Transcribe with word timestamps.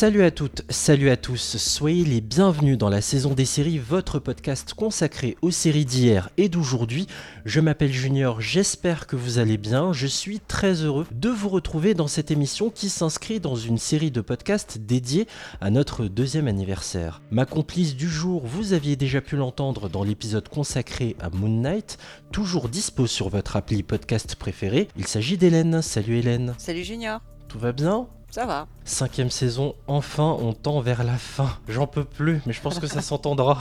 Salut 0.00 0.22
à 0.22 0.30
toutes, 0.30 0.62
salut 0.68 1.10
à 1.10 1.16
tous, 1.16 1.56
soyez 1.56 2.04
les 2.04 2.20
bienvenus 2.20 2.78
dans 2.78 2.88
la 2.88 3.00
saison 3.00 3.34
des 3.34 3.44
séries, 3.44 3.78
votre 3.78 4.20
podcast 4.20 4.72
consacré 4.72 5.36
aux 5.42 5.50
séries 5.50 5.84
d'hier 5.84 6.30
et 6.36 6.48
d'aujourd'hui. 6.48 7.08
Je 7.44 7.58
m'appelle 7.58 7.90
Junior, 7.90 8.40
j'espère 8.40 9.08
que 9.08 9.16
vous 9.16 9.38
allez 9.38 9.58
bien, 9.58 9.92
je 9.92 10.06
suis 10.06 10.38
très 10.38 10.84
heureux 10.84 11.04
de 11.10 11.28
vous 11.28 11.48
retrouver 11.48 11.94
dans 11.94 12.06
cette 12.06 12.30
émission 12.30 12.70
qui 12.70 12.90
s'inscrit 12.90 13.40
dans 13.40 13.56
une 13.56 13.76
série 13.76 14.12
de 14.12 14.20
podcasts 14.20 14.78
dédiés 14.78 15.26
à 15.60 15.68
notre 15.68 16.04
deuxième 16.04 16.46
anniversaire. 16.46 17.20
Ma 17.32 17.44
complice 17.44 17.96
du 17.96 18.08
jour, 18.08 18.46
vous 18.46 18.74
aviez 18.74 18.94
déjà 18.94 19.20
pu 19.20 19.34
l'entendre 19.34 19.88
dans 19.88 20.04
l'épisode 20.04 20.48
consacré 20.48 21.16
à 21.18 21.28
Moon 21.28 21.48
Knight, 21.48 21.98
toujours 22.30 22.68
dispo 22.68 23.08
sur 23.08 23.30
votre 23.30 23.56
appli 23.56 23.82
podcast 23.82 24.36
préféré. 24.36 24.86
Il 24.96 25.08
s'agit 25.08 25.36
d'Hélène, 25.36 25.82
salut 25.82 26.18
Hélène. 26.18 26.54
Salut 26.56 26.84
Junior. 26.84 27.20
Tout 27.48 27.58
va 27.58 27.72
bien? 27.72 28.06
Ça 28.30 28.44
va. 28.44 28.66
Cinquième 28.84 29.30
saison, 29.30 29.74
enfin 29.86 30.36
on 30.38 30.52
tend 30.52 30.80
vers 30.80 31.02
la 31.02 31.16
fin. 31.16 31.48
J'en 31.66 31.86
peux 31.86 32.04
plus, 32.04 32.42
mais 32.44 32.52
je 32.52 32.60
pense 32.60 32.78
que 32.78 32.86
ça 32.86 33.00
s'entendra. 33.02 33.58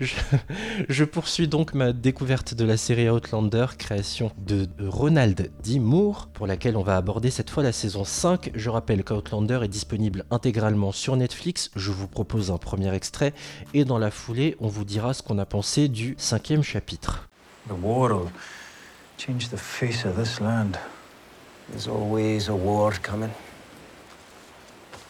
je, 0.88 1.04
poursuis 1.04 1.48
donc 1.48 1.74
ma 1.74 1.92
découverte 1.92 2.54
de 2.54 2.64
la 2.64 2.76
série 2.76 3.10
Outlander, 3.10 3.66
création 3.76 4.30
de 4.38 4.68
Ronald 4.80 5.50
D. 5.64 5.80
Moore, 5.80 6.28
pour 6.32 6.46
laquelle 6.46 6.76
on 6.76 6.82
va 6.82 6.96
aborder 6.96 7.30
cette 7.30 7.50
fois 7.50 7.64
la 7.64 7.72
saison 7.72 8.04
5. 8.04 8.52
Je 8.54 8.70
rappelle 8.70 9.02
qu'Outlander 9.02 9.60
est 9.64 9.68
disponible 9.68 10.24
intégralement 10.30 10.92
sur 10.92 11.16
Netflix. 11.16 11.70
Je 11.74 11.90
vous 11.90 12.06
propose 12.06 12.52
un 12.52 12.58
premier 12.58 12.94
extrait 12.94 13.34
et 13.74 13.84
dans 13.84 13.98
la 13.98 14.12
foulée, 14.12 14.56
on 14.60 14.68
vous 14.68 14.84
dira 14.84 15.12
ce 15.12 15.22
qu'on 15.22 15.38
a 15.38 15.46
pensé 15.46 15.88
du 15.88 16.14
cinquième 16.18 16.62
chapitre. 16.62 17.28
The 17.68 17.72
war 17.82 18.10
will 18.10 18.30
change 19.18 19.50
the 19.50 19.56
face 19.56 20.06
of 20.06 20.16
this 20.16 20.40
land. 20.40 20.78
There's 21.70 21.88
always 21.88 22.48
a 22.48 22.56
war 22.56 22.92
coming. 22.92 23.34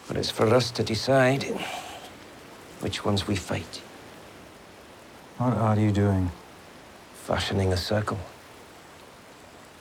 But 0.09 0.17
it's 0.17 0.31
for 0.31 0.55
us 0.55 0.71
to 0.73 0.83
decide 0.83 1.45
which 2.81 3.05
ones 3.05 3.27
we 3.29 3.37
fight. 3.37 3.83
What 5.39 5.55
are 5.55 5.79
you 5.79 5.93
doing? 5.93 6.31
Fashioning 7.25 7.73
a 7.73 7.77
circle. 7.77 8.19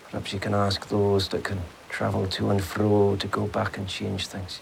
Perhaps 0.05 0.33
you 0.33 0.39
can 0.39 0.53
ask 0.53 0.87
those 0.89 1.27
that 1.29 1.43
can 1.43 1.61
travel 1.89 2.27
to 2.27 2.49
and 2.51 2.63
fro 2.63 3.15
to 3.17 3.27
go 3.27 3.47
back 3.47 3.77
and 3.77 3.87
change 3.87 4.27
things. 4.27 4.61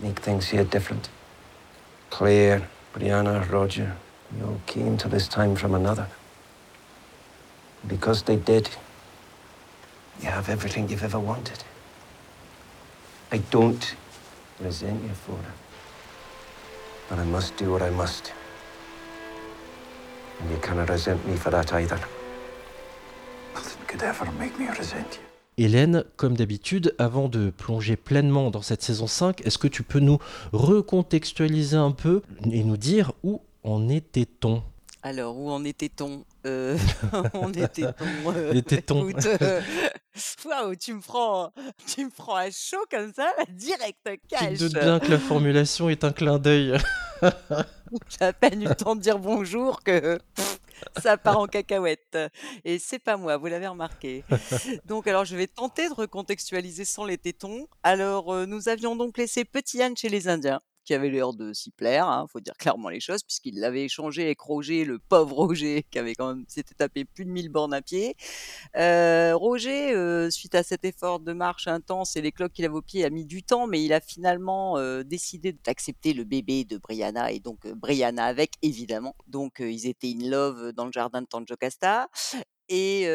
Make 0.00 0.20
things 0.20 0.48
here 0.48 0.64
different. 0.64 1.08
Claire, 2.10 2.68
Brianna, 2.94 3.50
Roger, 3.50 3.96
we 4.34 4.42
all 4.42 4.60
came 4.66 4.96
to 4.98 5.08
this 5.08 5.28
time 5.28 5.56
from 5.56 5.74
another. 5.74 6.08
because 7.86 8.22
they 8.24 8.36
did, 8.36 8.70
you 10.22 10.30
have 10.30 10.48
everything 10.48 10.88
you've 10.88 11.04
ever 11.04 11.18
wanted. 11.18 11.58
I 13.32 13.38
don't 13.50 13.96
resent 14.60 15.02
you 15.02 15.14
for 15.14 15.32
it. 15.32 15.54
But 17.08 17.18
I 17.18 17.24
must 17.24 17.56
do 17.56 17.72
what 17.72 17.82
I 17.82 17.90
must. 17.90 18.32
And 20.40 20.50
you 20.50 20.58
cannot 20.58 20.88
resent 20.88 21.26
me 21.26 21.36
for 21.36 21.50
that 21.50 21.72
either. 21.72 21.98
Nothing 23.54 23.86
could 23.86 24.02
ever 24.02 24.30
make 24.38 24.58
me 24.58 24.68
resent 24.68 25.16
you. 25.16 25.24
Hélène, 25.56 26.04
comme 26.16 26.36
d'habitude, 26.36 26.94
avant 26.98 27.28
de 27.28 27.50
plonger 27.50 27.94
pleinement 27.94 28.50
dans 28.50 28.62
cette 28.62 28.82
saison 28.82 29.06
5, 29.06 29.46
est-ce 29.46 29.56
que 29.56 29.68
tu 29.68 29.84
peux 29.84 30.00
nous 30.00 30.18
recontextualiser 30.52 31.76
un 31.76 31.92
peu 31.92 32.22
et 32.50 32.64
nous 32.64 32.76
dire 32.76 33.12
où 33.22 33.40
en 33.62 33.88
était-on? 33.88 34.64
Alors, 35.06 35.36
où 35.36 35.50
en 35.50 35.62
était-on 35.64 36.24
euh, 36.46 36.78
On 37.34 37.52
était-on 37.52 38.32
euh, 38.34 38.54
était-on 38.54 39.10
euh, 39.42 39.60
Waouh, 40.46 40.74
tu 40.76 40.94
me 40.94 41.02
prends, 41.02 41.52
tu 41.86 42.06
me 42.06 42.10
prends 42.10 42.36
à 42.36 42.50
chaud 42.50 42.82
comme 42.90 43.12
ça, 43.12 43.30
direct 43.50 43.98
cash. 44.26 44.48
Tu 44.48 44.54
te 44.56 44.62
doutes 44.64 44.82
bien 44.82 44.98
que 44.98 45.10
la 45.10 45.18
formulation 45.18 45.90
est 45.90 46.04
un 46.04 46.12
clin 46.12 46.38
d'œil. 46.38 46.78
J'ai 48.08 48.24
à 48.24 48.32
peine 48.32 48.62
eu 48.62 48.68
le 48.68 48.74
temps 48.74 48.96
de 48.96 49.02
dire 49.02 49.18
bonjour 49.18 49.82
que 49.82 50.18
ça 51.02 51.18
part 51.18 51.38
en 51.38 51.48
cacahuète. 51.48 52.16
Et 52.64 52.78
c'est 52.78 52.98
pas 52.98 53.18
moi, 53.18 53.36
vous 53.36 53.46
l'avez 53.46 53.68
remarqué. 53.68 54.24
Donc, 54.86 55.06
alors, 55.06 55.26
je 55.26 55.36
vais 55.36 55.48
tenter 55.48 55.86
de 55.90 55.94
recontextualiser 55.94 56.86
sans 56.86 57.04
les 57.04 57.18
tétons. 57.18 57.68
Alors, 57.82 58.46
nous 58.46 58.70
avions 58.70 58.96
donc 58.96 59.18
laissé 59.18 59.44
Petit 59.44 59.82
Anne 59.82 59.98
chez 59.98 60.08
les 60.08 60.28
Indiens 60.28 60.62
qui 60.84 60.94
avait 60.94 61.10
l'air 61.10 61.32
de 61.32 61.52
s'y 61.52 61.70
plaire, 61.70 62.08
hein, 62.08 62.26
faut 62.30 62.40
dire 62.40 62.54
clairement 62.58 62.88
les 62.88 63.00
choses, 63.00 63.22
puisqu'il 63.22 63.58
l'avait 63.60 63.84
échangé 63.84 64.24
avec 64.24 64.40
Roger, 64.40 64.84
le 64.84 64.98
pauvre 64.98 65.34
Roger, 65.36 65.84
qui 65.90 65.98
avait 65.98 66.14
quand 66.14 66.34
même 66.34 66.44
s'était 66.48 66.74
tapé 66.74 67.04
plus 67.04 67.24
de 67.24 67.30
1000 67.30 67.48
bornes 67.48 67.74
à 67.74 67.82
pied. 67.82 68.16
Euh, 68.76 69.34
Roger, 69.34 69.92
euh, 69.94 70.30
suite 70.30 70.54
à 70.54 70.62
cet 70.62 70.84
effort 70.84 71.20
de 71.20 71.32
marche 71.32 71.66
intense 71.66 72.16
et 72.16 72.22
les 72.22 72.32
cloques 72.32 72.52
qu'il 72.52 72.64
avait 72.64 72.74
au 72.74 72.82
pied, 72.82 73.04
a 73.04 73.10
mis 73.10 73.24
du 73.24 73.42
temps, 73.42 73.66
mais 73.66 73.82
il 73.82 73.92
a 73.92 74.00
finalement 74.00 74.78
euh, 74.78 75.02
décidé 75.02 75.52
d'accepter 75.52 76.12
le 76.12 76.24
bébé 76.24 76.64
de 76.64 76.78
Brianna 76.78 77.32
et 77.32 77.40
donc 77.40 77.66
Brianna 77.66 78.24
avec, 78.24 78.52
évidemment. 78.62 79.16
Donc 79.26 79.56
ils 79.60 79.86
étaient 79.86 80.14
in 80.16 80.28
love 80.28 80.72
dans 80.72 80.86
le 80.86 80.92
jardin 80.92 81.22
de 81.22 81.26
Tanjocasta. 81.26 82.08
Et 82.68 83.06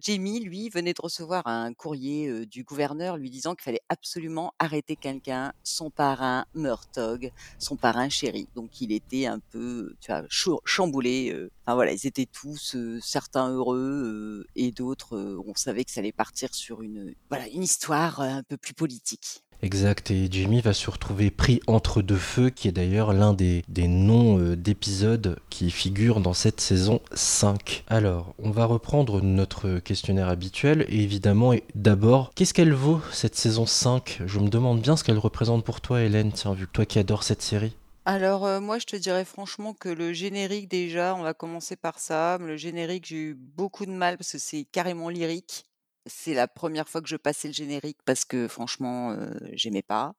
Jamie, 0.00 0.40
lui, 0.40 0.68
venait 0.68 0.92
de 0.92 1.00
recevoir 1.00 1.46
un 1.46 1.72
courrier 1.74 2.46
du 2.46 2.64
gouverneur 2.64 3.16
lui 3.16 3.30
disant 3.30 3.54
qu'il 3.54 3.62
fallait 3.62 3.82
absolument 3.88 4.52
arrêter 4.58 4.96
quelqu'un, 4.96 5.52
son 5.62 5.90
parrain 5.90 6.44
Murtog, 6.54 7.32
son 7.58 7.76
parrain 7.76 8.08
chéri. 8.08 8.48
Donc 8.54 8.80
il 8.80 8.92
était 8.92 9.26
un 9.26 9.38
peu, 9.38 9.94
tu 10.00 10.10
vois, 10.10 10.24
chamboulé. 10.64 11.48
Enfin 11.64 11.74
voilà, 11.74 11.92
ils 11.92 12.06
étaient 12.06 12.26
tous 12.26 12.76
certains 13.00 13.48
heureux 13.48 14.46
et 14.56 14.72
d'autres, 14.72 15.16
on 15.46 15.54
savait 15.54 15.84
que 15.84 15.90
ça 15.90 16.00
allait 16.00 16.12
partir 16.12 16.54
sur 16.54 16.82
une, 16.82 17.14
voilà, 17.28 17.48
une 17.48 17.62
histoire 17.62 18.20
un 18.20 18.42
peu 18.42 18.56
plus 18.56 18.74
politique. 18.74 19.42
Exact, 19.62 20.10
et 20.10 20.28
Jimmy 20.30 20.60
va 20.60 20.72
se 20.72 20.90
retrouver 20.90 21.30
pris 21.30 21.60
entre 21.66 22.02
deux 22.02 22.16
feux, 22.16 22.50
qui 22.50 22.68
est 22.68 22.72
d'ailleurs 22.72 23.12
l'un 23.12 23.32
des, 23.32 23.64
noms 23.76 24.38
euh, 24.38 24.56
d'épisodes 24.56 25.38
qui 25.50 25.70
figurent 25.70 26.20
dans 26.20 26.34
cette 26.34 26.60
saison 26.60 27.00
5. 27.12 27.84
Alors, 27.88 28.34
on 28.38 28.50
va 28.50 28.66
reprendre 28.66 29.22
notre 29.22 29.78
questionnaire 29.78 30.28
habituel, 30.28 30.84
et 30.88 31.02
évidemment, 31.02 31.54
d'abord, 31.74 32.32
qu'est-ce 32.34 32.54
qu'elle 32.54 32.74
vaut 32.74 33.00
cette 33.12 33.36
saison 33.36 33.66
5 33.66 34.22
Je 34.26 34.38
me 34.38 34.48
demande 34.48 34.80
bien 34.80 34.96
ce 34.96 35.04
qu'elle 35.04 35.18
représente 35.18 35.64
pour 35.64 35.80
toi, 35.80 36.02
Hélène, 36.02 36.32
tiens, 36.32 36.52
vu 36.52 36.66
que 36.66 36.72
toi 36.72 36.86
qui 36.86 36.98
adores 36.98 37.22
cette 37.22 37.42
série. 37.42 37.76
Alors, 38.08 38.46
euh, 38.46 38.60
moi, 38.60 38.78
je 38.78 38.86
te 38.86 38.94
dirais 38.94 39.24
franchement 39.24 39.74
que 39.74 39.88
le 39.88 40.12
générique, 40.12 40.68
déjà, 40.68 41.16
on 41.16 41.22
va 41.22 41.34
commencer 41.34 41.74
par 41.74 41.98
ça. 41.98 42.38
Le 42.38 42.56
générique, 42.56 43.06
j'ai 43.06 43.16
eu 43.16 43.34
beaucoup 43.34 43.84
de 43.84 43.90
mal 43.90 44.16
parce 44.16 44.30
que 44.30 44.38
c'est 44.38 44.64
carrément 44.64 45.08
lyrique. 45.08 45.64
C'est 46.06 46.34
la 46.34 46.48
première 46.48 46.88
fois 46.88 47.00
que 47.02 47.08
je 47.08 47.16
passais 47.16 47.48
le 47.48 47.54
générique 47.54 47.98
parce 48.04 48.24
que 48.24 48.48
franchement, 48.48 49.16
j'aimais 49.52 49.82
pas. 49.82 50.14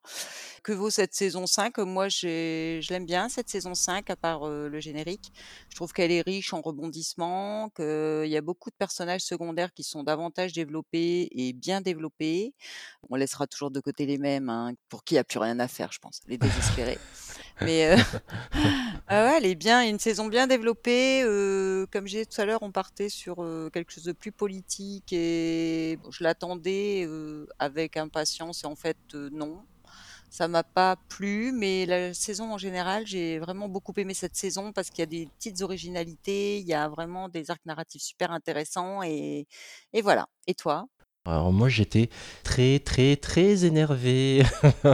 Que 0.63 0.71
vaut 0.73 0.89
cette 0.89 1.13
saison 1.13 1.47
5? 1.47 1.77
Moi, 1.79 2.09
je 2.09 2.87
l'aime 2.89 3.05
bien 3.05 3.29
cette 3.29 3.49
saison 3.49 3.73
5 3.73 4.09
à 4.09 4.15
part, 4.15 4.47
le 4.47 4.79
générique. 4.79 5.31
Je 5.69 5.75
trouve 5.75 5.93
qu'elle 5.93 6.11
est 6.11 6.21
riche 6.21 6.53
en 6.53 6.61
rebondissements, 6.61 7.69
qu'il 7.69 8.27
y 8.27 8.37
a 8.37 8.41
beaucoup 8.41 8.69
de 8.69 8.75
personnages 8.75 9.21
secondaires 9.21 9.73
qui 9.73 9.83
sont 9.83 10.03
davantage 10.03 10.53
développés 10.53 11.29
et 11.31 11.53
bien 11.53 11.81
développés. 11.81 12.53
On 13.09 13.15
laissera 13.15 13.47
toujours 13.47 13.71
de 13.71 13.79
côté 13.79 14.05
les 14.05 14.17
mêmes, 14.17 14.49
hein, 14.49 14.73
pour 14.89 15.03
qui 15.03 15.15
il 15.15 15.17
y 15.17 15.19
a 15.19 15.23
plus 15.23 15.39
rien 15.39 15.59
à 15.59 15.67
faire, 15.67 15.91
je 15.91 15.99
pense, 15.99 16.19
les 16.27 16.37
désespérés. 16.37 16.99
Mais, 17.61 17.95
ah 19.07 19.25
ouais, 19.25 19.37
elle 19.37 19.45
est 19.45 19.55
bien, 19.55 19.81
une 19.87 19.99
saison 19.99 20.27
bien 20.27 20.47
développée, 20.47 21.21
comme 21.91 22.07
j'ai 22.07 22.23
dit 22.23 22.27
tout 22.27 22.41
à 22.41 22.45
l'heure, 22.45 22.61
on 22.61 22.71
partait 22.71 23.09
sur, 23.09 23.37
quelque 23.73 23.91
chose 23.91 24.03
de 24.03 24.11
plus 24.13 24.31
politique 24.31 25.11
et 25.13 25.99
je 26.11 26.23
l'attendais, 26.23 27.07
avec 27.59 27.97
impatience 27.97 28.63
et 28.63 28.67
en 28.67 28.75
fait, 28.75 28.97
non. 29.13 29.65
Ça 30.29 30.47
m'a 30.49 30.63
pas 30.63 30.97
plu, 31.09 31.51
mais 31.53 31.85
la 31.85 32.13
saison 32.13 32.51
en 32.53 32.57
général, 32.57 33.07
j'ai 33.07 33.39
vraiment 33.39 33.69
beaucoup 33.69 33.93
aimé 33.97 34.13
cette 34.13 34.35
saison 34.35 34.73
parce 34.73 34.89
qu'il 34.89 34.99
y 34.99 35.03
a 35.03 35.05
des 35.05 35.27
petites 35.39 35.61
originalités, 35.61 36.59
il 36.59 36.67
y 36.67 36.73
a 36.73 36.89
vraiment 36.89 37.29
des 37.29 37.49
arcs 37.49 37.65
narratifs 37.65 38.01
super 38.03 38.31
intéressants 38.31 39.03
et 39.03 39.47
et 39.93 40.01
voilà. 40.01 40.27
Et 40.47 40.53
toi? 40.53 40.87
Alors 41.27 41.51
moi 41.51 41.69
j'étais 41.69 42.09
très 42.43 42.79
très 42.79 43.17
très 43.17 43.65
énervé 43.65 44.43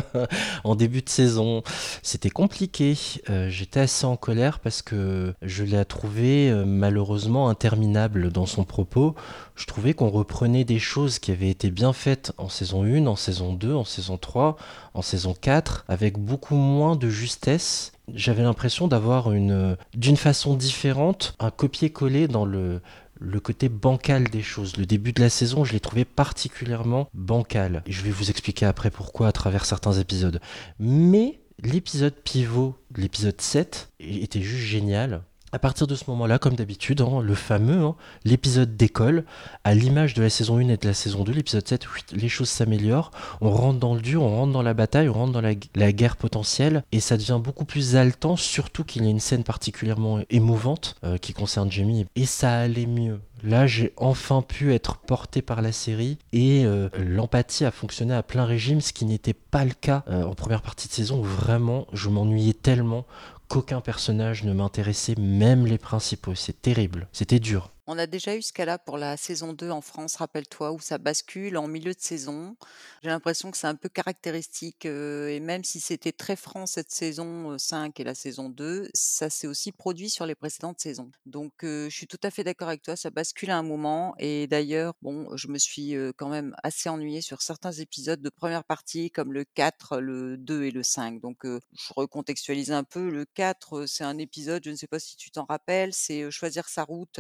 en 0.63 0.75
début 0.75 1.01
de 1.01 1.09
saison. 1.09 1.63
C'était 2.01 2.29
compliqué. 2.29 2.97
Euh, 3.29 3.49
j'étais 3.49 3.81
assez 3.81 4.05
en 4.05 4.15
colère 4.15 4.59
parce 4.59 4.81
que 4.81 5.33
je 5.41 5.63
l'ai 5.63 5.83
trouvé 5.85 6.49
euh, 6.49 6.65
malheureusement 6.65 7.49
interminable 7.49 8.31
dans 8.31 8.45
son 8.45 8.63
propos. 8.63 9.15
Je 9.55 9.65
trouvais 9.65 9.93
qu'on 9.93 10.09
reprenait 10.09 10.63
des 10.63 10.79
choses 10.79 11.19
qui 11.19 11.31
avaient 11.31 11.49
été 11.49 11.69
bien 11.69 11.93
faites 11.93 12.33
en 12.37 12.49
saison 12.49 12.83
1, 12.83 13.05
en 13.05 13.15
saison 13.15 13.53
2, 13.53 13.73
en 13.73 13.85
saison 13.85 14.17
3, 14.17 14.57
en 14.95 15.01
saison 15.01 15.35
4, 15.39 15.85
avec 15.87 16.17
beaucoup 16.17 16.55
moins 16.55 16.95
de 16.95 17.09
justesse. 17.09 17.91
J'avais 18.13 18.43
l'impression 18.43 18.87
d'avoir 18.87 19.31
une, 19.31 19.77
d'une 19.93 20.17
façon 20.17 20.55
différente, 20.55 21.35
un 21.39 21.51
copier-coller 21.51 22.27
dans 22.27 22.43
le, 22.45 22.81
le 23.23 23.39
côté 23.39 23.69
bancal 23.69 24.25
des 24.25 24.41
choses. 24.41 24.77
Le 24.77 24.85
début 24.85 25.13
de 25.13 25.21
la 25.21 25.29
saison, 25.29 25.63
je 25.63 25.71
l'ai 25.71 25.79
trouvé 25.79 26.05
particulièrement 26.05 27.09
bancal. 27.13 27.81
Et 27.85 27.91
je 27.91 28.01
vais 28.03 28.11
vous 28.11 28.29
expliquer 28.29 28.65
après 28.65 28.91
pourquoi 28.91 29.27
à 29.27 29.31
travers 29.31 29.65
certains 29.65 29.93
épisodes. 29.93 30.41
Mais 30.79 31.39
l'épisode 31.59 32.13
pivot, 32.13 32.75
l'épisode 32.95 33.39
7, 33.39 33.89
était 33.99 34.41
juste 34.41 34.65
génial. 34.65 35.23
À 35.53 35.59
partir 35.59 35.85
de 35.85 35.93
ce 35.93 36.05
moment-là, 36.07 36.39
comme 36.39 36.55
d'habitude, 36.55 37.01
hein, 37.01 37.21
le 37.21 37.35
fameux, 37.35 37.83
hein, 37.83 37.95
l'épisode 38.25 38.75
d'école, 38.75 39.23
à 39.63 39.75
l'image 39.75 40.15
de 40.15 40.23
la 40.23 40.31
saison 40.31 40.57
1 40.57 40.69
et 40.69 40.77
de 40.77 40.87
la 40.87 40.95
saison 40.95 41.23
2, 41.23 41.31
l'épisode 41.31 41.67
7, 41.67 41.85
les 42.11 42.27
choses 42.27 42.49
s'améliorent, 42.49 43.11
on 43.39 43.51
rentre 43.51 43.77
dans 43.77 43.93
le 43.93 44.01
dur, 44.01 44.23
on 44.23 44.35
rentre 44.35 44.51
dans 44.51 44.63
la 44.63 44.73
bataille, 44.73 45.09
on 45.09 45.13
rentre 45.13 45.31
dans 45.31 45.41
la, 45.41 45.91
guerre 45.91 46.17
potentielle, 46.17 46.83
et 46.91 46.99
ça 46.99 47.17
devient 47.17 47.39
beaucoup 47.39 47.65
plus 47.65 47.95
haletant, 47.95 48.35
surtout 48.35 48.83
qu'il 48.83 49.03
y 49.03 49.07
a 49.07 49.11
une 49.11 49.19
scène 49.19 49.43
particulièrement 49.43 50.21
émouvante 50.31 50.95
euh, 51.03 51.17
qui 51.17 51.33
concerne 51.33 51.71
Jamie, 51.71 52.07
et 52.15 52.25
ça 52.25 52.61
allait 52.61 52.87
mieux. 52.87 53.19
Là, 53.43 53.67
j'ai 53.67 53.93
enfin 53.97 54.41
pu 54.41 54.73
être 54.73 54.97
porté 54.97 55.41
par 55.41 55.61
la 55.61 55.73
série 55.73 56.17
et 56.31 56.63
euh, 56.65 56.87
l'empathie 56.97 57.65
a 57.65 57.71
fonctionné 57.71 58.13
à 58.13 58.23
plein 58.23 58.45
régime, 58.45 58.79
ce 58.79 58.93
qui 58.93 59.03
n'était 59.03 59.33
pas 59.33 59.65
le 59.65 59.73
cas 59.73 60.03
euh, 60.07 60.23
en 60.23 60.33
première 60.33 60.61
partie 60.61 60.87
de 60.87 60.93
saison 60.93 61.19
où 61.19 61.23
vraiment 61.23 61.85
je 61.91 62.07
m'ennuyais 62.07 62.53
tellement 62.53 63.05
qu'aucun 63.53 63.81
personnage 63.81 64.45
ne 64.45 64.51
m'intéressait, 64.51 65.13
même 65.15 65.67
les 65.67 65.77
principaux. 65.77 66.33
C'est 66.33 66.59
terrible, 66.59 67.07
c'était 67.11 67.39
dur. 67.39 67.72
On 67.85 67.97
a 67.97 68.07
déjà 68.07 68.37
eu 68.37 68.41
ce 68.41 68.53
cas-là 68.53 68.79
pour 68.79 68.97
la 68.97 69.17
saison 69.17 69.51
2 69.51 69.69
en 69.69 69.81
France, 69.81 70.15
rappelle-toi, 70.15 70.71
où 70.71 70.79
ça 70.79 70.97
bascule 70.97 71.57
en 71.57 71.67
milieu 71.67 71.93
de 71.93 71.99
saison. 71.99 72.55
J'ai 73.01 73.09
l'impression 73.09 73.51
que 73.51 73.57
c'est 73.57 73.67
un 73.67 73.75
peu 73.75 73.89
caractéristique, 73.89 74.85
et 74.85 75.41
même 75.41 75.65
si 75.65 75.81
c'était 75.81 76.13
très 76.13 76.37
franc 76.37 76.65
cette 76.65 76.91
saison 76.91 77.51
euh, 77.51 77.57
5 77.57 77.99
et 77.99 78.05
la 78.05 78.15
saison 78.15 78.47
2, 78.47 78.89
ça 78.93 79.29
s'est 79.29 79.47
aussi 79.47 79.73
produit 79.73 80.09
sur 80.09 80.25
les 80.25 80.35
précédentes 80.35 80.79
saisons. 80.79 81.11
Donc 81.25 81.51
je 81.61 81.89
suis 81.89 82.07
tout 82.07 82.19
à 82.23 82.31
fait 82.31 82.45
d'accord 82.45 82.69
avec 82.69 82.83
toi, 82.83 82.95
ça 82.95 83.09
bascule 83.09 83.49
à 83.51 83.57
un 83.57 83.63
moment, 83.63 84.15
et 84.17 84.47
d'ailleurs, 84.47 84.93
bon, 85.01 85.35
je 85.35 85.49
me 85.49 85.57
suis 85.57 85.93
quand 86.17 86.29
même 86.29 86.55
assez 86.63 86.87
ennuyée 86.87 87.21
sur 87.21 87.41
certains 87.41 87.73
épisodes 87.73 88.21
de 88.21 88.29
première 88.29 88.63
partie, 88.63 89.11
comme 89.11 89.33
le 89.33 89.43
4, 89.43 89.99
le 89.99 90.37
2 90.37 90.63
et 90.63 90.71
le 90.71 90.83
5. 90.83 91.19
Donc 91.19 91.43
je 91.43 91.93
recontextualise 91.93 92.71
un 92.71 92.85
peu. 92.85 93.09
Le 93.09 93.25
4, 93.25 93.79
euh, 93.79 93.87
c'est 93.87 94.05
un 94.05 94.17
épisode, 94.17 94.63
je 94.63 94.71
ne 94.71 94.75
sais 94.75 94.87
pas 94.87 94.99
si 94.99 95.17
tu 95.17 95.31
t'en 95.31 95.45
rappelles, 95.45 95.93
c'est 95.93 96.31
choisir 96.31 96.69
sa 96.69 96.83
route 96.83 97.19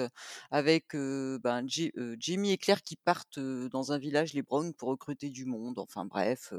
avec 0.53 0.93
euh, 0.93 1.39
ben, 1.43 1.67
Ji- 1.67 1.91
Jimmy 2.19 2.51
et 2.51 2.57
Claire 2.57 2.83
qui 2.83 2.95
partent 2.95 3.39
dans 3.39 3.91
un 3.91 3.97
village, 3.97 4.33
les 4.33 4.43
Browns, 4.43 4.73
pour 4.73 4.89
recruter 4.89 5.29
du 5.29 5.45
monde. 5.45 5.79
Enfin 5.79 6.05
bref, 6.05 6.53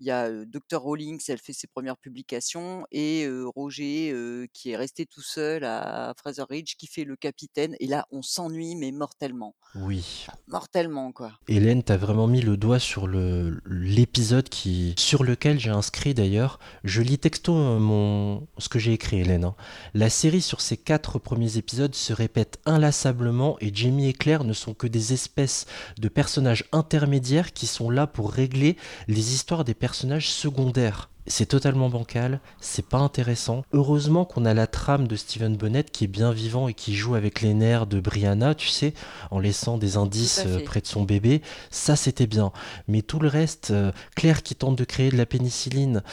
il 0.00 0.06
y 0.06 0.10
a 0.10 0.24
euh, 0.26 0.44
Dr. 0.44 0.82
Rawlings, 0.82 1.22
elle 1.28 1.38
fait 1.38 1.52
ses 1.52 1.68
premières 1.68 1.96
publications, 1.96 2.84
et 2.90 3.26
Roger 3.54 4.46
qui 4.52 4.70
est 4.70 4.76
resté 4.76 5.06
tout 5.06 5.22
seul 5.22 5.62
à 5.64 6.12
Fraser 6.18 6.42
Ridge, 6.50 6.74
qui 6.76 6.88
fait 6.88 7.04
le 7.04 7.14
capitaine. 7.14 7.76
Et 7.78 7.86
là, 7.86 8.06
on 8.10 8.20
s'ennuie, 8.20 8.74
mais 8.74 8.90
mortellement. 8.90 9.54
Oui. 9.76 10.26
Mortellement, 10.48 11.12
quoi. 11.12 11.32
Hélène, 11.46 11.84
t'as 11.84 11.96
vraiment 11.96 12.26
mis 12.26 12.40
le 12.40 12.56
doigt 12.56 12.80
sur 12.80 13.06
le 13.06 13.60
l'épisode 13.66 14.48
qui 14.48 14.94
sur 14.98 15.22
lequel 15.22 15.60
j'ai 15.60 15.70
inscrit 15.70 16.14
d'ailleurs. 16.14 16.58
Je 16.82 17.00
lis 17.00 17.18
texto 17.18 17.52
mon 17.78 18.48
ce 18.58 18.68
que 18.68 18.78
j'ai 18.80 18.92
écrit, 18.92 19.20
Hélène. 19.20 19.44
hein. 19.44 19.54
La 19.94 20.10
série 20.10 20.42
sur 20.42 20.60
ces 20.60 20.76
quatre 20.76 21.20
premiers 21.20 21.58
épisodes 21.58 21.94
se 21.94 22.12
répète 22.12 22.58
inlassablement 22.66 23.35
et 23.60 23.70
Jamie 23.74 24.08
et 24.08 24.12
Claire 24.12 24.44
ne 24.44 24.52
sont 24.52 24.74
que 24.74 24.86
des 24.86 25.12
espèces 25.12 25.66
de 25.98 26.08
personnages 26.08 26.64
intermédiaires 26.72 27.52
qui 27.52 27.66
sont 27.66 27.90
là 27.90 28.06
pour 28.06 28.32
régler 28.32 28.76
les 29.08 29.34
histoires 29.34 29.64
des 29.64 29.74
personnages 29.74 30.30
secondaires. 30.30 31.10
C'est 31.28 31.46
totalement 31.46 31.90
bancal, 31.90 32.40
c'est 32.60 32.86
pas 32.86 32.98
intéressant. 32.98 33.64
Heureusement 33.72 34.24
qu'on 34.24 34.44
a 34.44 34.54
la 34.54 34.68
trame 34.68 35.08
de 35.08 35.16
Steven 35.16 35.56
Bonnet 35.56 35.82
qui 35.82 36.04
est 36.04 36.08
bien 36.08 36.30
vivant 36.30 36.68
et 36.68 36.74
qui 36.74 36.94
joue 36.94 37.16
avec 37.16 37.40
les 37.40 37.52
nerfs 37.52 37.88
de 37.88 37.98
Brianna, 37.98 38.54
tu 38.54 38.68
sais, 38.68 38.94
en 39.32 39.40
laissant 39.40 39.76
des 39.76 39.96
indices 39.96 40.44
euh, 40.46 40.62
près 40.64 40.80
de 40.80 40.86
son 40.86 41.02
bébé. 41.02 41.42
Ça, 41.70 41.96
c'était 41.96 42.28
bien. 42.28 42.52
Mais 42.86 43.02
tout 43.02 43.18
le 43.18 43.26
reste, 43.26 43.72
euh, 43.72 43.90
Claire 44.14 44.44
qui 44.44 44.54
tente 44.54 44.76
de 44.76 44.84
créer 44.84 45.10
de 45.10 45.16
la 45.16 45.26
pénicilline, 45.26 46.04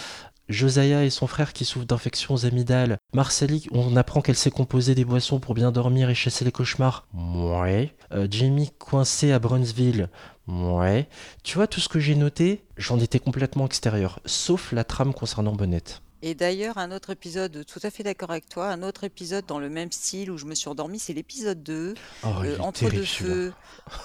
Josiah 0.50 1.04
et 1.04 1.10
son 1.10 1.28
frère 1.28 1.54
qui 1.54 1.66
souffrent 1.66 1.86
d'infections 1.86 2.44
amygdales. 2.44 2.98
Marcelly, 3.14 3.68
on 3.72 3.96
apprend 3.96 4.22
qu'elle 4.22 4.36
sait 4.36 4.52
composer 4.52 4.96
des 4.96 5.06
boissons 5.06 5.40
pour 5.40 5.54
bien 5.54 5.72
dormir 5.72 6.10
et 6.10 6.16
chasser 6.16 6.46
les 6.46 6.52
cauchemars. 6.52 7.08
Ouais. 7.14 7.94
Euh, 8.12 8.28
Jamie 8.30 8.72
coincé 8.78 9.32
à 9.32 9.40
Brownsville. 9.40 10.10
Ouais. 10.48 11.08
Tu 11.44 11.56
vois, 11.56 11.68
tout 11.68 11.80
ce 11.80 11.90
que 11.90 12.00
j'ai 12.00 12.16
noté, 12.16 12.66
j'en 12.78 13.00
étais 13.00 13.20
complètement 13.20 13.66
extérieur. 13.66 14.20
Sauf 14.26 14.72
la 14.72 14.84
trame 14.84 15.14
concernant 15.14 15.54
Bonnet. 15.54 15.84
Et 16.26 16.36
d'ailleurs, 16.36 16.78
un 16.78 16.94
autre 16.94 17.10
épisode, 17.10 17.66
tout 17.66 17.82
à 17.84 17.90
fait 17.92 18.02
d'accord 18.02 18.32
avec 18.32 18.48
toi, 18.48 18.70
un 18.70 18.82
autre 18.82 19.04
épisode 19.04 19.46
dans 19.46 19.60
le 19.60 19.70
même 19.70 19.92
style 19.92 20.32
où 20.32 20.38
je 20.38 20.46
me 20.46 20.56
suis 20.56 20.70
endormie, 20.70 20.98
c'est 20.98 21.12
l'épisode 21.12 21.62
2, 21.62 21.96
Oh, 22.24 22.28
il 22.44 22.52
euh, 22.52 22.56
est 22.56 22.60
Entre 22.62 22.80
terrible, 22.80 22.96
deux 23.02 23.06
celui-là. 23.06 23.36
feux. 23.36 23.54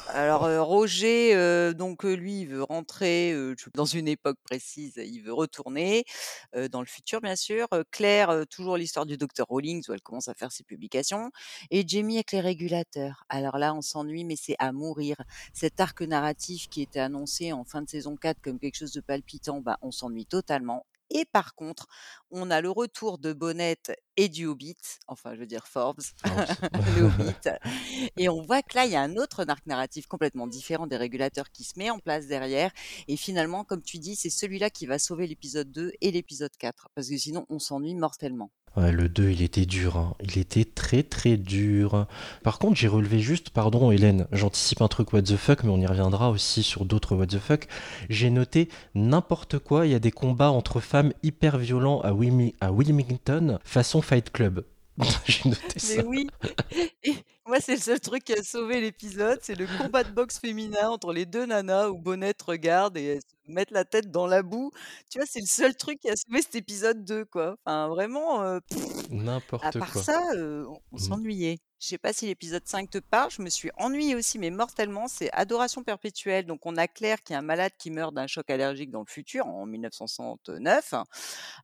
Alors, 0.08 0.42
euh, 0.44 0.60
Roger, 0.60 1.36
euh, 1.36 1.72
donc 1.74 2.04
euh, 2.04 2.14
lui, 2.14 2.40
il 2.40 2.48
veut 2.48 2.64
rentrer 2.64 3.30
euh, 3.32 3.54
je- 3.56 3.70
dans 3.72 3.84
une 3.84 4.08
époque 4.08 4.36
précise, 4.42 4.94
il 4.96 5.20
veut 5.20 5.32
retourner 5.32 6.04
euh, 6.56 6.66
dans 6.68 6.80
le 6.80 6.86
futur, 6.88 7.20
bien 7.20 7.36
sûr. 7.36 7.68
Euh, 7.72 7.84
Claire, 7.92 8.30
euh, 8.30 8.44
toujours 8.44 8.76
l'histoire 8.76 9.06
du 9.06 9.16
docteur 9.16 9.46
Rawlings 9.48 9.84
où 9.88 9.92
elle 9.92 10.02
commence 10.02 10.26
à 10.26 10.34
faire 10.34 10.50
ses 10.50 10.64
publications. 10.64 11.30
Et 11.70 11.86
Jamie 11.86 12.16
avec 12.16 12.32
les 12.32 12.40
régulateurs. 12.40 13.22
Alors 13.28 13.58
là, 13.58 13.74
on 13.74 13.80
s'ennuie, 13.80 14.24
mais 14.24 14.34
c'est 14.36 14.56
à 14.58 14.72
mourir. 14.72 15.14
Cet 15.54 15.78
arc 15.78 16.02
narratif 16.02 16.68
qui 16.68 16.82
était 16.82 16.98
annoncé 16.98 17.52
en 17.52 17.62
fin 17.64 17.80
de 17.80 17.88
saison 17.88 18.16
4 18.16 18.40
comme 18.42 18.58
quelque 18.58 18.76
chose 18.76 18.92
de 18.92 19.00
palpitant, 19.00 19.60
bah, 19.60 19.78
on 19.82 19.92
s'ennuie 19.92 20.26
totalement. 20.26 20.84
Et 21.10 21.24
par 21.24 21.54
contre, 21.54 21.86
on 22.30 22.50
a 22.50 22.60
le 22.60 22.70
retour 22.70 23.18
de 23.18 23.32
Bonnet 23.32 23.78
et 24.16 24.28
du 24.28 24.46
Hobbit, 24.46 24.76
enfin 25.06 25.34
je 25.34 25.40
veux 25.40 25.46
dire 25.46 25.66
Forbes, 25.66 26.02
le 26.24 27.04
Hobbit. 27.04 28.10
Et 28.16 28.28
on 28.28 28.42
voit 28.42 28.62
que 28.62 28.74
là, 28.74 28.84
il 28.84 28.92
y 28.92 28.96
a 28.96 29.00
un 29.00 29.16
autre 29.16 29.44
arc 29.48 29.64
narratif 29.66 30.06
complètement 30.06 30.46
différent 30.46 30.86
des 30.86 30.96
régulateurs 30.96 31.50
qui 31.50 31.64
se 31.64 31.78
met 31.78 31.90
en 31.90 31.98
place 31.98 32.26
derrière. 32.26 32.72
Et 33.06 33.16
finalement, 33.16 33.64
comme 33.64 33.82
tu 33.82 33.98
dis, 33.98 34.16
c'est 34.16 34.30
celui-là 34.30 34.70
qui 34.70 34.86
va 34.86 34.98
sauver 34.98 35.26
l'épisode 35.26 35.70
2 35.72 35.92
et 36.00 36.10
l'épisode 36.10 36.56
4. 36.58 36.88
Parce 36.94 37.08
que 37.08 37.16
sinon, 37.16 37.46
on 37.48 37.58
s'ennuie 37.58 37.94
mortellement. 37.94 38.50
Ouais, 38.78 38.92
le 38.92 39.08
2, 39.08 39.30
il 39.30 39.42
était 39.42 39.66
dur. 39.66 39.96
hein. 39.96 40.14
Il 40.22 40.38
était 40.38 40.64
très 40.64 41.02
très 41.02 41.36
dur. 41.36 42.06
Par 42.44 42.58
contre, 42.60 42.76
j'ai 42.76 42.86
relevé 42.86 43.18
juste, 43.18 43.50
pardon 43.50 43.90
Hélène, 43.90 44.28
j'anticipe 44.30 44.82
un 44.82 44.88
truc 44.88 45.12
what 45.12 45.22
the 45.22 45.36
fuck, 45.36 45.64
mais 45.64 45.70
on 45.70 45.80
y 45.80 45.86
reviendra 45.86 46.30
aussi 46.30 46.62
sur 46.62 46.84
d'autres 46.84 47.16
what 47.16 47.26
the 47.26 47.38
fuck. 47.38 47.66
J'ai 48.08 48.30
noté 48.30 48.68
n'importe 48.94 49.58
quoi, 49.58 49.86
il 49.86 49.92
y 49.92 49.94
a 49.96 49.98
des 49.98 50.12
combats 50.12 50.50
entre 50.50 50.80
femmes 50.80 51.12
hyper 51.24 51.58
violents 51.58 52.00
à, 52.02 52.12
Wilmi- 52.12 52.54
à 52.60 52.70
Wilmington, 52.70 53.58
façon 53.64 54.00
Fight 54.00 54.30
Club. 54.30 54.64
j'ai 55.26 55.48
noté 55.48 55.60
Mais 55.74 55.80
ça. 55.80 56.04
oui, 56.04 56.28
et 57.04 57.14
moi 57.48 57.60
c'est 57.60 57.74
le 57.76 57.80
seul 57.80 58.00
truc 58.00 58.24
qui 58.24 58.32
a 58.34 58.42
sauvé 58.42 58.80
l'épisode, 58.80 59.40
c'est 59.42 59.54
le 59.56 59.66
combat 59.78 60.04
de 60.04 60.12
boxe 60.12 60.38
féminin 60.38 60.90
entre 60.90 61.12
les 61.12 61.26
deux 61.26 61.46
nanas 61.46 61.88
où 61.88 61.98
Bonnet 61.98 62.34
regarde 62.46 62.96
et 62.96 63.04
elles 63.04 63.20
se 63.22 63.52
mettent 63.52 63.70
la 63.72 63.84
tête 63.84 64.10
dans 64.10 64.26
la 64.26 64.42
boue. 64.42 64.70
Tu 65.10 65.18
vois, 65.18 65.26
c'est 65.26 65.40
le 65.40 65.46
seul 65.46 65.74
truc 65.76 65.98
qui 66.00 66.10
a 66.10 66.16
sauvé 66.16 66.42
cet 66.42 66.54
épisode 66.56 67.04
2, 67.04 67.24
quoi. 67.24 67.56
Enfin, 67.64 67.88
vraiment, 67.88 68.42
euh, 68.42 68.60
à 69.60 69.72
N'importe 69.72 69.78
part 69.78 69.92
quoi. 69.92 70.02
ça, 70.02 70.22
euh, 70.36 70.64
on, 70.68 70.78
on 70.92 70.98
Mm. 70.98 70.98
s'ennuyait. 70.98 71.58
Je 71.80 71.86
sais 71.86 71.98
pas 71.98 72.12
si 72.12 72.26
l'épisode 72.26 72.66
5 72.66 72.90
te 72.90 72.98
parle, 72.98 73.30
je 73.30 73.40
me 73.40 73.48
suis 73.48 73.70
ennuyée 73.76 74.16
aussi, 74.16 74.38
mais 74.40 74.50
mortellement, 74.50 75.06
c'est 75.06 75.30
Adoration 75.32 75.84
perpétuelle. 75.84 76.44
Donc 76.44 76.66
on 76.66 76.76
a 76.76 76.88
Claire 76.88 77.22
qui 77.22 77.32
est 77.34 77.36
un 77.36 77.42
malade 77.42 77.70
qui 77.78 77.90
meurt 77.92 78.12
d'un 78.14 78.26
choc 78.26 78.50
allergique 78.50 78.90
dans 78.90 79.00
le 79.00 79.06
futur, 79.10 79.46
en 79.46 79.64
1969, 79.64 80.94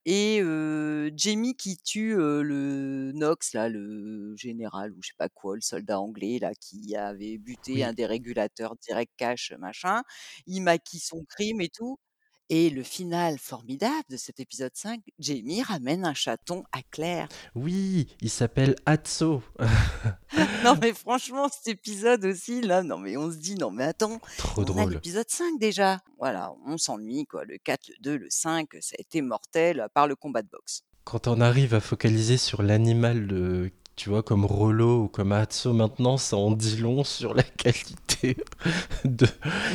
et 0.07 0.41
euh, 0.41 1.11
Jamie 1.17 1.57
qui 1.57 1.77
tue 1.79 2.15
euh, 2.17 2.43
le 2.43 3.13
Knox, 3.13 3.55
là, 3.55 3.69
le 3.69 4.37
général 4.37 4.93
ou 4.93 4.99
je 5.03 5.09
sais 5.09 5.15
pas 5.19 5.29
quoi, 5.29 5.57
le 5.57 5.61
soldat 5.75 5.99
anglais 6.01 6.39
là 6.41 6.53
qui 6.55 6.95
avait 6.97 7.39
buté 7.39 7.73
Oui. 7.75 7.83
un 7.83 7.93
des 7.93 8.07
régulateurs 8.07 8.77
direct 8.77 9.13
cash 9.17 9.53
machin. 9.59 10.03
Il 10.47 10.61
maquille 10.63 11.01
son 11.01 11.25
crime 11.29 11.61
et 11.61 11.69
tout. 11.69 11.99
Et 12.51 12.69
le 12.69 12.83
final 12.83 13.39
formidable 13.39 14.05
de 14.11 14.19
cet 14.19 14.39
épisode 14.39 14.73
5, 14.75 15.01
Jamie 15.19 15.63
ramène 15.63 16.05
un 16.05 16.13
chaton 16.13 16.63
à 16.73 16.83
Claire. 16.91 17.27
Oui, 17.55 18.07
il 18.21 18.29
s'appelle 18.29 18.77
Atso. 18.85 19.43
Non 20.63 20.75
mais 20.81 20.93
franchement 20.93 21.49
cet 21.49 21.69
épisode 21.69 22.25
aussi 22.27 22.61
là, 22.61 22.83
non 22.83 22.99
mais 22.99 23.17
on 23.17 23.31
se 23.31 23.37
dit 23.37 23.55
non 23.55 23.71
mais 23.71 23.85
attends, 23.85 24.19
Trop 24.39 24.61
on 24.61 24.65
a 24.65 24.67
drôle. 24.67 24.93
l'épisode 24.93 25.29
5 25.29 25.59
déjà. 25.59 26.01
Voilà, 26.19 26.53
on 26.67 26.77
s'ennuie 26.77 27.25
quoi, 27.25 27.45
le 27.45 27.57
4, 27.59 27.89
le 27.89 27.95
2, 28.01 28.17
le 28.19 28.27
5, 28.31 28.69
ça 28.81 28.95
a 28.99 29.01
été 29.01 29.23
mortel 29.23 29.81
à 29.81 29.89
part 29.89 30.07
le 30.07 30.15
combat 30.17 30.43
de 30.43 30.49
boxe. 30.49 30.83
Quand 31.05 31.27
on 31.29 31.41
arrive 31.41 31.73
à 31.75 31.81
focaliser 31.81 32.37
sur 32.37 32.63
l'animal 32.63 33.27
de 33.27 33.71
tu 33.97 34.09
vois, 34.11 34.23
comme 34.23 34.45
Rollo 34.45 35.03
ou 35.05 35.09
comme 35.09 35.33
Atso 35.33 35.73
maintenant, 35.73 36.17
ça 36.17 36.37
en 36.37 36.51
dit 36.51 36.77
long 36.77 37.05
sur 37.05 37.33
la 37.35 37.43
qualité 37.45 38.37
de, 39.05 39.27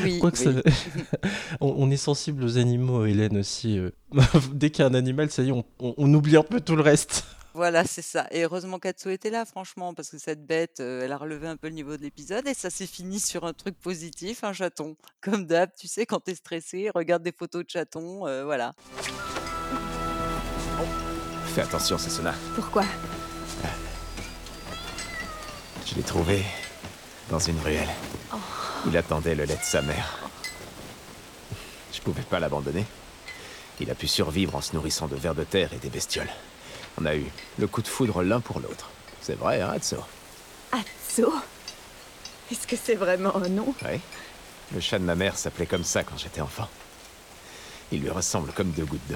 Oui, 0.04 0.20
Quoique 0.20 0.38
oui. 0.40 0.62
ça- 0.64 1.30
on, 1.62 1.74
on 1.78 1.90
est 1.92 1.98
sensible 1.98 2.44
aux 2.44 2.58
animaux, 2.58 3.06
Hélène 3.06 3.38
aussi. 3.38 3.78
euh. 3.80 3.92
Dès 4.54 4.72
qu'il 4.72 4.84
y 4.84 4.88
a 4.88 4.90
un 4.92 4.94
animal, 4.94 5.30
ça 5.32 5.42
y 5.44 5.50
est, 5.50 5.52
on, 5.52 5.64
on- 5.80 5.94
on 5.98 6.14
oublie 6.14 6.36
un 6.38 6.44
peu 6.44 6.60
tout 6.60 6.76
le 6.76 6.82
reste. 6.82 7.24
Voilà, 7.56 7.84
c'est 7.84 8.04
ça. 8.04 8.28
Et 8.32 8.44
heureusement 8.44 8.78
qu'Atso 8.78 9.10
était 9.10 9.32
là, 9.32 9.44
franchement, 9.44 9.94
parce 9.96 10.10
que 10.10 10.18
cette 10.20 10.46
bête, 10.46 10.80
euh, 10.82 11.02
elle 11.04 11.12
a 11.12 11.18
relevé 11.18 11.48
un 11.48 11.58
peu 11.58 11.68
le 11.68 11.74
niveau 11.74 11.98
de 11.98 12.02
l'épisode 12.04 12.48
et 12.48 12.54
ça 12.54 12.70
s'est 12.70 12.86
fini 12.86 13.20
sur 13.20 13.44
un 13.44 13.54
truc 13.54 13.76
positif, 13.80 14.44
un 14.44 14.54
chaton. 14.54 14.96
Comme 15.20 15.46
d'hab, 15.46 15.70
tu 15.78 15.88
sais, 15.88 16.06
quand 16.06 16.20
t'es 16.20 16.36
stressé, 16.36 16.92
regarde 16.94 17.24
des 17.24 17.34
photos 17.38 17.64
de 17.66 17.70
chatons, 17.70 18.28
euh, 18.28 18.46
voilà. 18.46 18.74
Fais 21.56 21.62
attention, 21.62 21.98
Sasuna. 21.98 22.34
Pourquoi? 22.56 22.84
Je 22.84 23.19
l'ai 26.00 26.06
trouvé 26.06 26.46
dans 27.30 27.40
une 27.40 27.60
ruelle. 27.60 27.90
Il 28.88 28.96
attendait 28.96 29.36
le 29.36 29.44
lait 29.44 29.58
de 29.58 29.64
sa 29.64 29.82
mère. 29.82 30.18
Je 31.92 32.00
pouvais 32.00 32.22
pas 32.22 32.40
l'abandonner. 32.40 32.86
Il 33.82 33.92
a 33.92 33.96
pu 33.96 34.08
survivre 34.08 34.56
en 34.56 34.62
se 34.62 34.74
nourrissant 34.74 35.08
de 35.08 35.18
vers 35.18 35.36
de 35.36 35.44
terre 35.44 35.74
et 35.74 35.78
des 35.78 35.90
bestioles. 35.90 36.30
On 37.02 37.06
a 37.06 37.18
eu 37.18 37.26
le 37.58 37.68
coup 37.68 37.82
de 37.82 37.90
foudre 37.90 38.24
l'un 38.24 38.40
pour 38.40 38.62
l'autre. 38.62 38.90
C'est 39.22 39.38
vrai, 39.38 39.60
hein, 39.60 39.72
Atso? 39.76 39.98
Atso? 40.72 41.34
Est-ce 42.50 42.66
que 42.66 42.78
c'est 42.82 42.96
vraiment 42.96 43.36
un 43.36 43.50
nom? 43.50 43.76
Oui. 43.84 44.00
Le 44.74 44.80
chat 44.80 45.00
de 45.00 45.04
ma 45.04 45.16
mère 45.16 45.38
s'appelait 45.38 45.66
comme 45.66 45.84
ça 45.84 46.04
quand 46.04 46.18
j'étais 46.18 46.40
enfant. 46.40 46.70
Il 47.92 48.00
lui 48.00 48.10
ressemble 48.10 48.54
comme 48.54 48.72
deux 48.72 48.86
gouttes 48.86 49.08
d'eau. 49.10 49.16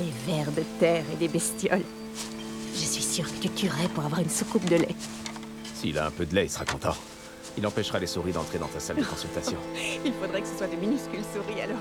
Des 0.00 0.32
vers 0.32 0.50
de 0.52 0.62
terre 0.80 1.04
et 1.12 1.16
des 1.16 1.28
bestioles. 1.28 1.84
Je 2.74 2.84
suis 2.84 3.02
sûre 3.02 3.26
que 3.32 3.38
tu 3.42 3.48
tuerais 3.50 3.88
pour 3.94 4.04
avoir 4.04 4.20
une 4.20 4.30
soucoupe 4.30 4.64
de 4.66 4.76
lait. 4.76 4.94
S'il 5.74 5.98
a 5.98 6.06
un 6.06 6.10
peu 6.10 6.26
de 6.26 6.34
lait, 6.34 6.46
il 6.46 6.50
sera 6.50 6.64
content. 6.64 6.96
Il 7.56 7.66
empêchera 7.66 7.98
les 7.98 8.06
souris 8.06 8.32
d'entrer 8.32 8.58
dans 8.58 8.68
ta 8.68 8.78
salle 8.80 8.96
de 8.96 9.04
consultation. 9.04 9.58
Il 10.04 10.12
faudrait 10.12 10.42
que 10.42 10.46
ce 10.48 10.56
soit 10.56 10.68
de 10.68 10.76
minuscules 10.76 11.24
souris 11.34 11.60
alors. 11.60 11.80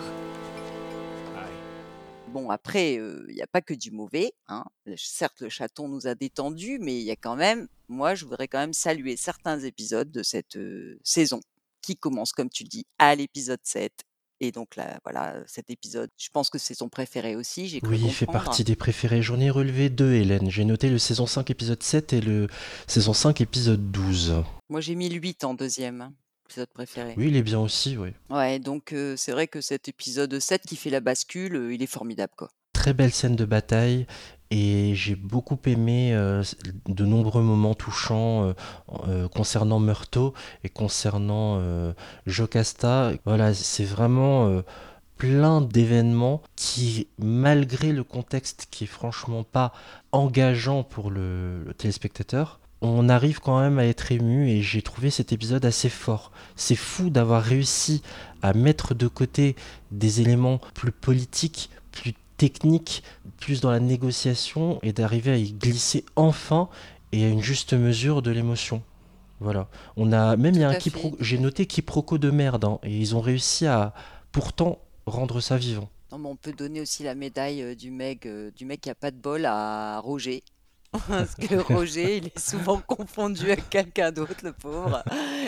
Bon, 2.29 2.49
après, 2.49 2.95
il 2.95 3.33
n'y 3.33 3.41
a 3.41 3.47
pas 3.47 3.61
que 3.61 3.73
du 3.73 3.89
mauvais. 3.89 4.33
Hein. 4.49 4.65
Le- 4.85 4.95
Certes, 4.97 5.39
le 5.41 5.49
chaton 5.49 5.87
nous 5.87 6.07
a 6.07 6.13
détendus, 6.13 6.77
mais 6.79 6.95
il 6.99 7.03
y 7.03 7.09
a 7.09 7.15
quand 7.15 7.37
même, 7.37 7.67
moi, 7.87 8.15
je 8.15 8.25
voudrais 8.25 8.49
quand 8.49 8.59
même 8.59 8.73
saluer 8.73 9.15
certains 9.15 9.59
épisodes 9.61 10.11
de 10.11 10.23
cette 10.23 10.57
euh, 10.57 10.99
saison 11.03 11.39
qui 11.81 11.95
commence, 11.95 12.33
comme 12.33 12.49
tu 12.49 12.65
dis, 12.65 12.85
à 12.99 13.15
l'épisode 13.15 13.61
7. 13.63 13.93
Et 14.39 14.51
donc 14.51 14.75
là, 14.75 14.99
voilà, 15.03 15.35
cet 15.47 15.69
épisode, 15.69 16.09
je 16.17 16.29
pense 16.31 16.49
que 16.49 16.57
c'est 16.57 16.75
ton 16.75 16.89
préféré 16.89 17.35
aussi. 17.35 17.67
J'ai 17.67 17.79
Oui, 17.83 17.99
il 18.03 18.11
fait 18.11 18.27
partie 18.27 18.63
des 18.63 18.75
préférés. 18.75 19.21
J'en 19.21 19.39
ai 19.39 19.49
relevé 19.49 19.89
deux, 19.89 20.13
Hélène. 20.13 20.49
J'ai 20.51 20.65
noté 20.65 20.89
le 20.89 20.99
saison 20.99 21.25
5 21.25 21.49
épisode 21.49 21.81
7 21.81 22.13
et 22.13 22.21
le 22.21 22.47
saison 22.85 23.13
5 23.13 23.41
épisode 23.41 23.91
12. 23.91 24.43
Moi, 24.69 24.81
j'ai 24.81 24.95
mis 24.95 25.09
le 25.09 25.15
8 25.19 25.43
en 25.43 25.53
deuxième 25.53 26.11
épisode 26.45 26.69
préféré. 26.69 27.13
Oui, 27.17 27.27
il 27.27 27.35
est 27.35 27.43
bien 27.43 27.59
aussi, 27.59 27.97
oui. 27.97 28.09
Ouais, 28.29 28.59
donc 28.59 28.93
euh, 28.93 29.15
c'est 29.17 29.31
vrai 29.31 29.47
que 29.47 29.59
cet 29.59 29.89
épisode 29.89 30.39
7 30.39 30.61
qui 30.61 30.75
fait 30.75 30.89
la 30.89 31.01
bascule, 31.01 31.55
euh, 31.55 31.73
il 31.73 31.81
est 31.81 31.87
formidable, 31.87 32.33
quoi. 32.37 32.49
Très 32.73 32.93
belle 32.93 33.11
scène 33.11 33.35
de 33.35 33.43
bataille 33.43 34.05
et 34.49 34.95
j'ai 34.95 35.15
beaucoup 35.15 35.59
aimé 35.65 36.11
euh, 36.13 36.43
de 36.87 37.05
nombreux 37.05 37.41
moments 37.41 37.73
touchants 37.73 38.43
euh, 38.43 38.53
euh, 39.07 39.27
concernant 39.27 39.79
Murto 39.79 40.33
et 40.63 40.69
concernant 40.69 41.61
Jocasta. 42.25 43.11
Voilà, 43.25 43.53
c'est 43.53 43.83
vraiment 43.83 44.61
plein 45.17 45.61
d'événements 45.61 46.41
qui, 46.55 47.07
malgré 47.17 47.91
le 47.91 48.03
contexte 48.03 48.67
qui 48.71 48.85
est 48.85 48.87
franchement 48.87 49.43
pas 49.43 49.73
engageant 50.11 50.83
pour 50.83 51.09
le 51.11 51.73
téléspectateur, 51.77 52.59
on 52.81 53.09
arrive 53.09 53.39
quand 53.39 53.59
même 53.59 53.79
à 53.79 53.85
être 53.85 54.11
ému 54.11 54.49
et 54.49 54.61
j'ai 54.61 54.81
trouvé 54.81 55.09
cet 55.09 55.31
épisode 55.31 55.65
assez 55.65 55.89
fort. 55.89 56.31
C'est 56.55 56.75
fou 56.75 57.09
d'avoir 57.09 57.41
réussi 57.41 58.03
à 58.43 58.53
mettre 58.53 58.93
de 58.93 59.07
côté 59.07 59.55
des 59.91 60.21
éléments 60.21 60.59
plus 60.75 60.91
politiques, 60.91 61.71
plus 62.37 62.49
techniques, 62.49 63.03
plus 63.37 63.61
dans 63.61 63.71
la 63.71 63.79
négociation 63.79 64.79
et 64.83 64.93
d'arriver 64.93 65.31
à 65.31 65.37
y 65.37 65.53
glisser 65.53 66.05
enfin 66.15 66.69
et 67.11 67.25
à 67.25 67.29
une 67.29 67.41
juste 67.41 67.73
mesure 67.73 68.21
de 68.21 68.31
l'émotion. 68.31 68.83
Voilà. 69.39 69.67
On 69.95 70.11
a 70.11 70.35
même 70.35 70.55
il 70.55 70.61
y 70.61 70.63
a 70.63 70.69
un 70.69 70.73
quiproquo- 70.73 71.17
j'ai 71.19 71.37
noté 71.37 71.65
quiproquo 71.65 72.17
de 72.17 72.31
merde 72.31 72.65
hein, 72.65 72.79
et 72.83 72.97
ils 72.97 73.15
ont 73.15 73.21
réussi 73.21 73.67
à 73.67 73.93
pourtant 74.31 74.79
rendre 75.05 75.41
ça 75.41 75.57
vivant. 75.57 75.89
Non, 76.11 76.19
mais 76.19 76.29
on 76.29 76.35
peut 76.35 76.53
donner 76.53 76.81
aussi 76.81 77.03
la 77.03 77.15
médaille 77.15 77.61
euh, 77.61 77.75
du 77.75 77.91
mec, 77.91 78.25
euh, 78.25 78.51
du 78.55 78.65
mec 78.65 78.81
qui 78.81 78.89
a 78.89 78.95
pas 78.95 79.11
de 79.11 79.17
bol 79.17 79.45
à 79.45 79.99
Roger. 79.99 80.43
Parce 81.07 81.35
que 81.35 81.55
Roger, 81.73 82.17
il 82.17 82.27
est 82.27 82.39
souvent 82.39 82.79
confondu 82.79 83.51
avec 83.51 83.69
quelqu'un 83.69 84.11
d'autre, 84.11 84.35
le 84.43 84.53
pauvre. 84.53 85.03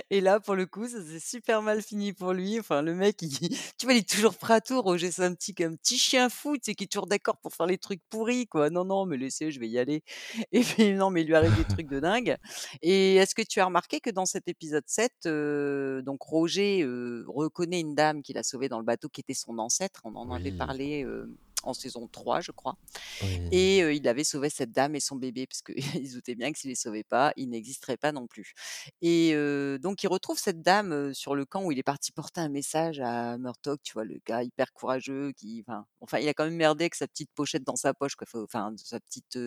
Et 0.10 0.22
là, 0.22 0.39
pour 0.39 0.55
le 0.55 0.65
coup, 0.65 0.88
ça 0.88 1.01
s'est 1.03 1.19
super 1.19 1.62
mal 1.62 1.81
fini 1.81 2.13
pour 2.13 2.34
lui. 2.34 2.60
Enfin, 2.60 2.81
le 2.81 2.93
mec, 2.93 3.22
il- 3.22 3.29
tu 3.77 3.86
vois, 3.86 3.93
il 3.93 4.00
est 4.00 4.10
toujours 4.10 4.36
prêt 4.36 4.55
à 4.55 4.62
tout. 4.62 4.81
Roger, 4.81 5.12
c'est 5.12 5.24
un 5.24 5.34
petit, 5.34 5.55
un 5.63 5.75
petit 5.75 5.98
chien 5.98 6.29
fou, 6.29 6.55
tu 6.55 6.62
sais, 6.65 6.75
qui 6.75 6.84
est 6.84 6.88
toujours 6.88 7.08
d'accord 7.08 7.38
pour 7.38 7.53
faire 7.53 7.67
les 7.67 7.77
trucs 7.77 8.01
pourris, 8.10 8.48
quoi. 8.48 8.69
Non, 8.69 8.84
non, 8.86 9.05
mais 9.05 9.17
laissez, 9.17 9.50
je 9.51 9.60
vais 9.60 9.69
y 9.69 9.79
aller. 9.79 10.03
Et 10.51 10.62
puis, 10.62 10.91
non, 10.93 11.10
mais 11.10 11.22
il 11.22 11.27
lui 11.27 11.36
arrive 11.36 11.55
des 11.55 11.63
trucs 11.65 11.88
de 11.88 12.00
dingue. 12.00 12.36
Et 12.81 13.15
est-ce 13.15 13.34
que 13.34 13.41
tu 13.41 13.60
as 13.62 13.65
remarqué 13.65 14.01
que 14.01 14.10
dans 14.10 14.25
cet 14.25 14.48
épisode 14.48 14.84
7, 14.88 15.12
euh, 15.25 16.01
donc 16.01 16.22
Roger 16.22 16.84
euh, 16.84 17.24
reconnaît 17.27 17.79
une 17.79 17.96
dame 17.96 18.22
qu'il 18.22 18.38
a 18.38 18.43
sauvée 18.43 18.67
dans 18.69 18.79
le 18.79 18.86
bateau 18.86 19.08
qui 19.10 19.22
était 19.22 19.34
son 19.34 19.58
ancêtre? 19.58 20.01
On 20.03 20.15
en 20.15 20.31
avait 20.31 20.51
parlé 20.51 21.03
euh, 21.03 21.34
en 21.63 21.74
saison 21.74 22.08
3, 22.08 22.42
je 22.42 22.51
crois. 22.51 22.78
Oui. 23.22 23.39
Et 23.51 23.84
euh, 23.84 23.94
il 23.94 24.08
avait 24.08 24.24
sauvé 24.24 24.50
cette 24.50 24.72
dame 24.72 24.96
et 24.96 25.00
son 25.00 25.16
bébé, 25.16 25.48
parce 25.48 25.62
qu'il 25.62 25.75
doutait 26.13 26.36
bien 26.36 26.51
que 26.51 26.60
s'il 26.60 26.70
les 26.70 26.75
sauvait 26.75 27.04
pas, 27.04 27.34
il 27.36 27.50
n'existerait 27.50 27.98
pas 27.98 28.12
non 28.12 28.28
plus. 28.28 28.54
Et 29.01 29.32
euh, 29.34 29.78
donc, 29.78 30.04
il 30.04 30.08
retrouve 30.08 30.39
cette 30.39 30.62
dame 30.62 30.92
euh, 30.92 31.13
sur 31.13 31.36
le 31.36 31.46
camp 31.46 31.63
où 31.63 31.72
il 31.72 31.80
est 31.80 31.84
parti 31.84 32.12
porter 32.12 32.42
un 32.42 32.50
message 32.50 33.00
à 33.00 33.38
Murtock, 33.38 33.82
tu 33.84 33.94
vois, 33.94 34.06
le 34.06 34.20
gars 34.25 34.44
hyper 34.44 34.72
courageux, 34.74 35.32
qui, 35.34 35.63
enfin, 35.68 35.86
enfin, 36.01 36.20
il 36.20 36.28
a 36.28 36.34
quand 36.34 36.46
même 36.46 36.56
merdé 36.56 36.84
avec 36.84 36.96
sa 36.96 37.08
petite 37.08 37.30
pochette 37.36 37.63
dans 37.63 37.75
sa 37.75 37.94
poche, 37.94 38.16
quoi, 38.16 38.28
enfin, 38.44 38.74
sa 38.78 39.00
petite 39.00 39.38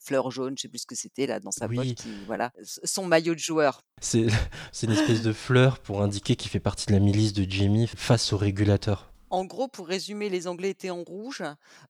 fleur 0.00 0.30
jaune, 0.30 0.54
je 0.56 0.62
sais 0.62 0.68
plus 0.68 0.80
ce 0.80 0.86
que 0.86 0.94
c'était 0.94 1.26
là 1.26 1.40
dans 1.40 1.50
sa 1.50 1.68
poche, 1.68 1.94
qui, 1.94 2.10
voilà, 2.26 2.52
son 2.62 3.06
maillot 3.06 3.34
de 3.34 3.40
joueur. 3.40 3.82
C'est 4.00 4.26
c'est 4.72 4.86
une 4.86 4.92
espèce 4.92 5.22
de 5.22 5.32
fleur 5.32 5.78
pour 5.78 6.02
indiquer 6.02 6.36
qu'il 6.36 6.50
fait 6.50 6.60
partie 6.60 6.86
de 6.86 6.92
la 6.92 7.00
milice 7.00 7.32
de 7.32 7.48
Jamie 7.48 7.86
face 7.86 8.32
au 8.32 8.36
régulateur. 8.36 9.12
En 9.30 9.44
gros, 9.44 9.68
pour 9.68 9.86
résumer, 9.86 10.28
les 10.28 10.48
Anglais 10.48 10.70
étaient 10.70 10.90
en 10.90 11.04
rouge, 11.04 11.42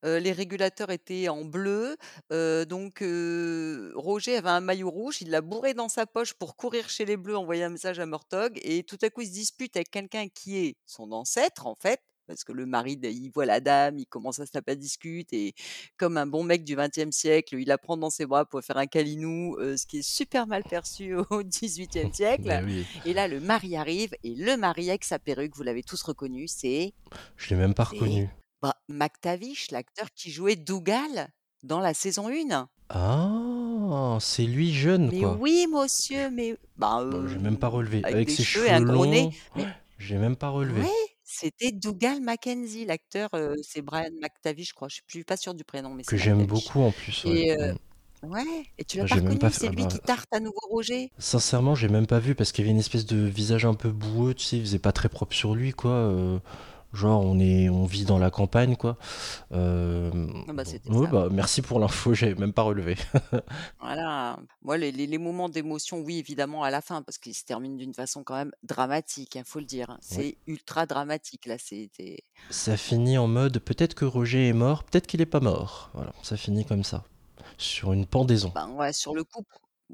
euh, 0.05 0.21
les 0.21 0.33
régulateurs 0.33 0.91
étaient 0.91 1.29
en 1.31 1.45
bleu. 1.45 1.97
euh, 2.33 2.65
donc, 2.67 3.01
euh, 3.03 3.93
Roger 3.97 4.37
avait 4.37 4.51
un 4.51 4.61
maillot 4.61 4.91
rouge, 4.91 5.23
il 5.23 5.31
l'a 5.31 5.41
bourré 5.41 5.73
dans 5.75 5.89
sa 5.89 6.07
poche 6.07 6.35
pour 6.35 6.55
courir 6.57 6.89
chez 6.91 7.07
les 7.07 7.17
Bleus, 7.17 7.37
envoyer 7.39 7.65
un 7.65 7.71
message 7.71 7.99
à 7.99 8.05
Murtog. 8.07 8.59
Et 8.63 8.83
tout 8.83 8.99
à 9.03 9.09
coup, 9.11 9.23
il 9.23 9.29
se 9.29 9.33
dispute 9.33 9.75
avec 9.77 9.91
quelqu'un 9.91 10.29
qui 10.29 10.59
est 10.59 10.77
son 10.87 11.13
ancêtre, 11.13 11.67
en 11.67 11.75
fait. 11.75 12.01
Parce 12.31 12.45
que 12.45 12.53
le 12.53 12.65
mari, 12.67 12.99
il 13.03 13.31
voit 13.31 13.45
la 13.47 13.61
dame, 13.61 13.99
il 13.99 14.07
commence 14.07 14.39
à 14.39 14.47
se 14.47 14.53
taper 14.53 14.73
à 14.73 14.75
discute. 14.77 15.33
Et 15.33 15.53
comme 15.97 16.17
un 16.17 16.27
bon 16.27 16.45
mec 16.45 16.65
du 16.65 16.77
XXe 16.77 17.11
siècle, 17.11 17.57
il 17.59 17.67
la 17.67 17.77
prend 17.79 17.97
dans 17.97 18.11
ses 18.11 18.25
bras 18.27 18.45
pour 18.45 18.63
faire 18.63 18.77
un 18.77 18.87
calinou, 18.87 19.57
euh, 19.59 19.77
ce 19.77 19.87
qui 19.87 19.99
est 19.99 20.03
super 20.09 20.47
mal 20.47 20.63
perçu 20.63 21.15
au 21.17 21.25
XVIIIe 21.45 22.11
siècle. 22.15 22.45
Ben 22.45 22.65
oui, 22.65 22.87
Et 23.05 23.13
là, 23.13 23.27
le 23.29 23.41
mari 23.41 23.77
arrive. 23.77 24.15
Et 24.23 24.35
le 24.35 24.57
mari 24.57 24.91
avec 24.91 25.05
sa 25.05 25.19
perruque, 25.19 25.57
vous 25.57 25.63
l'avez 25.65 25.83
tous 25.83 26.03
reconnu, 26.03 26.47
c'est 26.49 26.93
je 27.37 27.51
l'ai 27.51 27.57
même 27.57 27.75
pas 27.75 27.85
reconnu. 27.85 28.29
bah, 28.63 28.77
McTavish, 28.89 29.71
l'acteur 29.73 30.09
qui 30.15 30.31
jouait 30.31 30.57
Dougal 30.57 31.29
dans 31.63 31.81
la 31.81 31.95
saison 31.95 32.29
1. 32.29 32.69
Ah, 32.93 34.19
c'est 34.21 34.45
lui 34.45 34.73
jeune, 34.73 35.11
Mais 35.11 35.21
quoi. 35.21 35.37
oui, 35.41 35.67
monsieur, 35.73 36.31
mais 36.31 36.57
bah, 36.77 37.05
Bon, 37.05 37.27
j'ai 37.29 37.39
même 37.39 37.57
pas 37.59 37.67
euh, 37.69 37.71
relevé. 37.71 38.05
avec 38.05 38.31
ses 38.31 38.43
cheveux 38.43 38.67
et 38.67 38.69
cheveux 38.69 38.77
un 38.77 38.93
gros 38.95 39.07
nez. 39.07 39.31
longs, 39.57 39.67
j'ai 39.99 40.17
même 40.17 40.37
pas 40.37 40.49
relevé. 40.49 40.81
ouais, 40.83 40.89
c'était 41.31 41.73
Dougal 41.73 42.21
Mackenzie, 42.21 42.85
l'acteur. 42.87 43.31
c'est 43.63 43.83
Brian 43.83 44.11
McTavish, 44.21 44.69
je 44.71 44.75
crois. 44.75 44.89
Je 44.89 45.01
suis 45.09 45.25
pas 45.25 45.37
sûre 45.37 45.55
du 45.55 45.65
prénom, 45.65 45.95
mais 45.95 46.05
Que 46.07 46.17
c'est 46.17 46.19
j'aime 46.19 46.45
McTavish. 46.47 46.47
beaucoup 46.47 46.81
en 46.83 46.93
plus, 46.93 47.25
ouais. 47.25 47.39
Et 47.39 47.53
euh, 47.53 47.73
Mm. 47.73 47.77
ouais, 48.25 48.45
et 48.79 48.85
tu 48.85 48.99
l'as 48.99 49.07
pas 49.07 49.17
J'ai 49.17 49.21
même 49.21 49.39
reconnu, 49.39 49.39
pas 49.39 49.51
fait. 49.51 49.61
c'est 49.61 49.69
ah 49.69 49.73
lui 49.73 49.87
bah, 49.87 49.89
qui 49.89 50.01
tarte 50.01 50.29
à 50.33 50.41
nouveau 50.41 50.61
Roger? 50.71 51.13
sincèrement, 51.19 51.75
j'ai 51.75 51.89
même 51.89 52.07
pas 52.07 52.19
vu 52.19 52.35
parce 52.35 52.53
qu'il 52.53 52.65
y 52.65 52.69
avait 52.69 52.73
une 52.73 52.79
espèce 52.81 53.07
de 53.07 53.17
visage 53.27 53.65
un 53.65 53.75
peu 53.75 53.91
boueux, 53.91 54.35
tu 54.35 54.45
sais, 54.45 54.57
il 54.57 54.63
faisait 54.63 54.79
pas 54.79 54.93
très 54.93 55.09
propre 55.09 55.35
sur 55.35 55.55
lui, 55.55 55.73
quoi. 55.73 56.41
Genre, 56.93 57.23
on 57.25 57.39
est, 57.39 57.69
on 57.69 57.85
vit 57.85 58.05
dans 58.05 58.19
la 58.19 58.31
campagne, 58.31 58.77
quoi. 58.77 58.97
Euh, 59.53 60.11
Ah 60.49 60.53
bah, 60.53 60.63
ouais, 60.89 61.07
bah, 61.09 61.29
merci 61.31 61.63
pour 61.63 61.79
l'info, 61.81 62.15
j'avais 62.15 62.35
même 62.35 62.53
pas 62.53 62.63
relevé. 62.63 62.97
Voilà. 63.81 64.39
Moi, 64.63 64.77
les, 64.79 64.93
les- 64.93 65.07
les 65.07 65.19
moments 65.19 65.49
d'émotion, 65.49 66.01
oui, 66.01 66.19
évidemment, 66.19 66.63
à 66.63 66.71
la 66.71 66.81
fin, 66.81 67.03
parce 67.03 67.19
qu'il 67.19 67.35
se 67.35 67.45
termine 67.45 67.77
d'une 67.77 67.95
façon 67.95 68.23
quand 68.25 68.35
même 68.37 68.53
dramatique, 68.63 69.35
il 69.37 69.45
faut 69.45 69.59
le 69.59 69.65
dire. 69.65 69.91
hein. 69.91 69.99
Oui. 70.13 70.17
C'est 70.17 70.37
ultra 70.47 70.87
dramatique, 70.87 71.47
là. 71.47 71.57
C'était. 71.59 72.25
Ça 72.51 72.77
finit 72.77 73.19
en 73.19 73.27
mode 73.29 73.59
peut-être 73.59 73.95
que 73.95 74.05
Roger 74.05 74.49
est 74.49 74.53
mort, 74.53 74.85
peut-être 74.85 75.07
qu'il 75.07 75.21
est 75.21 75.27
pas 75.27 75.41
mort. 75.41 75.91
Voilà, 75.95 76.13
ça 76.23 76.37
finit 76.37 76.65
comme 76.65 76.85
ça, 76.85 77.05
sur 77.59 77.93
une 77.93 78.07
pendaison. 78.07 78.53
Ben 78.55 78.69
ouais, 78.71 78.93
sur 78.93 79.15
le 79.15 79.25
coup, 79.25 79.45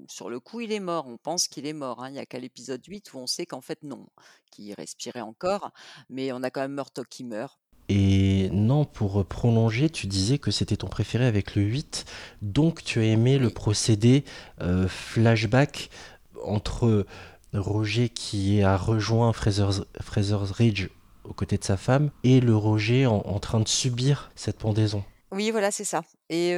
sur 0.08 0.30
le 0.30 0.40
coup, 0.40 0.60
il 0.60 0.72
est 0.72 0.80
mort. 0.80 1.06
On 1.08 1.16
pense 1.16 1.48
qu'il 1.48 1.66
est 1.66 1.72
mort. 1.72 2.02
hein. 2.02 2.08
Il 2.10 2.12
n'y 2.12 2.18
a 2.18 2.26
qu'à 2.26 2.38
l'épisode 2.38 2.84
8 2.84 3.12
où 3.14 3.18
on 3.18 3.26
sait 3.26 3.46
qu'en 3.46 3.60
fait, 3.60 3.82
non, 3.82 4.06
qu'il 4.50 4.72
respirait 4.74 5.20
encore. 5.20 5.70
Mais 6.08 6.32
on 6.32 6.42
a 6.42 6.50
quand 6.50 6.60
même 6.60 6.74
Murtock 6.74 7.08
qui 7.08 7.24
meurt. 7.24 7.58
Et 7.88 8.48
non, 8.50 8.84
pour 8.84 9.24
prolonger, 9.26 9.90
tu 9.90 10.08
disais 10.08 10.38
que 10.38 10.50
c'était 10.50 10.76
ton 10.76 10.88
préféré 10.88 11.24
avec 11.24 11.54
le 11.54 11.62
8, 11.62 12.04
donc 12.42 12.82
tu 12.82 12.98
as 12.98 13.04
aimé 13.04 13.38
le 13.38 13.48
procédé 13.50 14.24
euh, 14.60 14.88
flashback 14.88 15.90
entre 16.44 17.06
Roger 17.52 18.08
qui 18.08 18.62
a 18.62 18.76
rejoint 18.76 19.32
Fraser's, 19.32 19.84
Fraser's 20.00 20.50
Ridge 20.50 20.88
aux 21.22 21.32
côtés 21.32 21.58
de 21.58 21.64
sa 21.64 21.76
femme 21.76 22.10
et 22.24 22.40
le 22.40 22.56
Roger 22.56 23.06
en, 23.06 23.18
en 23.18 23.38
train 23.38 23.60
de 23.60 23.68
subir 23.68 24.32
cette 24.34 24.58
pendaison? 24.58 25.04
Oui, 25.36 25.50
voilà, 25.50 25.70
c'est 25.70 25.84
ça. 25.84 26.02
Et 26.30 26.52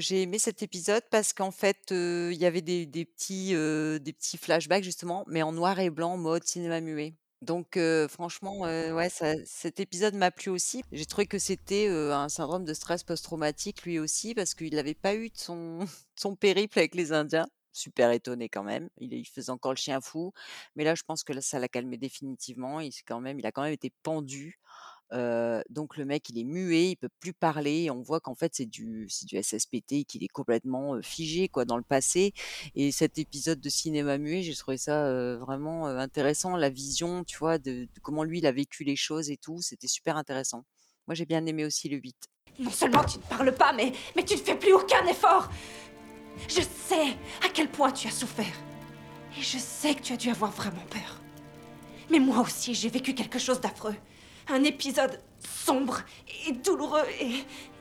j'ai 0.00 0.22
aimé 0.22 0.38
cet 0.38 0.62
épisode 0.62 1.02
parce 1.10 1.32
qu'en 1.32 1.50
fait, 1.50 1.86
il 1.90 2.34
y 2.34 2.44
avait 2.44 2.60
des, 2.60 2.86
petits, 2.86 3.52
des 3.54 4.12
petits 4.12 4.36
flashbacks, 4.36 4.84
justement, 4.84 5.24
mais 5.26 5.42
en 5.42 5.52
noir 5.52 5.80
et 5.80 5.88
blanc, 5.88 6.18
mode 6.18 6.44
cinéma 6.44 6.82
muet. 6.82 7.14
Donc, 7.40 7.78
franchement, 8.10 8.60
ouais, 8.60 9.08
cet 9.46 9.80
épisode 9.80 10.14
m'a 10.16 10.30
plu 10.30 10.50
aussi. 10.50 10.82
J'ai 10.92 11.06
trouvé 11.06 11.26
que 11.26 11.38
c'était 11.38 11.88
un 11.88 12.28
syndrome 12.28 12.66
de 12.66 12.74
stress 12.74 13.04
post-traumatique, 13.04 13.84
lui 13.84 13.98
aussi, 13.98 14.34
parce 14.34 14.52
qu'il 14.54 14.74
n'avait 14.74 14.92
pas 14.92 15.14
eu 15.14 15.30
de 15.30 15.38
son, 15.38 15.78
son 16.14 16.36
périple 16.36 16.78
avec 16.78 16.94
les 16.94 17.12
Indiens. 17.12 17.46
super 17.72 18.10
étonné 18.10 18.50
quand 18.50 18.64
même. 18.64 18.90
Il, 18.98 19.26
faisait 19.26 19.50
encore 19.50 19.72
le 19.72 19.78
chien 19.78 20.02
fou, 20.02 20.34
mais 20.76 20.84
là, 20.84 20.94
je 20.94 21.04
pense 21.06 21.24
que 21.24 21.40
ça 21.40 21.58
l'a 21.58 21.68
calmé 21.68 21.96
définitivement. 21.96 22.80
Il, 22.80 22.92
quand 23.06 23.20
même, 23.20 23.38
il 23.38 23.46
a 23.46 23.52
quand 23.52 23.62
même 23.62 23.72
été 23.72 23.90
pendu. 24.02 24.60
Donc 25.70 25.96
le 25.96 26.04
mec, 26.04 26.28
il 26.30 26.38
est 26.38 26.44
muet, 26.44 26.90
il 26.90 26.96
peut 26.96 27.08
plus 27.20 27.32
parler. 27.32 27.90
On 27.90 28.02
voit 28.02 28.20
qu'en 28.20 28.34
fait, 28.34 28.52
c'est 28.54 28.66
du, 28.66 29.06
c'est 29.08 29.26
du 29.26 29.40
SSPT, 29.40 30.04
qu'il 30.06 30.24
est 30.24 30.28
complètement 30.28 31.00
figé 31.02 31.48
quoi 31.48 31.64
dans 31.64 31.76
le 31.76 31.82
passé. 31.82 32.32
Et 32.74 32.92
cet 32.92 33.18
épisode 33.18 33.60
de 33.60 33.68
cinéma 33.68 34.18
muet, 34.18 34.42
j'ai 34.42 34.54
trouvé 34.54 34.76
ça 34.76 35.36
vraiment 35.36 35.86
intéressant. 35.86 36.56
La 36.56 36.70
vision, 36.70 37.24
tu 37.24 37.38
vois, 37.38 37.58
de, 37.58 37.84
de, 37.84 38.00
comment 38.02 38.24
lui, 38.24 38.38
il 38.38 38.46
a 38.46 38.52
vécu 38.52 38.84
les 38.84 38.96
choses 38.96 39.30
et 39.30 39.36
tout, 39.36 39.60
c'était 39.60 39.88
super 39.88 40.16
intéressant. 40.16 40.64
Moi, 41.06 41.14
j'ai 41.14 41.26
bien 41.26 41.44
aimé 41.46 41.64
aussi 41.64 41.88
le 41.88 41.98
8. 41.98 42.16
Non 42.60 42.70
seulement 42.70 43.04
tu 43.04 43.18
ne 43.18 43.22
parles 43.24 43.54
pas, 43.54 43.72
mais, 43.72 43.92
mais 44.16 44.24
tu 44.24 44.34
ne 44.34 44.40
fais 44.40 44.56
plus 44.56 44.72
aucun 44.72 45.04
effort. 45.06 45.50
Je 46.48 46.60
sais 46.60 47.10
à 47.44 47.48
quel 47.52 47.68
point 47.68 47.92
tu 47.92 48.08
as 48.08 48.12
souffert. 48.12 48.54
Et 49.38 49.42
je 49.42 49.58
sais 49.58 49.94
que 49.94 50.02
tu 50.02 50.12
as 50.12 50.16
dû 50.16 50.30
avoir 50.30 50.50
vraiment 50.50 50.84
peur. 50.90 51.20
Mais 52.10 52.20
moi 52.20 52.40
aussi, 52.40 52.74
j'ai 52.74 52.88
vécu 52.88 53.14
quelque 53.14 53.38
chose 53.38 53.60
d'affreux. 53.60 53.96
Un 54.48 54.62
épisode 54.64 55.20
sombre 55.46 56.00
et 56.46 56.52
douloureux 56.52 57.04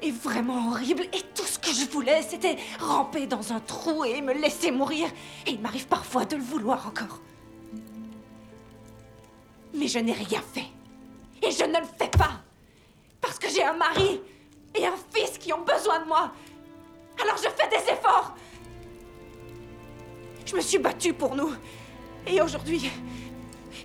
et, 0.01 0.11
vraiment 0.11 0.69
horrible. 0.69 1.03
Et 1.13 1.21
tout 1.35 1.45
ce 1.45 1.59
que 1.59 1.71
je 1.73 1.89
voulais, 1.89 2.21
c'était 2.21 2.57
ramper 2.79 3.27
dans 3.27 3.53
un 3.53 3.59
trou 3.59 4.05
et 4.05 4.21
me 4.21 4.33
laisser 4.33 4.71
mourir. 4.71 5.07
Et 5.45 5.51
il 5.51 5.61
m'arrive 5.61 5.87
parfois 5.87 6.25
de 6.25 6.35
le 6.35 6.41
vouloir 6.41 6.87
encore. 6.87 7.19
Mais 9.73 9.87
je 9.87 9.99
n'ai 9.99 10.13
rien 10.13 10.41
fait. 10.53 10.67
Et 11.41 11.51
je 11.51 11.63
ne 11.63 11.79
le 11.79 11.87
fais 11.97 12.09
pas. 12.09 12.41
Parce 13.19 13.39
que 13.39 13.49
j'ai 13.49 13.63
un 13.63 13.73
mari 13.73 14.21
et 14.75 14.85
un 14.85 14.95
fils 15.13 15.37
qui 15.37 15.51
ont 15.53 15.61
besoin 15.61 15.99
de 15.99 16.07
moi. 16.07 16.31
Alors 17.21 17.37
je 17.37 17.49
fais 17.49 17.67
des 17.69 17.91
efforts. 17.91 18.35
Je 20.45 20.55
me 20.55 20.61
suis 20.61 20.77
battue 20.77 21.13
pour 21.13 21.35
nous. 21.35 21.51
Et 22.27 22.41
aujourd'hui, 22.41 22.89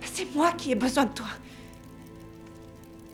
c'est 0.03 0.33
moi 0.33 0.51
qui 0.53 0.71
ai 0.71 0.75
besoin 0.75 1.05
de 1.05 1.13
toi. 1.13 1.27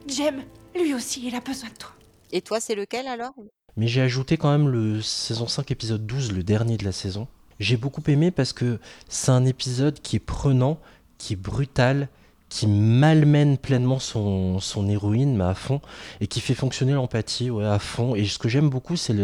Jem, 0.08 0.44
lui 0.76 0.94
aussi, 0.94 1.26
il 1.26 1.36
a 1.36 1.40
besoin 1.40 1.70
de 1.70 1.76
toi. 1.76 1.92
Et 2.32 2.42
toi, 2.42 2.60
c'est 2.60 2.76
lequel 2.76 3.08
alors? 3.08 3.34
Mais 3.78 3.88
j'ai 3.88 4.02
ajouté 4.02 4.38
quand 4.38 4.52
même 4.52 4.70
le 4.70 5.02
saison 5.02 5.48
5, 5.48 5.72
épisode 5.72 6.06
12, 6.06 6.32
le 6.32 6.44
dernier 6.44 6.78
de 6.78 6.86
la 6.86 6.92
saison. 6.92 7.28
J'ai 7.60 7.78
beaucoup 7.78 8.04
aimé 8.08 8.32
parce 8.32 8.54
que 8.54 8.80
c'est 9.10 9.32
un 9.32 9.46
épisode 9.46 10.02
qui 10.02 10.18
est 10.18 10.20
prenant, 10.20 10.80
qui 11.18 11.34
est 11.34 11.38
brutal, 11.38 12.10
qui 12.50 12.68
malmène 12.68 13.58
pleinement 13.58 14.00
son, 14.00 14.60
son 14.60 14.88
héroïne, 14.88 15.36
mais 15.36 15.44
à 15.44 15.56
fond, 15.56 15.82
et 16.22 16.28
qui 16.28 16.40
fait 16.40 16.54
fonctionner 16.54 16.94
l'empathie 16.94 17.50
ouais, 17.50 17.66
à 17.66 17.80
fond. 17.80 18.16
Et 18.16 18.26
ce 18.26 18.38
que 18.38 18.48
j'aime 18.48 18.70
beaucoup, 18.70 18.96
c'est 18.96 19.16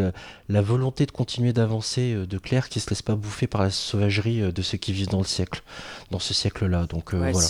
la 0.49 0.61
volonté 0.61 1.05
de 1.05 1.11
continuer 1.11 1.53
d'avancer 1.53 2.13
euh, 2.13 2.25
de 2.25 2.37
Claire, 2.37 2.67
qui 2.69 2.79
se 2.79 2.89
laisse 2.89 3.01
pas 3.01 3.15
bouffer 3.15 3.47
par 3.47 3.61
la 3.61 3.69
sauvagerie 3.69 4.41
euh, 4.41 4.51
de 4.51 4.61
ceux 4.61 4.77
qui 4.77 4.91
vivent 4.91 5.09
dans 5.09 5.19
le 5.19 5.25
siècle, 5.25 5.61
dans 6.09 6.19
ce 6.19 6.33
siècle-là. 6.33 6.87
Donc 6.87 7.13
euh, 7.13 7.21
ouais, 7.21 7.31
voilà. 7.31 7.47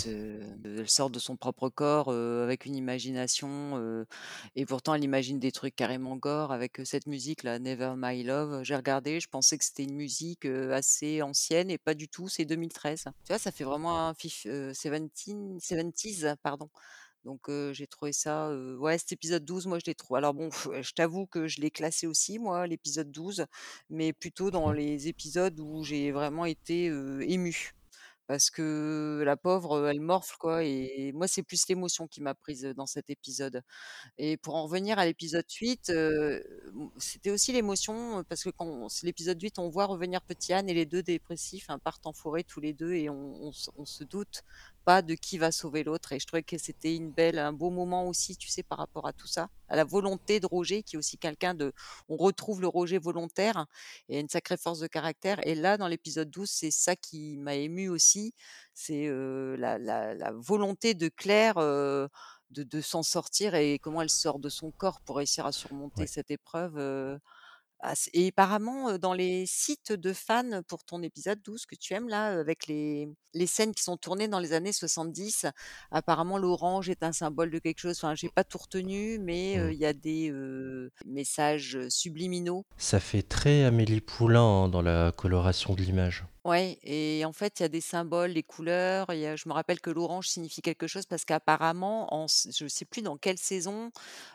Elle 0.82 0.90
sort 0.90 1.10
de 1.10 1.20
son 1.20 1.36
propre 1.36 1.68
corps 1.68 2.08
euh, 2.08 2.42
avec 2.42 2.66
une 2.66 2.74
imagination, 2.74 3.78
euh, 3.78 4.04
et 4.56 4.66
pourtant 4.66 4.94
elle 4.94 5.04
imagine 5.04 5.38
des 5.38 5.52
trucs 5.52 5.76
carrément 5.76 6.16
gore 6.16 6.50
avec 6.50 6.80
cette 6.84 7.06
musique 7.06 7.44
là, 7.44 7.60
Never 7.60 7.94
My 7.96 8.24
Love. 8.24 8.64
J'ai 8.64 8.74
regardé, 8.74 9.20
je 9.20 9.28
pensais 9.28 9.56
que 9.58 9.64
c'était 9.64 9.84
une 9.84 9.94
musique 9.94 10.44
assez 10.44 11.22
ancienne, 11.22 11.70
et 11.70 11.78
pas 11.78 11.94
du 11.94 12.08
tout. 12.08 12.28
C'est 12.28 12.44
2013. 12.44 13.04
Tu 13.04 13.10
vois, 13.28 13.38
ça 13.38 13.52
fait 13.52 13.62
vraiment 13.62 14.08
un 14.08 14.12
70s, 14.14 16.34
pardon. 16.42 16.68
Donc 17.24 17.48
j'ai 17.70 17.86
trouvé 17.86 18.12
ça, 18.12 18.52
ouais, 18.78 18.98
cet 18.98 19.12
épisode 19.12 19.44
12, 19.44 19.68
moi 19.68 19.78
je 19.78 19.84
l'ai 19.86 19.94
trouvé. 19.94 20.18
Alors 20.18 20.34
bon, 20.34 20.50
je 20.50 20.92
t'avoue 20.94 21.26
que 21.26 21.46
je 21.46 21.60
l'ai 21.60 21.70
classé 21.70 22.08
aussi, 22.08 22.40
moi, 22.40 22.66
l'épisode 22.66 23.12
12, 23.12 23.46
mais 23.88 24.12
plutôt 24.12 24.50
dans 24.50 24.72
les 24.72 25.06
épisodes 25.06 25.60
où 25.60 25.84
j'ai 25.84 26.10
vraiment 26.10 26.44
été 26.44 26.86
émue. 26.86 27.72
Parce 28.26 28.50
que 28.50 29.22
la 29.24 29.36
pauvre, 29.36 29.88
elle 29.88 30.00
morfle 30.00 30.36
quoi. 30.38 30.64
Et 30.64 31.12
moi, 31.12 31.28
c'est 31.28 31.42
plus 31.42 31.66
l'émotion 31.68 32.06
qui 32.06 32.20
m'a 32.20 32.34
prise 32.34 32.62
dans 32.76 32.86
cet 32.86 33.10
épisode. 33.10 33.62
Et 34.18 34.36
pour 34.36 34.54
en 34.54 34.64
revenir 34.64 34.98
à 34.98 35.04
l'épisode 35.04 35.44
8, 35.50 35.92
c'était 36.98 37.30
aussi 37.30 37.52
l'émotion 37.52 38.24
parce 38.24 38.44
que 38.44 38.50
quand 38.50 38.88
c'est 38.88 39.06
l'épisode 39.06 39.40
8, 39.40 39.58
on 39.58 39.68
voit 39.68 39.86
revenir 39.86 40.22
Petit 40.22 40.52
Anne 40.52 40.68
et 40.68 40.74
les 40.74 40.86
deux 40.86 41.02
dépressifs 41.02 41.68
hein, 41.68 41.78
partent 41.78 42.06
en 42.06 42.12
forêt 42.12 42.44
tous 42.44 42.60
les 42.60 42.72
deux 42.72 42.92
et 42.92 43.10
on, 43.10 43.52
se 43.52 44.04
doute 44.04 44.42
pas 44.84 45.02
de 45.02 45.14
qui 45.14 45.38
va 45.38 45.52
sauver 45.52 45.84
l'autre. 45.84 46.12
Et 46.12 46.18
je 46.18 46.26
trouvais 46.26 46.42
que 46.42 46.58
c'était 46.58 46.94
une 46.94 47.10
belle, 47.10 47.38
un 47.38 47.52
beau 47.52 47.70
moment 47.70 48.06
aussi, 48.06 48.36
tu 48.36 48.48
sais, 48.48 48.62
par 48.62 48.78
rapport 48.78 49.06
à 49.06 49.12
tout 49.12 49.26
ça, 49.26 49.48
à 49.68 49.76
la 49.76 49.84
volonté 49.84 50.40
de 50.40 50.46
Roger, 50.46 50.82
qui 50.82 50.96
est 50.96 50.98
aussi 50.98 51.18
quelqu'un 51.18 51.54
de, 51.54 51.72
on 52.08 52.16
retrouve 52.16 52.60
le 52.60 52.68
Roger 52.68 52.98
volontaire 52.98 53.66
et 54.08 54.20
une 54.20 54.28
sacrée 54.28 54.56
force 54.56 54.80
de 54.80 54.86
caractère. 54.86 55.38
Et 55.46 55.54
là, 55.54 55.76
dans 55.76 55.88
l'épisode 55.88 56.30
12, 56.30 56.48
c'est 56.50 56.70
ça 56.70 56.96
qui 56.96 57.36
m'a 57.36 57.54
ému 57.54 57.88
aussi, 57.88 58.34
c'est 58.74 59.06
euh, 59.06 59.56
la, 59.56 59.78
la, 59.78 60.14
la, 60.14 60.32
volonté 60.32 60.94
de 60.94 61.08
Claire. 61.08 61.58
Euh, 61.58 62.08
de, 62.52 62.62
de 62.62 62.80
s'en 62.80 63.02
sortir 63.02 63.54
et 63.54 63.78
comment 63.78 64.02
elle 64.02 64.10
sort 64.10 64.38
de 64.38 64.48
son 64.50 64.70
corps 64.70 65.00
pour 65.00 65.16
réussir 65.16 65.46
à 65.46 65.52
surmonter 65.52 66.02
ouais. 66.02 66.06
cette 66.06 66.30
épreuve. 66.30 66.76
Euh, 66.76 67.18
et 68.12 68.28
apparemment, 68.28 68.98
dans 68.98 69.12
les 69.12 69.44
sites 69.46 69.92
de 69.92 70.12
fans 70.12 70.62
pour 70.68 70.84
ton 70.84 71.02
épisode 71.02 71.40
12 71.42 71.66
que 71.66 71.74
tu 71.74 71.94
aimes 71.94 72.08
là, 72.08 72.38
avec 72.38 72.66
les, 72.66 73.08
les 73.34 73.46
scènes 73.46 73.74
qui 73.74 73.82
sont 73.82 73.96
tournées 73.96 74.28
dans 74.28 74.38
les 74.38 74.52
années 74.52 74.72
70, 74.72 75.46
apparemment 75.90 76.38
l'orange 76.38 76.88
est 76.88 77.02
un 77.02 77.12
symbole 77.12 77.50
de 77.50 77.58
quelque 77.58 77.80
chose. 77.80 77.98
Enfin, 77.98 78.14
j'ai 78.14 78.28
pas 78.28 78.44
tout 78.44 78.58
retenu, 78.58 79.18
mais 79.18 79.54
il 79.54 79.62
mmh. 79.62 79.72
y 79.72 79.84
a 79.84 79.92
des 79.92 80.32
messages 81.06 81.78
subliminaux. 81.88 82.64
Ça 82.76 83.00
fait 83.00 83.22
très 83.22 83.64
Amélie 83.64 84.00
Poulain 84.00 84.64
hein, 84.64 84.68
dans 84.68 84.82
la 84.82 85.12
coloration 85.12 85.74
de 85.74 85.82
l'image. 85.82 86.24
Ouais, 86.44 86.78
et 86.82 87.24
en 87.24 87.32
fait, 87.32 87.60
il 87.60 87.62
y 87.62 87.66
a 87.66 87.68
des 87.68 87.80
symboles, 87.80 88.34
des 88.34 88.42
couleurs. 88.42 89.06
Il 89.12 89.20
y 89.20 89.26
a, 89.26 89.36
je 89.36 89.48
me 89.48 89.52
rappelle 89.54 89.80
que 89.80 89.90
l'orange 89.90 90.26
signifie 90.28 90.60
quelque 90.60 90.88
chose 90.88 91.06
parce 91.06 91.24
qu'apparemment, 91.24 92.12
en, 92.12 92.26
je 92.28 92.64
ne 92.64 92.68
sais 92.68 92.84
plus 92.84 93.00
dans 93.00 93.16
quelle 93.16 93.38
saison, 93.38 93.92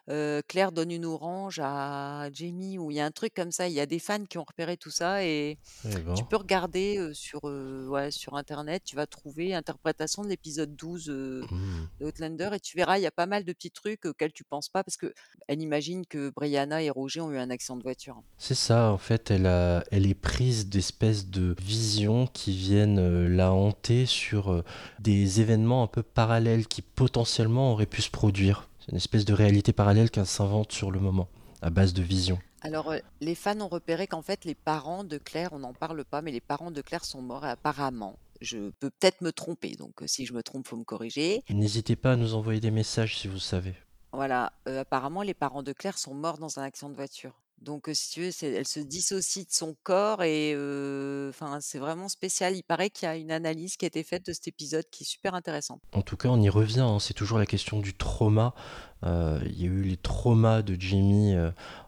euh, 0.10 0.42
Claire 0.48 0.72
donne 0.72 0.92
une 0.92 1.04
orange 1.04 1.60
à 1.62 2.30
Jamie 2.32 2.78
ou 2.78 2.92
il 2.92 2.96
y 2.98 3.00
a 3.02 3.06
un 3.06 3.12
truc 3.12 3.34
comme 3.34 3.52
ça. 3.52 3.68
Il 3.68 3.74
y 3.74 3.82
a 3.82 3.86
des 3.86 4.00
fans 4.00 4.24
qui 4.24 4.38
ont 4.38 4.46
repéré 4.48 4.78
tout 4.78 4.90
ça 4.90 5.24
et 5.26 5.58
Eh 5.84 5.98
ben. 6.00 6.14
tu 6.14 6.24
peux 6.24 6.38
regarder 6.38 7.12
sur, 7.14 7.44
ouais, 7.44 8.10
sur 8.12 8.36
Internet. 8.36 8.84
Tu 8.86 8.96
vas 8.96 9.06
trouver 9.06 9.54
interprétation 9.54 10.24
de 10.24 10.30
l'épisode 10.30 10.76
12 10.76 11.10
euh, 11.10 11.44
Mmh. 11.52 11.88
de 12.00 12.06
Outlander 12.06 12.50
et 12.54 12.60
tu 12.60 12.78
verras, 12.78 12.98
il 12.98 13.02
y 13.02 13.06
a 13.06 13.12
pas 13.12 13.26
mal 13.26 13.44
de 13.44 13.52
petits 13.52 13.72
trucs 13.72 14.06
auxquels 14.06 14.32
tu 14.32 14.44
penses 14.44 14.70
pas 14.70 14.84
parce 14.84 14.96
que 14.98 15.14
elle 15.48 15.62
imagine 15.62 16.06
que 16.06 16.30
Brianna 16.30 16.82
et 16.82 16.90
Roger 16.90 17.20
ont 17.22 17.32
eu 17.32 17.38
un 17.38 17.50
accident 17.50 17.76
de 17.78 17.84
voiture. 17.84 18.22
C'est 18.38 18.56
ça, 18.56 18.92
en 18.92 18.98
fait, 18.98 19.30
elle, 19.32 19.46
a, 19.46 19.84
elle 19.92 20.06
est 20.08 20.14
prise 20.16 20.68
d'espèces 20.70 21.28
de 21.28 21.56
visions 21.62 21.97
qui 22.34 22.56
viennent 22.56 23.00
euh, 23.00 23.28
la 23.28 23.52
hanter 23.52 24.06
sur 24.06 24.52
euh, 24.52 24.64
des 25.00 25.42
événements 25.42 25.84
un 25.84 25.88
peu 25.88 26.04
parallèles 26.04 26.68
qui 26.68 26.82
potentiellement 26.82 27.72
auraient 27.72 27.86
pu 27.86 28.02
se 28.02 28.12
produire. 28.12 28.70
C'est 28.80 28.92
une 28.92 28.98
espèce 28.98 29.26
de 29.26 29.34
réalité 29.34 29.74
parallèle 29.74 30.12
qu'elle 30.12 30.26
s'invente 30.26 30.72
sur 30.72 30.92
le 30.92 31.00
moment, 31.00 31.28
à 31.62 31.70
base 31.70 31.94
de 31.94 32.02
visions. 32.02 32.40
Alors, 32.62 32.92
euh, 32.92 33.00
les 33.22 33.36
fans 33.36 33.60
ont 33.62 33.68
repéré 33.68 34.08
qu'en 34.08 34.22
fait, 34.22 34.46
les 34.46 34.56
parents 34.56 35.04
de 35.04 35.18
Claire, 35.18 35.50
on 35.54 35.60
n'en 35.60 35.74
parle 35.74 36.04
pas, 36.06 36.22
mais 36.22 36.32
les 36.32 36.42
parents 36.42 36.72
de 36.72 36.82
Claire 36.82 37.06
sont 37.06 37.22
morts 37.22 37.46
apparemment. 37.46 38.18
Je 38.42 38.70
peux 38.80 38.90
peut-être 38.90 39.22
me 39.22 39.32
tromper, 39.32 39.76
donc 39.76 40.04
si 40.06 40.26
je 40.26 40.34
me 40.34 40.44
trompe, 40.44 40.68
faut 40.68 40.78
me 40.78 40.84
corriger. 40.84 41.42
N'hésitez 41.50 41.96
pas 41.96 42.14
à 42.14 42.16
nous 42.16 42.36
envoyer 42.36 42.60
des 42.60 42.72
messages 42.72 43.18
si 43.18 43.28
vous 43.28 43.40
savez. 43.40 43.74
Voilà, 44.14 44.54
euh, 44.68 44.82
apparemment, 44.82 45.22
les 45.22 45.34
parents 45.34 45.64
de 45.64 45.74
Claire 45.74 45.98
sont 45.98 46.14
morts 46.14 46.38
dans 46.38 46.60
un 46.60 46.64
accident 46.64 46.90
de 46.90 46.96
voiture. 46.96 47.34
Donc, 47.62 47.90
si 47.94 48.12
tu 48.12 48.22
veux, 48.22 48.32
elle 48.44 48.68
se 48.68 48.80
dissocie 48.80 49.46
de 49.46 49.52
son 49.52 49.76
corps 49.84 50.24
et 50.24 50.56
c'est 51.62 51.80
vraiment 51.80 52.10
spécial. 52.10 52.56
Il 52.56 52.64
paraît 52.64 52.90
qu'il 52.90 53.08
y 53.08 53.12
a 53.12 53.16
une 53.16 53.32
analyse 53.32 53.78
qui 53.78 53.86
a 53.86 53.88
été 53.88 54.04
faite 54.04 54.26
de 54.26 54.34
cet 54.34 54.48
épisode 54.48 54.86
qui 54.92 55.04
est 55.04 55.08
super 55.08 55.34
intéressante. 55.34 55.82
En 55.94 56.02
tout 56.02 56.18
cas, 56.18 56.30
on 56.30 56.42
y 56.42 56.50
revient. 56.50 56.82
Hein. 56.82 57.00
C'est 57.00 57.14
toujours 57.14 57.40
la 57.40 57.46
question 57.46 57.80
du 57.80 57.94
trauma. 57.94 58.54
Il 59.04 59.62
y 59.62 59.64
a 59.64 59.68
eu 59.68 59.84
les 59.84 59.98
traumas 59.98 60.62
de 60.62 60.76
Jimmy 60.80 61.36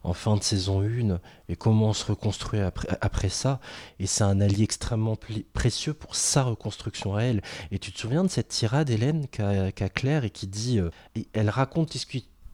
en 0.04 0.14
fin 0.14 0.38
de 0.38 0.44
saison 0.44 0.82
1 0.82 1.20
et 1.48 1.56
comment 1.56 1.90
on 1.90 1.94
se 1.94 2.06
reconstruit 2.06 2.60
après, 2.60 3.30
ça. 3.30 3.60
Et 4.00 4.08
c'est 4.08 4.24
un 4.24 4.42
allié 4.42 4.64
extrêmement 4.64 5.18
précieux 5.54 5.94
pour 5.94 6.16
sa 6.16 6.44
reconstruction 6.44 7.16
à 7.16 7.24
elle. 7.24 7.42
Et 7.72 7.80
tu 7.80 7.92
te 7.92 8.00
souviens 8.00 8.24
de 8.24 8.30
cette 8.30 8.50
tirade, 8.50 8.90
Hélène, 8.90 9.28
qu'a 9.28 9.72
qu 9.72 9.90
Claire 9.90 10.24
et 10.24 10.30
qui 10.30 10.48
dit. 10.48 10.80
Euh, 10.80 10.90
et 11.16 11.28
elle 11.34 11.50
raconte 11.50 11.96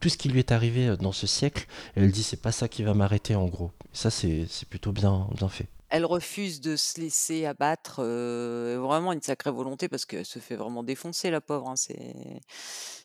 tout 0.06 0.10
ce 0.10 0.18
qui 0.18 0.28
lui 0.28 0.38
est 0.38 0.52
arrivé 0.52 0.96
dans 1.00 1.10
ce 1.10 1.26
siècle, 1.26 1.66
elle 1.96 2.12
dit 2.12 2.22
c'est 2.22 2.40
pas 2.40 2.52
ça 2.52 2.68
qui 2.68 2.84
va 2.84 2.94
m'arrêter 2.94 3.34
en 3.34 3.46
gros. 3.46 3.72
Ça 3.92 4.08
c'est 4.08 4.46
plutôt 4.70 4.92
bien, 4.92 5.26
bien 5.34 5.48
fait. 5.48 5.66
Elle 5.88 6.04
refuse 6.04 6.60
de 6.60 6.76
se 6.76 7.00
laisser 7.00 7.44
abattre, 7.44 7.96
euh, 7.98 8.78
vraiment 8.80 9.12
une 9.12 9.20
sacrée 9.20 9.50
volonté 9.50 9.88
parce 9.88 10.04
qu'elle 10.04 10.24
se 10.24 10.38
fait 10.38 10.54
vraiment 10.54 10.84
défoncer 10.84 11.28
la 11.32 11.40
pauvre. 11.40 11.70
Hein, 11.70 11.74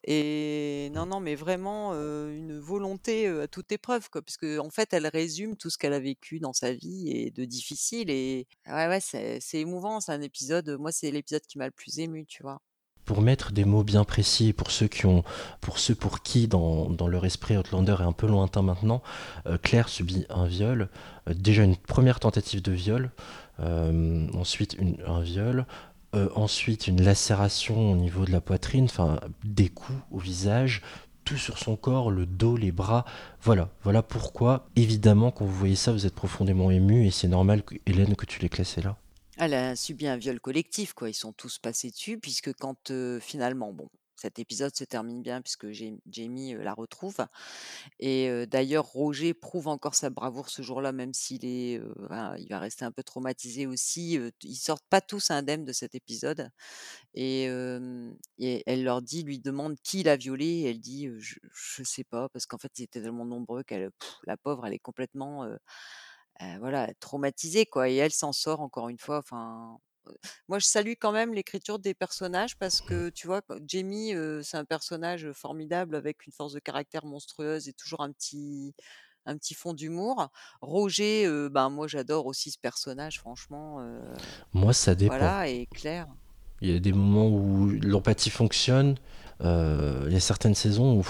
et 0.04 0.92
non 0.94 1.08
non 1.08 1.20
mais 1.20 1.34
vraiment 1.34 1.94
euh, 1.96 2.38
une 2.38 2.60
volonté 2.60 3.26
à 3.26 3.48
toute 3.48 3.72
épreuve 3.72 4.08
quoi, 4.12 4.22
parce 4.22 4.38
que 4.38 4.60
en 4.60 4.70
fait 4.70 4.94
elle 4.94 5.08
résume 5.08 5.56
tout 5.56 5.72
ce 5.72 5.80
qu'elle 5.80 5.94
a 5.94 6.00
vécu 6.00 6.40
dans 6.40 6.54
sa 6.54 6.72
vie 6.72 7.10
et 7.10 7.32
de 7.32 7.46
difficile 7.46 8.12
et 8.12 8.46
ouais 8.68 8.88
ouais 8.88 9.00
c'est 9.02 9.42
émouvant, 9.56 10.02
c'est 10.02 10.12
un 10.12 10.22
épisode. 10.22 10.78
Moi 10.80 10.92
c'est 10.92 11.10
l'épisode 11.10 11.42
qui 11.48 11.58
m'a 11.58 11.66
le 11.66 11.72
plus 11.72 11.98
ému, 11.98 12.28
tu 12.28 12.44
vois. 12.44 12.62
Pour 13.12 13.22
mettre 13.22 13.52
des 13.52 13.66
mots 13.66 13.84
bien 13.84 14.06
précis, 14.06 14.54
pour 14.54 14.72
ceux 14.72 14.88
qui 14.88 15.06
ont, 15.06 15.26
pour 15.60 15.80
ceux 15.80 15.96
pour 15.96 16.22
qui 16.22 16.48
dans, 16.48 16.88
leur 17.10 17.26
esprit 17.26 17.58
Outlander 17.58 17.98
est 18.00 18.04
un 18.04 18.14
peu 18.14 18.26
lointain 18.26 18.62
maintenant, 18.62 19.02
euh, 19.48 19.58
Claire 19.62 19.90
subit 19.90 20.26
un 20.30 20.46
viol, 20.46 20.88
euh, 21.28 21.34
déjà 21.34 21.64
une 21.64 21.76
première 21.76 22.22
tentative 22.22 22.62
de 22.62 22.72
viol, 22.72 23.12
euh, 23.60 24.30
ensuite 24.34 24.78
un 25.06 25.20
viol, 25.20 25.66
ensuite 26.36 26.88
une 26.88 27.04
lacération 27.04 27.92
au 27.92 27.98
niveau 27.98 28.24
de 28.24 28.32
la 28.32 28.40
poitrine, 28.40 28.86
enfin 28.86 29.20
des 29.44 29.68
coups 29.68 30.00
au 30.10 30.18
visage, 30.18 30.82
tout 31.26 31.36
sur 31.36 31.58
son 31.58 31.76
corps, 31.76 32.12
le 32.12 32.26
dos, 32.26 32.56
les 32.56 32.72
bras. 32.72 33.04
Voilà, 33.42 33.68
voilà 33.84 34.04
pourquoi, 34.04 34.70
évidemment, 34.78 35.32
quand 35.32 35.44
vous 35.44 35.52
voyez 35.52 35.76
ça, 35.76 35.92
vous 35.92 36.06
êtes 36.06 36.16
profondément 36.16 36.72
ému 36.72 37.06
et 37.06 37.12
c'est 37.12 37.28
normal, 37.28 37.64
Hélène, 37.86 38.16
que 38.16 38.26
tu 38.26 38.40
l'aies 38.40 38.48
classé 38.48 38.82
là. 38.82 38.96
Elle 39.38 39.54
a 39.54 39.76
subi 39.76 40.08
un 40.08 40.18
viol 40.18 40.40
collectif, 40.40 40.94
quoi. 40.94 41.10
Ils 41.10 41.14
sont 41.14 41.34
tous 41.34 41.58
passés 41.60 41.90
dessus, 41.90 42.20
puisque 42.20 42.54
quand 42.54 42.92
finalement, 43.22 43.72
bon, 43.74 43.90
cet 44.16 44.38
épisode 44.38 44.76
se 44.76 44.84
termine 44.84 45.24
bien, 45.24 45.42
puisque 45.42 45.72
Jam- 45.72 46.00
Jamie 46.10 46.54
la 46.54 46.74
retrouve. 46.74 47.18
Et 48.00 48.46
d'ailleurs, 48.48 48.86
Roger 48.86 49.34
prouve 49.34 49.68
encore 49.68 49.96
sa 49.96 50.10
bravoure 50.12 50.50
ce 50.50 50.62
jour-là, 50.62 50.92
même 50.92 51.14
s'il 51.14 51.46
est, 51.46 51.82
il 52.40 52.48
va 52.50 52.60
rester 52.60 52.86
un 52.86 52.92
peu 52.92 53.04
traumatisé 53.04 53.68
aussi. 53.68 54.18
euh, 54.20 54.32
t- 54.40 54.48
ils 54.50 54.56
sortent 54.56 54.88
pas 54.90 55.02
tous 55.02 55.32
indemnes 55.32 55.66
de 55.66 55.74
cet 55.74 55.96
épisode. 55.96 56.50
Et, 57.16 57.46
elle 58.66 58.84
leur 58.84 59.02
dit, 59.02 59.24
lui 59.24 59.40
demande 59.40 59.78
qui 59.84 60.04
l'a 60.04 60.18
violé. 60.18 60.46
Et 60.46 60.70
elle 60.72 60.80
dit, 60.82 61.10
je, 61.20 61.36
je 61.54 61.84
sais 61.84 62.04
pas, 62.04 62.30
parce 62.30 62.46
qu'en 62.46 62.58
fait, 62.58 62.72
ils 62.80 62.84
étaient 62.84 63.02
tellement 63.02 63.26
nombreux 63.26 63.64
qu'elle, 63.64 63.92
la 64.26 64.38
pauvre, 64.38 64.66
elle 64.66 64.74
est 64.74 64.80
complètement, 64.80 65.48
euh, 66.42 66.58
voilà, 66.60 66.94
traumatisée, 67.00 67.66
quoi. 67.66 67.90
Et 67.90 67.96
elle 67.96 68.12
s'en 68.12 68.34
sort 68.34 68.62
encore 68.62 68.90
une 68.90 68.98
fois. 68.98 69.18
Enfin, 69.20 69.78
euh, 70.08 70.12
moi, 70.48 70.60
je 70.60 70.66
salue 70.66 70.94
quand 71.00 71.12
même 71.12 71.34
l'écriture 71.34 71.80
des 71.80 71.94
personnages 71.94 72.58
parce 72.58 72.82
que, 72.82 73.10
tu 73.10 73.28
vois, 73.28 73.42
Jamie, 73.66 74.14
euh, 74.16 74.42
c'est 74.42 74.58
un 74.58 74.66
personnage 74.66 75.32
formidable 75.34 75.96
avec 75.96 76.26
une 76.26 76.34
force 76.34 76.54
de 76.54 76.60
caractère 76.60 77.06
monstrueuse 77.06 77.68
et 77.68 77.74
toujours 77.74 78.02
un 78.02 78.12
petit, 78.12 78.74
un 79.26 79.38
petit 79.38 79.54
fond 79.54 79.74
d'humour. 79.74 80.30
Roger, 80.62 81.26
euh, 81.26 81.50
ben 81.50 81.70
moi, 81.70 81.88
j'adore 81.88 82.26
aussi 82.26 82.52
ce 82.52 82.60
personnage, 82.60 83.20
franchement. 83.20 83.80
Moi, 84.54 84.74
ça 84.74 84.96
dépend. 84.96 85.18
voilà, 85.18 85.48
et 85.48 85.68
Claire. 85.68 86.08
Il 86.62 86.72
y 86.72 86.76
a 86.76 86.80
des 86.80 86.94
moments 86.94 87.28
où 87.28 87.70
l'empathie 87.70 88.30
fonctionne. 88.30 88.98
il 89.42 90.12
y 90.12 90.16
a 90.16 90.20
certaines 90.20 90.56
saisons 90.56 91.00
où. 91.00 91.08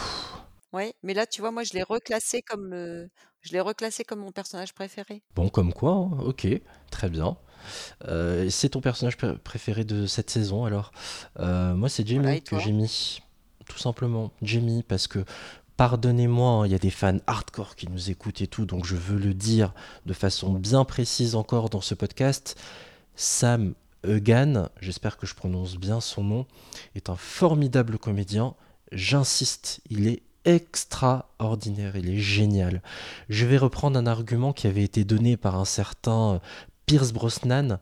Ouais, 0.74 0.94
mais 1.04 1.14
là, 1.14 1.28
tu 1.28 1.42
vois, 1.42 1.52
moi, 1.52 1.64
je 1.64 1.74
l'ai 1.74 1.84
reclassé 1.84 2.42
comme, 2.42 2.72
euh, 2.74 3.08
je 3.42 3.52
l'ai 3.54 3.60
reclassé 3.60 4.04
comme 4.04 4.20
mon 4.20 4.32
personnage 4.32 4.74
préféré. 4.74 5.22
Bon, 5.36 5.50
comme 5.50 5.74
quoi, 5.74 5.94
hein, 5.94 6.18
ok, 6.24 6.48
très 6.90 7.10
bien. 7.10 7.38
Euh, 8.08 8.50
c'est 8.50 8.70
ton 8.70 8.82
personnage 8.82 9.18
pr- 9.18 9.38
préféré 9.38 9.84
de 9.84 10.06
cette 10.08 10.30
saison 10.30 10.66
alors? 10.66 10.92
Euh, 11.40 11.76
Moi, 11.76 11.90
c'est 11.90 12.08
Jamie 12.08 12.22
Voilà, 12.24 12.40
que 12.40 12.60
j'ai 12.60 12.72
mis. 12.72 13.20
Tout 13.68 13.78
simplement, 13.78 14.32
Jamie, 14.42 14.84
parce 14.84 15.08
que. 15.08 15.24
Pardonnez-moi, 15.78 16.52
hein, 16.52 16.66
il 16.68 16.72
y 16.72 16.76
a 16.76 16.80
des 16.80 16.92
fans 16.92 17.18
hardcore 17.26 17.76
qui 17.76 17.88
nous 17.88 18.12
écoutent 18.12 18.42
et 18.42 18.48
tout, 18.48 18.66
donc 18.68 18.86
je 18.86 18.96
veux 18.96 19.18
le 19.18 19.34
dire 19.34 19.74
de 20.06 20.14
façon 20.14 20.54
bien 20.54 20.86
précise 20.86 21.34
encore 21.34 21.72
dans 21.72 21.82
ce 21.82 21.96
podcast. 21.96 22.56
Sam 23.16 23.74
Egan, 24.08 24.68
j'espère 24.80 25.18
que 25.18 25.26
je 25.26 25.34
prononce 25.34 25.78
bien 25.78 26.00
son 26.00 26.24
nom, 26.24 26.46
est 26.94 27.10
un 27.10 27.16
formidable 27.16 27.98
comédien. 27.98 28.54
J'insiste, 28.92 29.82
il 29.90 30.08
est 30.08 30.22
extraordinaire, 30.46 31.96
il 31.96 32.10
est 32.10 32.20
génial. 32.20 32.82
Je 33.30 33.46
vais 33.46 33.58
reprendre 33.58 33.98
un 33.98 34.08
argument 34.08 34.54
qui 34.54 34.68
avait 34.68 34.84
été 34.84 35.04
donné 35.04 35.38
par 35.38 35.56
un 35.56 35.66
certain 35.66 36.34
euh, 36.34 36.40
Pierce 36.86 37.12
Brosnan, 37.12 37.80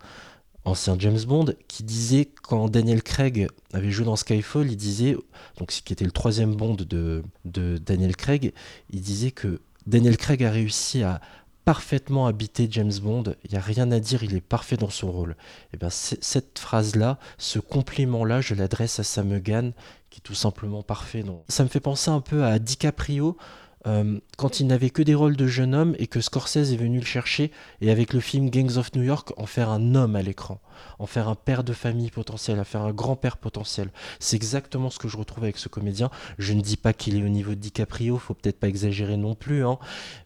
ancien 0.65 0.97
James 0.99 1.21
Bond, 1.27 1.53
qui 1.67 1.83
disait 1.83 2.29
quand 2.43 2.69
Daniel 2.69 3.01
Craig 3.01 3.47
avait 3.73 3.91
joué 3.91 4.05
dans 4.05 4.15
Skyfall, 4.15 4.69
il 4.69 4.77
disait, 4.77 5.17
donc 5.57 5.71
ce 5.71 5.81
qui 5.81 5.93
était 5.93 6.05
le 6.05 6.11
troisième 6.11 6.55
Bond 6.55 6.75
de, 6.75 7.23
de 7.45 7.77
Daniel 7.77 8.15
Craig, 8.15 8.53
il 8.91 9.01
disait 9.01 9.31
que 9.31 9.61
Daniel 9.87 10.17
Craig 10.17 10.43
a 10.43 10.51
réussi 10.51 11.01
à 11.03 11.21
parfaitement 11.69 12.25
habiter 12.25 12.67
James 12.71 12.97
Bond, 12.99 13.35
il 13.43 13.51
n'y 13.51 13.55
a 13.55 13.61
rien 13.61 13.91
à 13.91 13.99
dire, 13.99 14.23
il 14.23 14.35
est 14.35 14.41
parfait 14.41 14.75
dans 14.75 14.89
son 14.89 15.11
rôle. 15.11 15.35
Et 15.71 15.77
bien 15.77 15.91
cette 15.91 16.57
phrase-là, 16.57 17.19
ce 17.37 17.59
compliment-là, 17.59 18.41
je 18.41 18.55
l'adresse 18.55 18.99
à 18.99 19.03
Sam 19.03 19.31
Egan, 19.33 19.73
qui 20.09 20.17
est 20.17 20.23
tout 20.23 20.33
simplement 20.33 20.81
parfait. 20.81 21.23
Ça 21.47 21.63
me 21.63 21.69
fait 21.69 21.79
penser 21.79 22.09
un 22.09 22.21
peu 22.21 22.43
à 22.43 22.57
DiCaprio, 22.57 23.37
euh, 23.87 24.19
quand 24.37 24.59
il 24.59 24.67
n'avait 24.67 24.89
que 24.89 25.01
des 25.01 25.15
rôles 25.15 25.37
de 25.37 25.47
jeune 25.47 25.73
homme 25.73 25.95
et 25.99 26.07
que 26.07 26.19
Scorsese 26.19 26.73
est 26.73 26.77
venu 26.77 26.99
le 26.99 27.05
chercher 27.05 27.51
et 27.81 27.91
avec 27.91 28.13
le 28.13 28.19
film 28.19 28.49
Gangs 28.49 28.77
of 28.77 28.93
New 28.93 29.03
York 29.03 29.31
en 29.37 29.45
faire 29.45 29.69
un 29.69 29.95
homme 29.95 30.15
à 30.15 30.21
l'écran, 30.21 30.59
en 30.99 31.05
faire 31.05 31.29
un 31.29 31.35
père 31.35 31.63
de 31.63 31.73
famille 31.73 32.11
potentiel, 32.11 32.59
en 32.59 32.65
faire 32.65 32.81
un 32.81 32.91
grand-père 32.91 33.37
potentiel. 33.37 33.89
C'est 34.19 34.35
exactement 34.35 34.89
ce 34.89 34.99
que 34.99 35.07
je 35.07 35.17
retrouve 35.17 35.45
avec 35.45 35.57
ce 35.57 35.69
comédien. 35.69 36.09
Je 36.37 36.53
ne 36.53 36.61
dis 36.61 36.77
pas 36.77 36.93
qu'il 36.93 37.17
est 37.17 37.23
au 37.23 37.29
niveau 37.29 37.51
de 37.51 37.59
DiCaprio, 37.59 38.17
faut 38.17 38.33
peut-être 38.33 38.59
pas 38.59 38.67
exagérer 38.67 39.17
non 39.17 39.35
plus, 39.35 39.65
hein, 39.65 39.79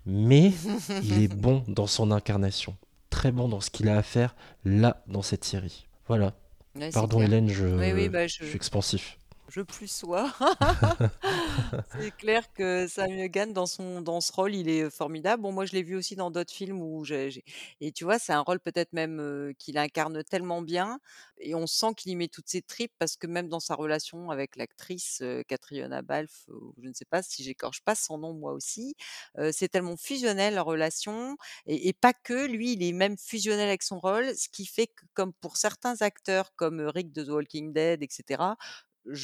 mais 0.06 0.52
il 1.04 1.22
est 1.22 1.34
bon 1.34 1.64
dans 1.68 1.88
son 1.88 2.12
incarnation, 2.12 2.76
très 3.10 3.32
bon 3.32 3.48
dans 3.48 3.62
ce 3.62 3.70
qu'il 3.70 3.88
a 3.88 3.98
à 3.98 4.04
faire 4.04 4.36
là 4.66 5.04
dans 5.08 5.22
cette 5.22 5.44
série. 5.44 5.86
Voilà. 6.08 6.34
Ouais, 6.76 6.90
Pardon. 6.90 7.22
Hélène, 7.22 7.50
je, 7.50 7.66
Oui, 7.66 7.92
oui, 7.94 8.10
bah, 8.10 8.26
je 8.26 8.40
je, 8.40 8.46
suis 8.46 8.56
expansif. 8.56 9.20
Je 9.50 9.62
plus 9.62 9.88
sois. 9.92 10.34
c'est 11.98 12.12
clair 12.12 12.52
que 12.54 12.88
Samuel 12.88 13.30
Gann, 13.30 13.54
dans, 13.54 13.66
son, 13.66 14.02
dans 14.02 14.22
ce 14.22 14.32
rôle, 14.32 14.56
il 14.56 14.70
est 14.70 14.90
formidable. 14.90 15.44
Bon, 15.44 15.52
moi, 15.52 15.66
je 15.66 15.74
l'ai 15.74 15.84
vu 15.84 15.96
aussi 15.96 16.16
dans 16.16 16.32
d'autres 16.32 16.54
films 16.54 16.82
où 16.82 17.04
j'ai. 17.04 17.30
j'ai- 17.30 17.44
Et 17.82 17.92
tu 17.92 18.04
vois, 18.04 18.20
c'est 18.20 18.34
un 18.34 18.40
rôle 18.42 18.60
peut-être 18.60 18.94
même 18.94 19.20
euh, 19.20 19.54
qu'il 19.60 19.78
incarne 19.78 20.24
tellement 20.24 20.62
bien. 20.62 21.00
Et 21.38 21.56
on 21.56 21.68
sent 21.68 21.94
qu'il 21.98 22.12
y 22.12 22.16
met 22.16 22.30
toutes 22.30 22.48
ses 22.50 22.62
tripes 22.62 22.94
parce 23.00 23.16
que 23.18 23.28
même 23.28 23.50
dans 23.50 23.60
sa 23.60 23.76
relation 23.76 24.32
avec 24.32 24.56
l'actrice 24.56 25.20
euh, 25.22 25.44
Catriona 25.44 26.02
Balfe, 26.02 26.46
euh, 26.50 26.60
je 26.82 26.88
ne 26.88 26.94
sais 26.94 27.06
pas 27.06 27.22
si 27.22 27.44
j'écorche 27.44 27.82
pas 27.84 27.96
son 27.96 28.18
nom 28.18 28.34
moi 28.34 28.54
aussi, 28.54 28.96
euh, 29.38 29.52
c'est 29.54 29.68
tellement 29.68 29.98
fusionnel 29.98 30.56
leur 30.56 30.66
relation. 30.66 31.38
Et, 31.66 31.90
et 31.90 31.94
pas 31.94 32.14
que, 32.14 32.48
lui, 32.48 32.74
il 32.74 32.84
est 32.84 32.94
même 32.94 33.18
fusionnel 33.18 33.68
avec 33.68 33.84
son 33.84 34.00
rôle, 34.00 34.36
ce 34.36 34.48
qui 34.50 34.66
fait 34.66 34.88
que, 34.88 35.06
comme 35.14 35.34
pour 35.34 35.58
certains 35.58 36.02
acteurs 36.02 36.56
comme 36.56 36.80
euh, 36.80 36.90
Rick 36.90 37.12
de 37.12 37.24
The 37.24 37.30
Walking 37.30 37.74
Dead, 37.74 38.02
etc., 38.04 38.56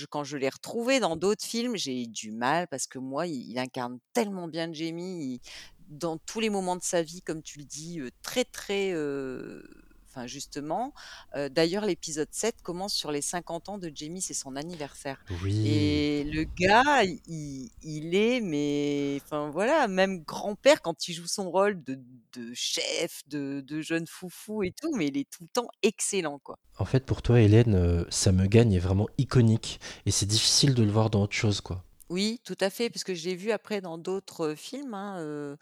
quand 0.10 0.24
je 0.24 0.38
l'ai 0.38 0.50
retrouvé 0.50 1.00
dans 1.00 1.16
d'autres 1.16 1.46
films, 1.46 1.76
j'ai 1.76 2.04
eu 2.04 2.08
du 2.08 2.32
mal 2.32 2.68
parce 2.68 2.88
que 2.88 3.00
moi, 3.00 3.28
il, 3.28 3.58
incarne 3.58 4.00
tellement 4.14 4.48
bien 4.48 4.72
Jamie 4.74 5.42
dans 5.88 6.18
tous 6.18 6.40
les 6.40 6.50
moments 6.50 6.76
de 6.76 6.84
sa 6.84 7.02
vie, 7.02 7.22
comme 7.22 7.42
tu 7.42 7.60
le 7.60 7.66
dis, 7.66 8.00
euh, 8.00 8.10
très 8.22 8.46
très. 8.46 8.92
euh, 8.94 9.64
Enfin, 10.10 10.26
justement. 10.28 10.94
Euh, 11.36 11.50
D'ailleurs, 11.50 11.86
l'épisode 11.86 12.30
7 12.32 12.62
commence 12.64 12.94
sur 12.94 13.12
les 13.12 13.22
50 13.22 13.70
ans 13.70 13.78
de 13.78 13.92
Jamie, 13.94 14.22
c'est 14.22 14.34
son 14.34 14.56
anniversaire. 14.56 15.24
Oui. 15.44 15.68
Et 15.68 16.24
le 16.24 16.44
gars, 16.44 17.04
il, 17.04 17.70
il 17.84 18.16
est, 18.16 18.42
mais 18.42 19.20
enfin 19.24 19.50
voilà, 19.50 19.88
même 19.88 20.24
grand-père 20.24 20.82
quand 20.82 21.08
il 21.08 21.14
joue 21.14 21.28
son 21.28 21.52
rôle 21.52 21.84
de, 21.84 22.00
de 22.34 22.52
chef, 22.54 23.22
de, 23.28 23.62
de 23.62 23.82
jeune 23.82 24.08
foufou 24.08 24.64
et 24.64 24.72
tout, 24.72 24.96
mais 24.96 25.08
il 25.08 25.18
est 25.18 25.30
tout 25.30 25.44
le 25.44 25.50
temps 25.50 25.70
excellent, 25.84 26.40
quoi. 26.40 26.58
En 26.78 26.86
fait, 26.86 27.06
pour 27.06 27.22
toi, 27.22 27.42
Hélène, 27.42 27.76
euh, 27.76 28.06
ça 28.10 28.32
me 28.32 28.48
gagne 28.48 28.74
est 28.74 28.80
vraiment 28.80 29.08
iconique 29.18 29.80
et 30.06 30.12
c'est 30.12 30.26
difficile 30.26 30.74
de 30.74 30.84
le 30.84 30.92
voir 30.92 31.10
dans 31.10 31.24
autre 31.24 31.36
chose, 31.36 31.62
quoi. 31.62 31.84
Oui, 32.10 32.42
tout 32.44 32.58
à 32.60 32.72
fait, 32.72 32.90
parce 32.90 33.04
que 33.04 33.14
je 33.14 33.30
l'ai 33.30 33.36
vu 33.36 33.52
après 33.52 33.82
dans 33.82 34.00
d'autres 34.00 34.56
films, 34.56 34.96
hein, 34.96 35.58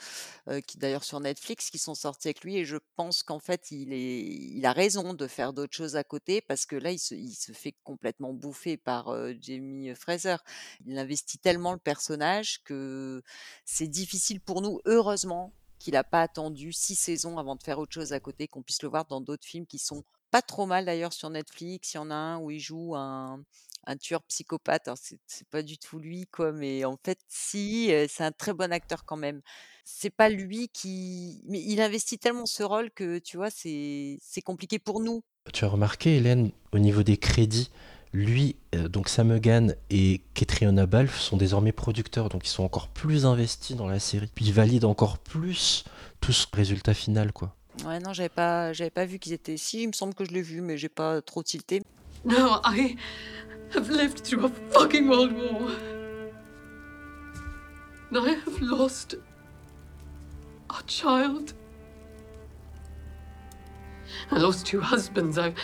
d'ailleurs 0.75 1.03
sur 1.03 1.19
Netflix, 1.19 1.69
qui 1.69 1.77
sont 1.77 1.93
sortis 1.93 2.29
avec 2.29 2.41
lui, 2.41 2.55
et 2.55 2.63
je 2.63 2.77
pense 2.95 3.21
qu'en 3.21 3.39
fait, 3.39 3.69
il 3.71 4.65
a 4.65 4.71
raison 4.71 5.13
de 5.13 5.27
faire 5.27 5.51
d'autres 5.51 5.75
choses 5.75 5.97
à 5.97 6.05
côté, 6.05 6.39
parce 6.39 6.65
que 6.65 6.77
là, 6.77 6.91
il 6.93 6.99
se, 6.99 7.51
fait 7.51 7.75
complètement 7.83 8.33
bouffer 8.33 8.77
par 8.77 9.13
Jamie 9.41 9.93
Fraser. 9.93 10.37
Il 10.85 10.97
investit 10.97 11.37
tellement 11.37 11.73
le 11.73 11.79
personnage 11.79 12.63
que 12.63 13.21
c'est 13.65 13.87
difficile 13.87 14.39
pour 14.39 14.61
nous, 14.61 14.79
heureusement, 14.85 15.51
qu'il 15.79 15.93
n'a 15.93 16.05
pas 16.05 16.21
attendu 16.21 16.71
six 16.71 16.95
saisons 16.95 17.37
avant 17.37 17.57
de 17.57 17.63
faire 17.63 17.77
autre 17.77 17.93
chose 17.93 18.13
à 18.13 18.21
côté, 18.21 18.47
qu'on 18.47 18.63
puisse 18.63 18.81
le 18.83 18.89
voir 18.89 19.05
dans 19.05 19.19
d'autres 19.19 19.45
films 19.45 19.65
qui 19.65 19.79
sont 19.79 20.03
pas 20.31 20.41
trop 20.41 20.65
mal 20.65 20.85
d'ailleurs 20.85 21.13
sur 21.13 21.29
Netflix. 21.29 21.93
Il 21.93 21.97
y 21.97 21.99
en 21.99 22.11
a 22.11 22.15
un 22.15 22.39
où 22.39 22.51
il 22.51 22.59
joue 22.59 22.95
un, 22.95 23.43
un 23.87 23.97
tueur 23.97 24.21
psychopathe. 24.23 24.87
Alors, 24.87 24.97
c'est 25.01 25.19
c'est 25.25 25.47
pas 25.47 25.63
du 25.63 25.77
tout 25.77 25.97
lui, 25.97 26.27
quoi, 26.27 26.51
mais 26.51 26.85
en 26.85 26.97
fait, 27.03 27.17
si, 27.27 27.91
euh, 27.91 28.05
c'est 28.09 28.23
un 28.23 28.31
très 28.31 28.53
bon 28.53 28.71
acteur 28.71 29.05
quand 29.05 29.17
même. 29.17 29.41
C'est 29.85 30.09
pas 30.11 30.29
lui 30.29 30.69
qui. 30.69 31.41
Mais 31.47 31.61
il 31.61 31.81
investit 31.81 32.19
tellement 32.19 32.45
ce 32.45 32.61
rôle 32.63 32.91
que, 32.91 33.17
tu 33.19 33.37
vois, 33.37 33.49
c'est 33.49 34.19
c'est 34.21 34.41
compliqué 34.41 34.77
pour 34.77 34.99
nous. 34.99 35.23
Tu 35.53 35.65
as 35.65 35.69
remarqué, 35.69 36.17
Hélène, 36.17 36.51
au 36.73 36.79
niveau 36.79 37.03
des 37.03 37.17
crédits, 37.17 37.71
lui, 38.13 38.57
euh, 38.75 38.89
donc 38.89 39.07
Sam 39.07 39.31
Egan 39.31 39.69
et 39.89 40.21
Catriona 40.33 40.85
Balfe 40.85 41.17
sont 41.17 41.37
désormais 41.37 41.71
producteurs, 41.71 42.27
donc 42.29 42.45
ils 42.45 42.49
sont 42.51 42.63
encore 42.63 42.89
plus 42.89 43.25
investis 43.25 43.77
dans 43.77 43.87
la 43.87 43.99
série. 43.99 44.29
Puis 44.33 44.45
ils 44.45 44.53
valident 44.53 44.85
encore 44.85 45.17
plus 45.17 45.85
tout 46.19 46.33
ce 46.33 46.45
résultat 46.51 46.93
final, 46.93 47.31
quoi. 47.31 47.55
Ouais, 47.85 47.99
non, 47.99 48.11
j'avais 48.11 48.29
pas, 48.29 48.73
j'avais 48.73 48.89
pas 48.89 49.05
vu 49.05 49.19
qu'ils 49.19 49.33
étaient. 49.33 49.55
Si, 49.55 49.83
il 49.83 49.87
me 49.87 49.93
semble 49.93 50.13
que 50.13 50.25
je 50.25 50.31
l'ai 50.31 50.41
vu, 50.41 50.61
mais 50.61 50.77
j'ai 50.77 50.89
pas 50.89 51.21
trop 51.21 51.43
tilté. 51.43 51.81
Now 52.25 52.59
I 52.65 52.97
have 53.73 53.89
lived 53.89 54.19
through 54.19 54.45
a 54.45 54.49
fucking 54.49 55.07
world 55.07 55.33
war. 55.33 55.71
And 58.09 58.17
I 58.17 58.29
have 58.33 58.61
lost 58.61 59.15
a 60.69 60.83
child. 60.83 61.53
I 64.31 64.37
lost 64.37 64.65
two 64.65 64.81
husbands. 64.81 65.37
I've 65.37 65.55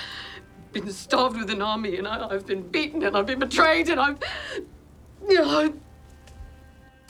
been 0.73 0.91
starved 0.91 1.37
with 1.37 1.49
an 1.49 1.61
army, 1.61 1.97
and 1.97 2.07
I, 2.07 2.27
I've 2.29 2.45
been 2.45 2.67
beaten, 2.67 3.03
and 3.03 3.15
I've 3.15 3.25
been 3.25 3.39
betrayed, 3.39 3.89
and 3.89 3.99
I've, 3.99 4.17
you 5.27 5.35
know, 5.35 5.59
I've, 5.59 5.73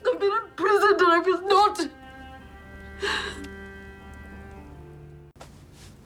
I've 0.08 0.20
been 0.20 0.32
imprisoned, 0.32 1.02
and 1.02 1.12
I 1.12 1.20
was 1.20 1.42
not. 1.42 1.88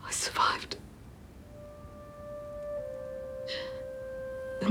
I 0.05 0.11
survived. 0.11 0.77
I 4.61 4.65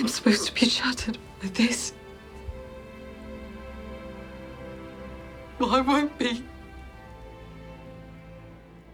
am 0.00 0.08
supposed 0.08 0.46
to 0.46 0.52
be 0.52 0.68
shattered 0.68 1.18
by 1.40 1.48
this. 1.48 1.94
Well, 5.58 5.74
I 5.74 5.80
won't 5.80 6.16
be. 6.18 6.44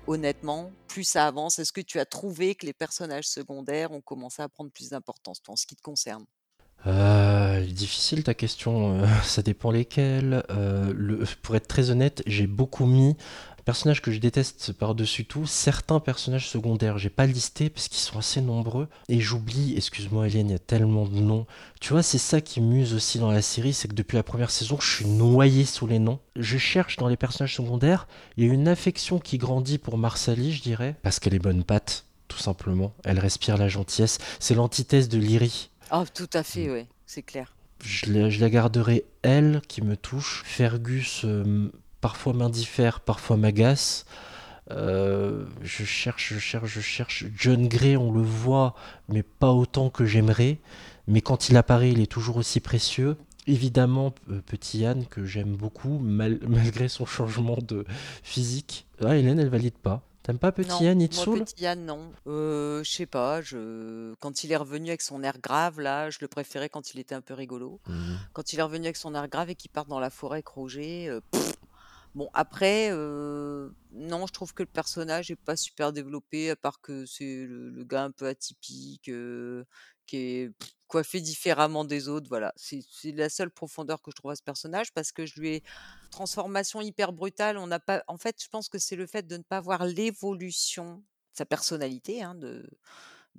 Honnêtement, 0.07 0.71
plus 0.87 1.05
ça 1.05 1.27
avance, 1.27 1.59
est-ce 1.59 1.73
que 1.73 1.81
tu 1.81 1.99
as 1.99 2.05
trouvé 2.05 2.55
que 2.55 2.67
les 2.67 2.73
personnages 2.73 3.27
secondaires 3.27 3.91
ont 3.93 4.03
commencé 4.03 4.43
à 4.43 4.49
prendre 4.49 4.71
plus 4.71 4.91
d'importance, 4.91 5.43
toi, 5.43 5.55
en 5.55 5.57
ce 5.57 5.67
qui 5.67 5.77
te 5.77 5.83
concerne? 5.83 6.25
Euh, 6.87 7.65
difficile 7.65 8.25
ta 8.25 8.35
question, 8.35 9.01
euh, 9.01 9.07
ça 9.23 9.43
dépend 9.43 9.71
lesquels. 9.71 10.45
Euh, 10.51 10.93
le, 10.95 11.25
pour 11.43 11.57
être 11.57 11.67
très 11.67 11.91
honnête, 11.91 12.23
j'ai 12.27 12.47
beaucoup 12.47 12.87
mis 12.87 13.17
personnages 13.65 14.03
que 14.03 14.13
je 14.13 14.19
déteste 14.19 14.73
par-dessus 14.73 15.25
tout, 15.25 15.47
certains 15.47 16.01
personnages 16.01 16.49
secondaires. 16.49 16.99
J'ai 16.99 17.11
pas 17.11 17.27
listé 17.27 17.71
parce 17.71 17.89
qu'ils 17.89 17.99
sont 17.99 18.19
assez 18.19 18.41
nombreux 18.41 18.89
et 19.09 19.21
j'oublie, 19.21 19.75
excuse-moi 19.77 20.29
Hélène, 20.29 20.49
il 20.49 20.53
y 20.53 20.57
a 20.57 20.59
tellement 20.59 21.07
de 21.07 21.19
noms. 21.19 21.47
Tu 21.81 21.93
vois, 21.93 22.03
c'est 22.03 22.19
ça 22.19 22.41
qui 22.41 22.61
muse 22.61 22.95
aussi 22.95 23.19
dans 23.19 23.31
la 23.31 23.43
série, 23.43 23.73
c'est 23.73 23.89
que 23.89 23.95
depuis 23.95 24.17
la 24.17 24.23
première 24.23 24.51
saison, 24.51 24.79
je 24.81 24.95
suis 24.95 25.07
noyé 25.07 25.65
sous 25.65 25.87
les 25.87 25.99
noms. 25.99 26.21
Je 26.37 26.59
cherche 26.59 26.97
dans 26.97 27.09
les 27.09 27.17
personnages 27.17 27.55
secondaires, 27.57 28.07
il 28.37 28.47
y 28.47 28.51
a 28.51 28.53
une 28.53 28.69
affection 28.69 29.19
qui 29.19 29.39
grandit 29.39 29.79
pour 29.79 29.99
Marsali, 29.99 30.53
je 30.53 30.63
dirais, 30.63 30.97
parce 31.03 31.19
qu'elle 31.19 31.35
est 31.35 31.39
bonne 31.39 31.65
patte, 31.65 32.05
tout 32.29 32.39
simplement. 32.39 32.93
Elle 33.05 33.19
respire 33.19 33.57
la 33.57 33.69
gentillesse. 33.69 34.19
C'est 34.41 34.55
l'antithèse 34.55 35.09
de 35.09 35.19
Lyrie. 35.19 35.71
Ah, 35.91 36.05
tout 36.13 36.31
à 36.33 36.43
fait, 36.43 36.71
ouais, 36.71 36.87
c'est 37.07 37.23
clair. 37.23 37.55
Je 37.83 38.13
la, 38.13 38.31
je 38.31 38.41
la 38.41 38.49
garderai 38.49 39.05
elle 39.23 39.61
qui 39.69 39.83
me 39.83 39.97
touche. 39.97 40.43
Fergus 40.47 41.23
euh, 41.25 41.71
parfois 42.05 42.35
m'indiffère, 42.35 43.01
parfois 43.01 43.39
m'agace. 43.39 44.05
Euh, 44.71 45.47
je 45.63 45.85
cherche, 45.85 46.35
je 46.35 46.39
cherche, 46.39 46.69
je 46.71 46.83
cherche. 46.83 47.25
John 47.35 47.67
Gray, 47.67 47.97
on 47.97 48.13
le 48.13 48.21
voit, 48.21 48.75
mais 49.09 49.23
pas 49.23 49.53
autant 49.53 49.89
que 49.89 50.05
j'aimerais. 50.05 50.59
Mais 51.07 51.23
quand 51.23 51.49
il 51.49 51.57
apparaît, 51.57 51.93
il 51.93 52.01
est 52.03 52.13
toujours 52.13 52.37
aussi 52.37 52.61
précieux. 52.61 53.17
Évidemment, 53.47 54.15
euh, 54.31 54.43
petit 54.45 54.81
Yann, 54.81 55.07
que 55.07 55.25
j'aime 55.25 55.57
beaucoup, 55.57 55.99
mal- 55.99 56.41
malgré 56.47 56.89
son 56.89 57.07
changement 57.07 57.57
de 57.63 57.87
physique. 58.23 58.87
Ah, 59.03 59.17
Hélène, 59.17 59.39
elle 59.39 59.49
valide 59.49 59.79
pas. 59.79 60.03
T'aimes 60.25 60.39
pas 60.39 60.53
petit 60.53 60.69
Non, 60.69 60.81
Yann, 60.83 61.11
saoule? 61.11 61.45
Petit 61.45 61.63
Yann, 61.65 61.87
non. 61.87 62.11
Euh, 62.27 62.85
je 62.85 62.91
sais 62.91 63.07
pas, 63.07 63.41
je... 63.41 64.13
quand 64.21 64.45
il 64.45 64.53
est 64.53 64.57
revenu 64.57 64.89
avec 64.89 65.01
son 65.01 65.23
air 65.23 65.39
grave, 65.43 65.81
là, 65.81 66.11
je 66.11 66.19
le 66.21 66.29
préférais 66.29 66.69
quand 66.69 66.93
il 66.93 67.01
était 67.01 67.15
un 67.15 67.23
peu 67.23 67.33
rigolo. 67.33 67.81
Mhm. 67.89 68.19
Quand 68.35 68.53
il 68.53 68.59
est 68.59 68.63
revenu 68.63 68.85
avec 68.85 68.99
son 68.99 69.15
air 69.15 69.27
grave 69.29 69.49
et 69.49 69.55
qu'il 69.55 69.71
part 69.71 69.87
dans 69.87 70.01
la 70.01 70.11
forêt 70.11 70.37
avec 70.37 70.49
Roger, 70.49 71.09
euh, 71.09 71.23
pff. 71.31 71.55
Bon, 72.15 72.31
après, 72.33 72.91
euh, 72.93 73.71
non, 73.91 74.27
je 74.29 74.33
trouve 74.33 74.55
que 74.55 74.63
le 74.63 74.69
personnage 74.69 75.33
est 75.33 75.37
pas 75.37 75.57
super 75.57 75.93
développé, 75.93 76.51
à 76.51 76.57
part 76.57 76.81
que 76.81 77.07
c'est 77.07 77.45
le, 77.45 77.83
gars 77.85 78.05
un 78.05 78.13
peu 78.13 78.27
atypique, 78.29 79.09
euh, 79.09 79.65
qui 80.07 80.17
est 80.19 80.51
coiffé 80.87 81.21
différemment 81.21 81.85
des 81.85 82.09
autres. 82.09 82.29
Voilà, 82.29 82.53
c'est 82.57 82.81
c'est 82.89 83.11
la 83.13 83.29
seule 83.29 83.51
profondeur 83.51 84.01
que 84.01 84.13
je 84.13 84.17
trouve 84.17 84.31
à 84.31 84.37
ce 84.37 84.43
personnage 84.45 84.93
parce 84.93 85.11
que 85.11 85.27
je 85.27 85.41
lui 85.41 85.57
ai 85.57 85.63
transformation 86.13 86.81
hyper 86.81 87.13
brutale. 87.13 87.59
On 87.59 87.67
n'a 87.67 87.81
pas, 87.81 88.05
en 88.07 88.17
fait, 88.17 88.41
je 88.41 88.49
pense 88.49 88.69
que 88.69 88.79
c'est 88.79 88.97
le 88.97 89.07
fait 89.09 89.27
de 89.27 89.37
ne 89.37 89.43
pas 89.43 89.61
voir 89.61 89.85
l'évolution 89.85 90.99
de 90.99 91.03
sa 91.33 91.47
personnalité, 91.47 92.23
hein, 92.23 92.37
de, 92.37 92.65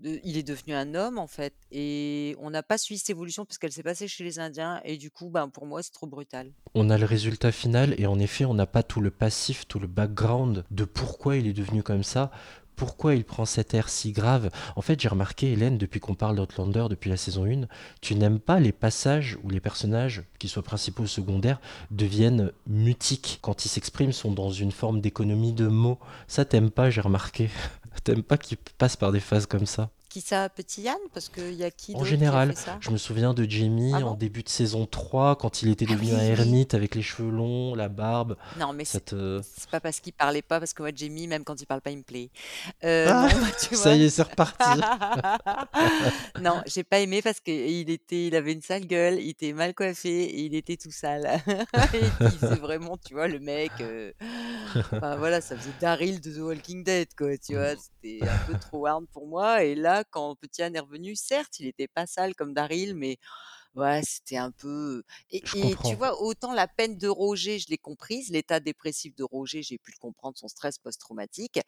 il 0.04 0.38
est 0.38 0.44
devenu 0.44 0.74
un 0.74 0.96
homme 0.96 1.18
en 1.18 1.28
fait, 1.28 1.54
et 1.72 2.36
on 2.40 2.50
n'a 2.50 2.64
pas 2.64 2.78
suivi 2.78 3.00
cette 3.00 3.10
évolution 3.10 3.46
parce 3.46 3.58
qu'elle 3.58 3.72
s'est 3.72 3.84
passée 3.84 4.08
chez 4.08 4.24
les 4.24 4.40
Indiens, 4.40 4.82
et 4.84 4.98
du 4.98 5.12
coup, 5.12 5.30
ben 5.30 5.50
pour 5.50 5.66
moi, 5.66 5.82
c'est 5.84 5.92
trop 5.92 6.08
brutal. 6.08 6.52
On 6.74 6.90
a 6.90 6.98
le 6.98 7.06
résultat 7.06 7.52
final 7.52 7.96
et 7.98 8.06
en 8.06 8.20
effet, 8.20 8.46
on 8.46 8.54
n'a 8.54 8.68
pas 8.68 8.84
tout 8.84 9.02
le 9.02 9.12
passif, 9.12 9.68
tout 9.68 9.80
le 9.80 9.88
background 9.88 10.66
de 10.72 10.86
pourquoi 10.86 11.38
il 11.38 11.48
est 11.48 11.54
devenu 11.54 11.84
comme 11.84 12.04
ça, 12.04 12.32
pourquoi 12.76 13.16
il 13.16 13.24
prend 13.24 13.46
cet 13.46 13.74
air 13.74 13.90
si 13.90 14.12
grave. 14.12 14.50
En 14.76 14.82
fait, 14.82 15.00
j'ai 15.00 15.08
remarqué, 15.08 15.52
Hélène, 15.52 15.78
depuis 15.78 16.00
qu'on 16.00 16.16
parle 16.16 16.36
d'Outlander, 16.36 16.88
depuis 16.90 17.10
la 17.10 17.18
saison 17.18 17.46
1, 17.46 17.68
tu 18.02 18.16
n'aimes 18.16 18.40
pas 18.40 18.60
les 18.60 18.72
passages 18.72 19.38
où 19.44 19.50
les 19.50 19.62
personnages, 19.62 20.24
qu'ils 20.40 20.50
soient 20.50 20.64
principaux 20.64 21.04
ou 21.04 21.08
secondaires, 21.08 21.62
deviennent 21.92 22.52
mutiques. 22.68 23.40
Quand 23.42 23.66
ils 23.66 23.70
s'expriment, 23.70 24.12
sont 24.12 24.32
dans 24.32 24.52
une 24.52 24.72
forme 24.72 25.02
d'économie 25.02 25.54
de 25.54 25.68
mots. 25.68 26.00
Ça, 26.28 26.46
t'aimes 26.46 26.72
pas, 26.72 26.90
j'ai 26.90 27.02
remarqué. 27.02 27.50
T'aimes 28.04 28.24
pas 28.24 28.38
qu'ils 28.38 28.58
passent 28.58 28.98
par 28.98 29.12
des 29.12 29.20
phases 29.20 29.46
comme 29.46 29.66
ça. 29.66 29.90
Qui 30.16 30.22
ça, 30.22 30.48
Petit 30.48 30.84
Yann 30.84 30.96
Parce 31.14 31.28
qu'il 31.28 31.56
y 31.56 31.66
a 31.66 31.72
qui 31.72 31.92
En 31.94 31.98
d'autre 31.98 32.08
qui 32.08 32.14
a 32.14 32.18
général, 32.18 32.50
fait 32.52 32.56
ça 32.56 32.78
je 32.80 32.90
me 32.90 32.96
souviens 32.96 33.34
de 33.34 33.44
Jamie 33.50 33.92
Ah 33.94 33.98
en 33.98 34.12
bon 34.12 34.14
début 34.14 34.44
de 34.44 34.48
saison 34.50 34.86
3, 34.86 35.36
quand 35.36 35.62
il 35.62 35.68
était 35.70 35.86
Ah 35.90 35.92
devenu 35.92 36.12
oui, 36.12 36.16
un 36.16 36.20
oui. 36.20 36.28
ermite 36.30 36.74
avec 36.74 36.96
les 36.96 37.02
cheveux 37.02 37.30
longs, 37.30 37.76
la 37.76 37.90
barbe. 37.90 38.38
Non, 38.58 38.72
mais 38.72 38.86
c'est 38.86 39.04
te... 39.04 39.42
c'est 39.44 39.70
pas 39.70 39.82
parce 39.82 40.00
qu'il 40.00 40.14
parlait 40.14 40.42
pas, 40.42 40.60
parce 40.60 40.74
que 40.74 40.84
moi, 40.84 40.92
Jamie, 40.96 41.28
même 41.28 41.44
quand 41.44 41.60
il 41.60 41.66
parle 41.66 41.82
pas, 41.82 41.92
il 41.92 41.98
me 41.98 42.04
plaît. 42.04 42.30
Euh, 42.86 43.08
Ah, 43.10 43.28
non, 43.30 43.42
bah, 43.42 43.48
tu 43.60 43.76
ça 43.76 43.94
y 43.94 44.06
est, 44.06 44.10
c'est 44.10 44.22
reparti. 44.22 44.64
Non, 46.42 46.62
j'ai 46.66 46.86
pas 46.86 47.00
aimé 47.00 47.22
parce 47.22 47.42
qu'il 47.42 47.90
était, 47.90 48.28
il 48.28 48.36
avait 48.38 48.54
une 48.54 48.62
sale 48.62 48.86
gueule, 48.88 49.20
il 49.20 49.30
était 49.32 49.52
mal 49.52 49.74
coiffé 49.74 50.24
et 50.24 50.40
il 50.46 50.56
était 50.56 50.78
tout 50.78 50.92
sale. 50.92 51.28
Faisait 52.40 52.56
vraiment, 52.56 52.98
tu 52.98 53.14
vois, 53.16 53.28
le 53.28 53.40
mec. 53.40 53.72
euh, 53.82 54.14
Enfin 54.94 55.18
voilà, 55.18 55.42
ça 55.42 55.58
faisait 55.58 55.74
Daryl 55.82 56.22
de 56.22 56.32
The 56.32 56.38
Walking 56.40 56.84
Dead, 56.86 57.10
quoi. 57.18 57.38
Tu 57.38 57.56
vois, 57.56 57.74
c'était 57.76 58.20
un 58.28 58.52
peu 58.52 58.58
trop 58.58 58.86
hard 58.86 59.06
pour 59.12 59.28
moi. 59.28 59.64
Et 59.64 59.76
là, 59.76 60.04
quand 60.12 60.36
Petit 60.36 60.62
Anne 60.64 60.76
est 60.76 60.80
revenu, 60.80 61.16
certes, 61.16 61.60
il 61.60 61.68
était 61.68 61.88
pas 61.88 62.06
sale 62.08 62.36
comme 62.36 62.54
Daryl, 62.54 62.96
mais 62.96 63.18
Ouais, 63.76 64.02
c'était 64.06 64.38
un 64.38 64.52
peu. 64.52 65.04
Et, 65.30 65.44
et 65.54 65.76
tu 65.84 65.96
vois, 65.96 66.22
autant 66.22 66.54
la 66.54 66.66
peine 66.66 66.98
de 66.98 67.10
Roger, 67.10 67.60
je 67.60 67.68
l'ai 67.70 67.78
comprise, 67.78 68.30
l'état 68.30 68.62
dépressif 68.62 69.14
de 69.16 69.24
Roger, 69.24 69.64
j'ai 69.64 69.78
pu 69.78 69.92
le 69.92 70.00
comprendre, 70.00 70.38
son 70.38 70.48
stress 70.48 70.78
post-traumatique. 70.80 71.60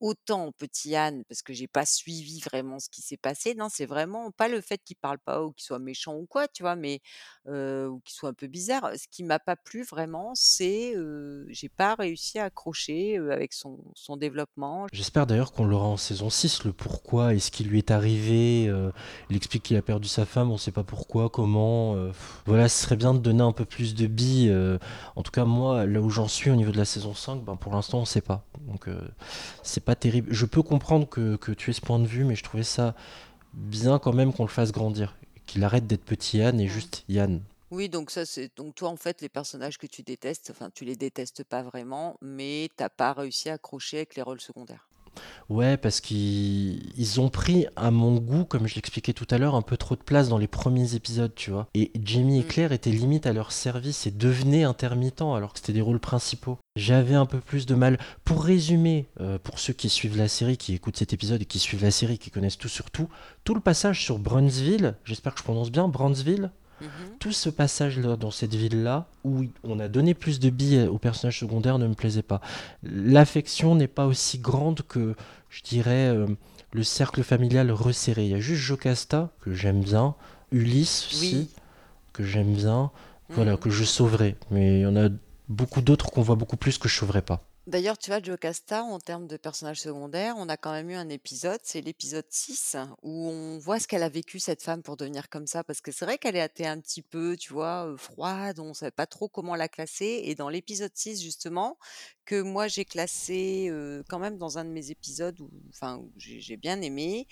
Autant 0.00 0.52
Petit 0.52 0.96
Anne, 0.96 1.24
parce 1.28 1.42
que 1.42 1.52
j'ai 1.52 1.66
pas 1.66 1.86
suivi 1.86 2.40
vraiment 2.40 2.78
ce 2.78 2.88
qui 2.88 3.00
s'est 3.00 3.16
passé. 3.16 3.54
Non, 3.54 3.68
c'est 3.70 3.86
vraiment 3.86 4.30
pas 4.30 4.48
le 4.48 4.60
fait 4.60 4.78
qu'il 4.84 4.96
parle 4.96 5.18
pas 5.18 5.42
ou 5.42 5.52
qu'il 5.52 5.64
soit 5.64 5.78
méchant 5.78 6.16
ou 6.16 6.26
quoi, 6.26 6.48
tu 6.48 6.62
vois, 6.62 6.76
mais 6.76 7.00
ou 7.46 8.00
qu'il 8.04 8.14
soit 8.14 8.30
un 8.30 8.34
peu 8.34 8.46
bizarre. 8.46 8.90
Ce 8.96 9.06
qui 9.10 9.22
m'a 9.22 9.38
pas 9.38 9.56
plu 9.56 9.82
vraiment, 9.82 10.32
c'est 10.34 10.94
euh, 10.96 11.46
j'ai 11.48 11.68
pas 11.68 11.94
réussi 11.94 12.38
à 12.38 12.44
accrocher 12.44 13.16
avec 13.16 13.52
son, 13.52 13.78
son 13.94 14.16
développement. 14.16 14.86
J'espère 14.92 15.26
d'ailleurs 15.26 15.52
qu'on 15.52 15.64
l'aura 15.64 15.86
en 15.86 15.96
saison 15.96 16.30
6, 16.30 16.64
le 16.64 16.72
pourquoi 16.72 17.34
et 17.34 17.38
ce 17.38 17.50
qui 17.50 17.64
lui 17.64 17.78
est 17.78 17.90
arrivé. 17.90 18.64
il 19.30 19.36
explique 19.36 19.62
qu'il 19.62 19.76
a 19.76 19.82
perdu 19.82 20.08
sa 20.08 20.26
femme, 20.26 20.50
on 20.50 20.58
sait 20.58 20.72
pas 20.72 20.84
pourquoi, 20.84 21.30
comment. 21.30 21.96
voilà, 22.46 22.68
ce 22.68 22.84
serait 22.84 22.96
bien 22.96 23.14
de 23.14 23.18
donner 23.18 23.42
un 23.42 23.52
peu 23.52 23.64
plus 23.64 23.94
de 23.94 24.06
billes. 24.06 24.54
en 25.16 25.22
tout 25.22 25.32
cas, 25.32 25.44
moi, 25.44 25.86
là 25.86 26.00
où 26.00 26.10
j'en 26.10 26.28
suis 26.28 26.50
au 26.50 26.56
niveau 26.56 26.72
de 26.72 26.78
la 26.78 26.84
saison 26.84 27.14
5, 27.14 27.44
ben, 27.44 27.56
pour 27.56 27.72
l'instant, 27.72 27.98
on 27.98 28.04
sait 28.04 28.20
pas. 28.20 28.44
Donc, 28.60 28.88
c'est 29.62 29.84
pas 29.84 29.93
terrible. 29.94 30.28
Je 30.32 30.46
peux 30.46 30.62
comprendre 30.62 31.08
que, 31.08 31.36
que 31.36 31.52
tu 31.52 31.70
aies 31.70 31.74
ce 31.74 31.80
point 31.80 31.98
de 31.98 32.06
vue, 32.06 32.24
mais 32.24 32.34
je 32.34 32.42
trouvais 32.42 32.62
ça 32.62 32.94
bien 33.52 33.98
quand 33.98 34.12
même 34.12 34.32
qu'on 34.32 34.44
le 34.44 34.48
fasse 34.48 34.72
grandir. 34.72 35.16
Qu'il 35.46 35.62
arrête 35.64 35.86
d'être 35.86 36.04
petit 36.04 36.38
Yann 36.38 36.58
et 36.60 36.68
juste 36.68 37.04
Yann. 37.08 37.42
Oui, 37.70 37.88
donc 37.88 38.10
ça 38.10 38.24
c'est 38.24 38.56
donc 38.56 38.74
toi 38.76 38.88
en 38.88 38.96
fait 38.96 39.20
les 39.20 39.28
personnages 39.28 39.78
que 39.78 39.86
tu 39.86 40.02
détestes, 40.02 40.50
enfin 40.50 40.70
tu 40.72 40.84
les 40.84 40.94
détestes 40.94 41.42
pas 41.42 41.62
vraiment, 41.62 42.16
mais 42.20 42.68
t'as 42.76 42.88
pas 42.88 43.12
réussi 43.12 43.50
à 43.50 43.54
accrocher 43.54 43.96
avec 43.96 44.14
les 44.14 44.22
rôles 44.22 44.40
secondaires. 44.40 44.86
Ouais, 45.50 45.76
parce 45.76 46.00
qu'ils 46.00 46.80
ils 46.96 47.20
ont 47.20 47.28
pris, 47.28 47.66
à 47.76 47.90
mon 47.90 48.16
goût, 48.16 48.44
comme 48.44 48.66
je 48.66 48.74
l'expliquais 48.74 49.12
tout 49.12 49.26
à 49.30 49.38
l'heure, 49.38 49.54
un 49.54 49.62
peu 49.62 49.76
trop 49.76 49.94
de 49.96 50.02
place 50.02 50.28
dans 50.28 50.38
les 50.38 50.46
premiers 50.46 50.94
épisodes, 50.94 51.32
tu 51.34 51.50
vois. 51.50 51.66
Et 51.74 51.90
Jamie 52.02 52.38
et 52.38 52.42
Mm. 52.42 52.46
Claire 52.46 52.72
étaient 52.72 52.90
limite 52.90 53.26
à 53.26 53.32
leur 53.32 53.52
service 53.52 54.06
et 54.06 54.10
devenaient 54.10 54.64
intermittents 54.64 55.34
alors 55.34 55.52
que 55.52 55.58
c'était 55.58 55.72
des 55.72 55.80
rôles 55.80 56.00
principaux. 56.00 56.58
J'avais 56.76 57.14
un 57.14 57.26
peu 57.26 57.40
plus 57.40 57.66
de 57.66 57.74
mal. 57.74 57.98
Pour 58.24 58.44
résumer, 58.44 59.06
euh, 59.20 59.38
pour 59.38 59.58
ceux 59.58 59.72
qui 59.72 59.88
suivent 59.88 60.16
la 60.16 60.28
série, 60.28 60.56
qui 60.56 60.74
écoutent 60.74 60.96
cet 60.96 61.12
épisode 61.12 61.42
et 61.42 61.46
qui 61.46 61.58
suivent 61.58 61.82
la 61.82 61.90
série, 61.90 62.18
qui 62.18 62.30
connaissent 62.30 62.58
tout 62.58 62.68
sur 62.68 62.90
tout, 62.90 63.08
tout 63.44 63.54
le 63.54 63.60
passage 63.60 64.02
sur 64.02 64.18
Brownsville, 64.18 64.94
j'espère 65.04 65.34
que 65.34 65.40
je 65.40 65.44
prononce 65.44 65.70
bien, 65.70 65.88
Brownsville, 65.88 66.50
Mhm. 66.80 66.88
tout 67.20 67.32
ce 67.32 67.48
passage-là 67.48 68.16
dans 68.16 68.30
cette 68.30 68.54
ville-là, 68.54 69.06
où 69.24 69.44
on 69.62 69.78
a 69.80 69.88
donné 69.88 70.14
plus 70.14 70.40
de 70.40 70.50
billes 70.50 70.86
aux 70.90 70.98
personnages 70.98 71.38
secondaires, 71.40 71.78
ne 71.78 71.86
me 71.86 71.94
plaisait 71.94 72.22
pas. 72.22 72.40
L'affection 72.82 73.74
n'est 73.74 73.86
pas 73.88 74.06
aussi 74.06 74.38
grande 74.38 74.82
que, 74.82 75.14
je 75.50 75.62
dirais, 75.62 76.08
euh, 76.08 76.26
le 76.72 76.82
cercle 76.82 77.22
familial 77.22 77.70
resserré. 77.70 78.24
Il 78.24 78.30
y 78.30 78.34
a 78.34 78.40
juste 78.40 78.60
Jocasta, 78.62 79.30
que 79.40 79.52
j'aime 79.54 79.80
bien, 79.82 80.14
Ulysse 80.52 81.08
aussi, 81.10 81.34
Oui. 81.36 81.48
que 82.12 82.24
j'aime 82.24 82.52
bien, 82.54 82.90
voilà, 83.30 83.52
Mhm. 83.52 83.58
que 83.58 83.70
je 83.70 83.84
sauverai. 83.84 84.36
Mais 84.50 84.80
il 84.80 84.82
y 84.82 84.86
en 84.86 84.96
a 84.96 85.08
beaucoup 85.48 85.80
d'autres 85.80 86.10
qu'on 86.10 86.22
voit 86.22 86.36
beaucoup 86.36 86.56
plus 86.56 86.78
que 86.78 86.88
je 86.88 86.96
sauverai 86.96 87.22
pas. 87.22 87.42
D'ailleurs, 87.66 87.96
tu 87.96 88.10
vois, 88.10 88.20
Jocasta, 88.22 88.82
en 88.82 88.98
termes 89.00 89.26
de 89.26 89.38
personnages 89.38 89.80
secondaires, 89.80 90.34
on 90.36 90.50
a 90.50 90.58
quand 90.58 90.72
même 90.72 90.90
eu 90.90 90.96
un 90.96 91.08
épisode, 91.08 91.60
c'est 91.62 91.80
l'épisode 91.80 92.26
6, 92.28 92.76
où 93.02 93.30
on 93.30 93.58
voit 93.58 93.80
ce 93.80 93.88
qu'elle 93.88 94.02
a 94.02 94.10
vécu, 94.10 94.38
cette 94.38 94.62
femme, 94.62 94.82
pour 94.82 94.98
devenir 94.98 95.30
comme 95.30 95.46
ça. 95.46 95.64
Parce 95.64 95.80
que 95.80 95.90
c'est 95.90 96.04
vrai 96.04 96.18
qu'elle 96.18 96.36
était 96.36 96.66
un 96.66 96.78
petit 96.78 97.00
peu, 97.00 97.36
tu 97.38 97.54
vois, 97.54 97.94
froide, 97.96 98.58
on 98.58 98.74
savait 98.74 98.90
pas 98.90 99.06
trop 99.06 99.30
comment 99.30 99.56
la 99.56 99.68
classer. 99.68 100.20
Et 100.24 100.34
dans 100.34 100.50
l'épisode 100.50 100.92
6, 100.94 101.22
justement, 101.22 101.78
que 102.24 102.40
moi 102.42 102.68
j'ai 102.68 102.84
classé, 102.84 103.70
quand 104.08 104.18
même 104.18 104.38
dans 104.38 104.58
un 104.58 104.64
de 104.64 104.70
mes 104.70 104.90
épisodes 104.90 105.40
où 105.40 105.50
enfin, 105.70 105.98
où 105.98 106.12
j'ai 106.16 106.40
j'ai 106.40 106.56
bien 106.56 106.80
aimé. 106.82 107.26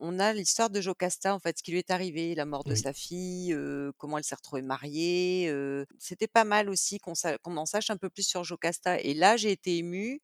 On 0.00 0.18
a 0.18 0.32
l'histoire 0.32 0.70
de 0.70 0.80
Jocasta, 0.80 1.34
en 1.34 1.38
fait, 1.40 1.58
ce 1.58 1.62
qui 1.62 1.72
lui 1.72 1.78
est 1.78 1.90
arrivé, 1.90 2.34
la 2.34 2.44
mort 2.46 2.64
de 2.64 2.74
Oui. 2.74 2.74
sa 2.74 2.92
fille, 2.92 3.56
comment 3.98 4.18
elle 4.18 4.24
s'est 4.24 4.34
retrouvée 4.34 4.62
mariée, 4.62 5.52
c'était 5.98 6.28
pas 6.28 6.44
mal 6.44 6.68
aussi 6.68 6.98
qu'on 6.98 7.14
sa 7.14 7.38
qu'on 7.38 7.56
en 7.56 7.66
sache 7.66 7.90
un 7.90 7.96
peu 7.96 8.10
plus 8.10 8.24
sur 8.26 8.44
Jocasta 8.44 8.98
et 9.00 9.14
là, 9.14 9.36
j'ai 9.36 9.52
été 9.52 9.76
émue, 9.78 10.20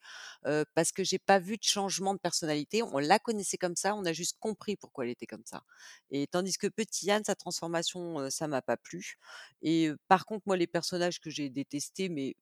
parce 0.75 0.93
que 0.93 1.05
j'ai 1.05 1.19
pas 1.19 1.39
vu 1.39 1.57
de 1.57 1.63
changement 1.65 2.15
de 2.15 2.19
personnalité. 2.21 2.83
On 2.83 2.99
la 2.99 3.19
connaissait 3.19 3.57
comme 3.59 3.77
ça, 3.77 3.95
on 3.95 4.05
a 4.05 4.13
juste 4.13 4.37
compris 4.41 4.77
pourquoi 4.77 5.05
elle 5.05 5.11
était 5.11 5.27
comme 5.27 5.45
ça 5.47 5.63
et 6.11 6.27
tandis 6.27 6.57
que 6.59 6.67
Petit 6.69 7.07
Yann, 7.07 7.23
sa 7.25 7.35
transformation, 7.35 8.21
heu, 8.21 8.31
ça 8.31 8.49
m'a 8.49 8.63
pas 8.63 8.77
plu 8.77 9.17
et 9.63 9.91
par 10.09 10.27
contre, 10.27 10.43
moi, 10.47 10.57
les 10.57 10.67
personnages 10.67 11.21
que 11.21 11.31
j'ai 11.31 11.49
détestés, 11.51 12.09
mais 12.09 12.37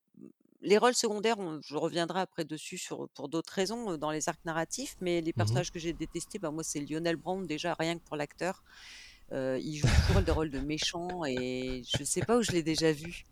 les 0.62 0.78
rôles 0.78 0.94
secondaires, 0.94 1.38
on 1.38 1.60
je 1.62 1.76
reviendrai 1.76 2.20
après 2.20 2.44
dessus 2.44 2.78
sur 2.78 3.08
pour 3.14 3.28
d'autres 3.28 3.52
raisons, 3.52 3.96
dans 3.98 4.10
les 4.10 4.28
arcs 4.28 4.44
narratifs, 4.44 4.96
mais 5.00 5.20
les 5.20 5.32
Mmh 5.36 5.44
mh. 5.54 5.62
personnages 5.62 5.70
que 5.70 5.78
j'ai 5.80 5.92
détestés, 5.92 6.38
bah, 6.38 6.50
moi, 6.52 6.64
c'est 6.64 6.80
Lionel 6.80 7.16
Brown, 7.16 7.46
déjà 7.46 7.74
rien 7.78 7.98
que 7.98 8.04
pour 8.04 8.16
l'acteur. 8.16 8.62
Il 9.32 9.76
joue 9.78 9.90
toujours 10.06 10.20
le 10.20 10.32
rôle 10.32 10.50
de 10.50 10.60
méchant 10.60 11.24
et 11.26 11.82
je 11.86 12.04
sais 12.04 12.22
pas 12.22 12.38
où 12.38 12.42
je 12.42 12.52
l'ai 12.52 12.62
déjà 12.62 12.92
vu. 12.92 13.24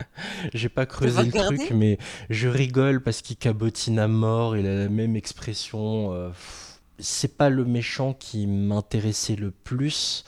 J'ai 0.54 0.68
pas 0.68 0.86
creusé 0.86 1.24
le 1.24 1.32
truc, 1.32 1.70
regardé? 1.70 1.70
mais 1.70 1.98
je 2.30 2.48
rigole 2.48 3.02
parce 3.02 3.22
qu'il 3.22 3.36
cabotine 3.36 3.98
à 3.98 4.08
mort, 4.08 4.56
il 4.56 4.66
a 4.66 4.74
la 4.74 4.88
même 4.88 5.16
expression, 5.16 6.12
c'est 6.98 7.36
pas 7.36 7.48
le 7.50 7.64
méchant 7.64 8.14
qui 8.14 8.46
m'intéressait 8.46 9.36
le 9.36 9.50
plus, 9.50 10.24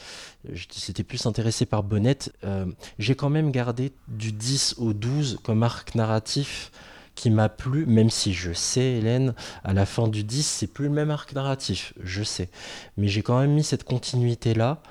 j 0.50 0.66
c'était 0.70 1.04
plus 1.04 1.26
intéressé 1.26 1.66
par 1.66 1.82
Bonnette. 1.82 2.32
Hem, 2.42 2.74
j'ai 2.98 3.14
quand 3.14 3.30
même 3.30 3.50
gardé 3.50 3.92
du 4.08 4.32
10 4.32 4.76
au 4.78 4.92
12 4.92 5.40
comme 5.42 5.62
arc 5.62 5.94
narratif 5.94 6.70
qui 7.14 7.30
m'a 7.30 7.48
plu, 7.48 7.86
même 7.86 8.10
si 8.10 8.34
je 8.34 8.52
sais, 8.52 8.94
Hélène, 8.94 9.34
à 9.62 9.72
la 9.72 9.86
fin 9.86 10.08
du 10.08 10.24
10, 10.24 10.44
c'est 10.44 10.66
plus 10.66 10.86
le 10.86 10.90
même 10.90 11.10
arc 11.12 11.32
narratif, 11.32 11.94
je 12.02 12.24
sais. 12.24 12.50
Mais 12.96 13.06
j'ai 13.06 13.22
quand 13.22 13.38
même 13.38 13.52
mis 13.52 13.62
cette 13.62 13.84
continuité-là 13.84 14.82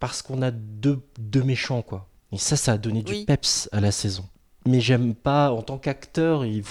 parce 0.00 0.20
qu'on 0.20 0.42
a 0.42 0.50
2 0.50 1.00
2 1.18 1.42
méchants, 1.44 1.82
quoi 1.82 2.08
et 2.34 2.38
ça, 2.38 2.56
ça 2.56 2.72
a 2.72 2.78
donné 2.78 3.04
du 3.04 3.24
peps 3.24 3.68
à 3.70 3.80
la 3.80 3.92
saison. 3.92 4.24
Mais 4.66 4.80
j'aime 4.80 5.14
pas 5.14 5.52
en 5.52 5.62
tant 5.62 5.78
qu'acteur, 5.78 6.44
il 6.44 6.64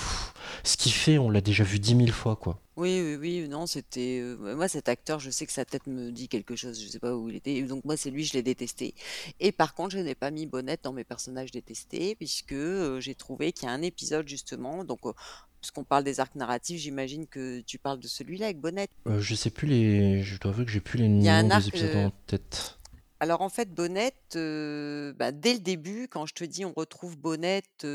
ce 0.63 0.78
qu'il 0.78 0.92
fait, 0.94 1.18
on 1.18 1.30
l'a 1.30 1.42
déjà 1.42 1.63
vu 1.63 1.80
10 1.80 1.96
000 1.96 2.12
fois, 2.12 2.36
quoi. 2.36 2.60
Oui, 2.76 3.00
oui, 3.04 3.18
oui, 3.42 3.48
non, 3.48 3.68
c'était, 3.68 4.20
heu, 4.24 4.36
bah, 4.36 4.56
moi, 4.56 4.68
cet 4.68 4.89
acteur, 4.89 5.20
je 5.20 5.30
sais 5.30 5.46
que 5.46 5.52
sa 5.52 5.63
tête 5.63 5.86
me 5.86 6.10
dit 6.12 6.28
quelque 6.28 6.56
chose, 6.56 6.82
je 6.82 6.88
sais 6.88 6.98
pas 7.00 7.16
où 7.16 7.30
il 7.30 7.36
était, 7.36 7.62
donc 7.62 7.86
moi, 7.86 7.98
c'est 7.98 8.10
lui, 8.10 8.24
je 8.24 8.34
l'ai 8.34 8.42
détesté 8.42 8.96
et 9.39 9.52
par 9.52 9.76
contre, 9.76 9.92
je 9.92 10.00
n'ai 10.00 10.16
pas 10.16 10.32
mis 10.32 10.48
Bonnette 10.48 10.84
dans 10.84 10.92
mes 10.94 11.04
personnages 11.04 11.52
détestés 11.52 12.16
puisque, 12.16 12.52
heu, 12.54 13.00
j'ai 13.00 13.13
trouvé 13.13 13.52
qu'il 13.52 13.68
y 13.68 13.70
a 13.70 13.74
un 13.74 13.84
épisode 13.84 14.28
justement 14.28 14.84
donc 14.84 15.06
heu, 15.06 15.13
puisqu'on 15.62 15.84
parle 15.84 16.04
des 16.04 16.20
arcs 16.20 16.34
narratifs, 16.36 16.82
j'imagine 16.82 17.28
que 17.28 17.62
tu 17.62 17.78
parles 17.78 18.00
de 18.00 18.08
celui-là 18.08 18.46
avec 18.48 18.60
Bonnette? 18.60 18.89
Heu, 19.08 19.20
je 19.20 19.36
sais 19.36 19.52
plus 19.52 19.68
les 19.68 20.24
je 20.24 20.39
dois 20.39 20.52
avouer 20.52 20.66
que 20.66 20.72
j'ai 20.72 20.82
plus 20.82 20.98
les 20.98 21.08
Il 21.08 21.24
y 21.24 21.30
a 21.30 21.36
noms 21.36 21.42
un 21.46 21.50
des 21.50 21.56
arc, 21.56 21.68
épisodes 21.68 21.96
en 21.96 22.12
tête. 22.26 22.80
Alors 23.24 23.40
en 23.40 23.48
fait, 23.48 23.74
Bonnette, 23.74 24.36
bah, 24.36 25.32
dès 25.32 25.54
le 25.54 25.60
début, 25.60 26.10
quand 26.10 26.26
je 26.26 26.34
te 26.34 26.44
dis 26.44 26.66
on 26.66 26.74
retrouve 26.74 27.18
Bonnette, 27.18 27.88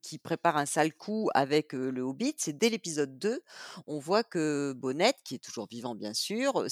qui 0.00 0.18
prépare 0.22 0.56
un 0.56 0.64
sale 0.64 0.94
coup 0.94 1.28
avec, 1.34 1.72
le 1.72 2.00
Hobbit, 2.02 2.34
c'est 2.38 2.56
dès 2.56 2.68
l'épisode 2.70 3.18
2, 3.18 3.42
on 3.88 3.98
voit 3.98 4.22
que 4.22 4.72
Bonnette, 4.72 5.16
qui 5.24 5.34
est 5.34 5.44
toujours 5.44 5.66
vivant 5.68 5.96
bien 5.96 6.14
sûr, 6.14 6.64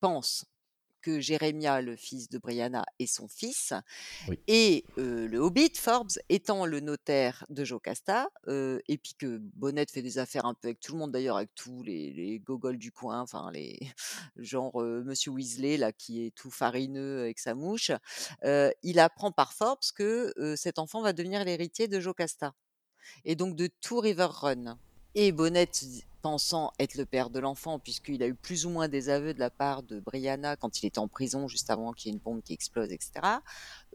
pense 0.00 0.46
que 1.00 1.20
Jérémia, 1.20 1.80
le 1.80 1.96
fils 1.96 2.28
de 2.28 2.38
Brianna, 2.38 2.84
est 2.98 3.06
son 3.06 3.28
fils 3.28 3.72
Oui. 4.28 4.38
et 4.46 4.84
le 4.96 5.38
Hobbit, 5.38 5.72
Forbes, 5.76 6.10
étant 6.28 6.66
le 6.66 6.80
notaire 6.80 7.44
de 7.48 7.64
Jocasta, 7.64 8.28
et 8.48 8.98
puis 8.98 9.14
que 9.18 9.38
Bonnette 9.54 9.90
fait 9.90 10.02
des 10.02 10.18
affaires 10.18 10.46
un 10.46 10.54
peu 10.54 10.68
avec 10.68 10.80
tout 10.80 10.92
le 10.92 10.98
monde 10.98 11.12
d'ailleurs, 11.12 11.36
avec 11.36 11.54
tous 11.54 11.82
les 11.82 12.12
les 12.12 12.38
gogols 12.38 12.78
du 12.78 12.92
coin, 12.92 13.20
enfin 13.20 13.50
les 13.52 13.78
genre, 14.36 14.80
monsieur 14.80 15.32
Weasley 15.32 15.76
là, 15.76 15.92
qui 15.92 16.24
est 16.26 16.34
tout 16.34 16.50
farineux 16.50 17.20
avec 17.20 17.38
sa 17.38 17.54
mouche, 17.54 17.90
il 18.82 18.98
apprend 18.98 19.32
par 19.32 19.52
Forbes 19.52 19.78
que, 19.94 20.32
cet 20.56 20.78
enfant 20.78 21.02
va 21.02 21.12
devenir 21.12 21.44
l'héritier 21.44 21.88
de 21.88 22.00
Jocasta 22.00 22.54
et 23.24 23.34
donc 23.34 23.56
de 23.56 23.68
tout 23.80 24.00
Riverrun 24.00 24.78
et 25.14 25.32
Bonnette 25.32 25.84
dis 25.84 26.04
pensant 26.22 26.70
être 26.78 26.96
le 26.96 27.06
père 27.06 27.30
de 27.30 27.40
l'enfant 27.40 27.78
puisqu'il 27.78 28.22
a 28.22 28.26
eu 28.26 28.34
plus 28.34 28.66
ou 28.66 28.70
moins 28.70 28.88
des 28.88 29.08
aveux 29.08 29.32
de 29.32 29.40
la 29.40 29.50
part 29.50 29.82
de 29.82 30.00
Brianna 30.00 30.56
quand 30.56 30.82
il 30.82 30.86
était 30.86 30.98
en 30.98 31.08
prison 31.08 31.48
juste 31.48 31.70
avant 31.70 31.92
qu'il 31.92 32.10
y 32.10 32.12
ait 32.12 32.16
une 32.16 32.20
bombe 32.22 32.42
qui 32.42 32.52
explose 32.52 32.92
et 32.92 32.98
cetera, 33.00 33.42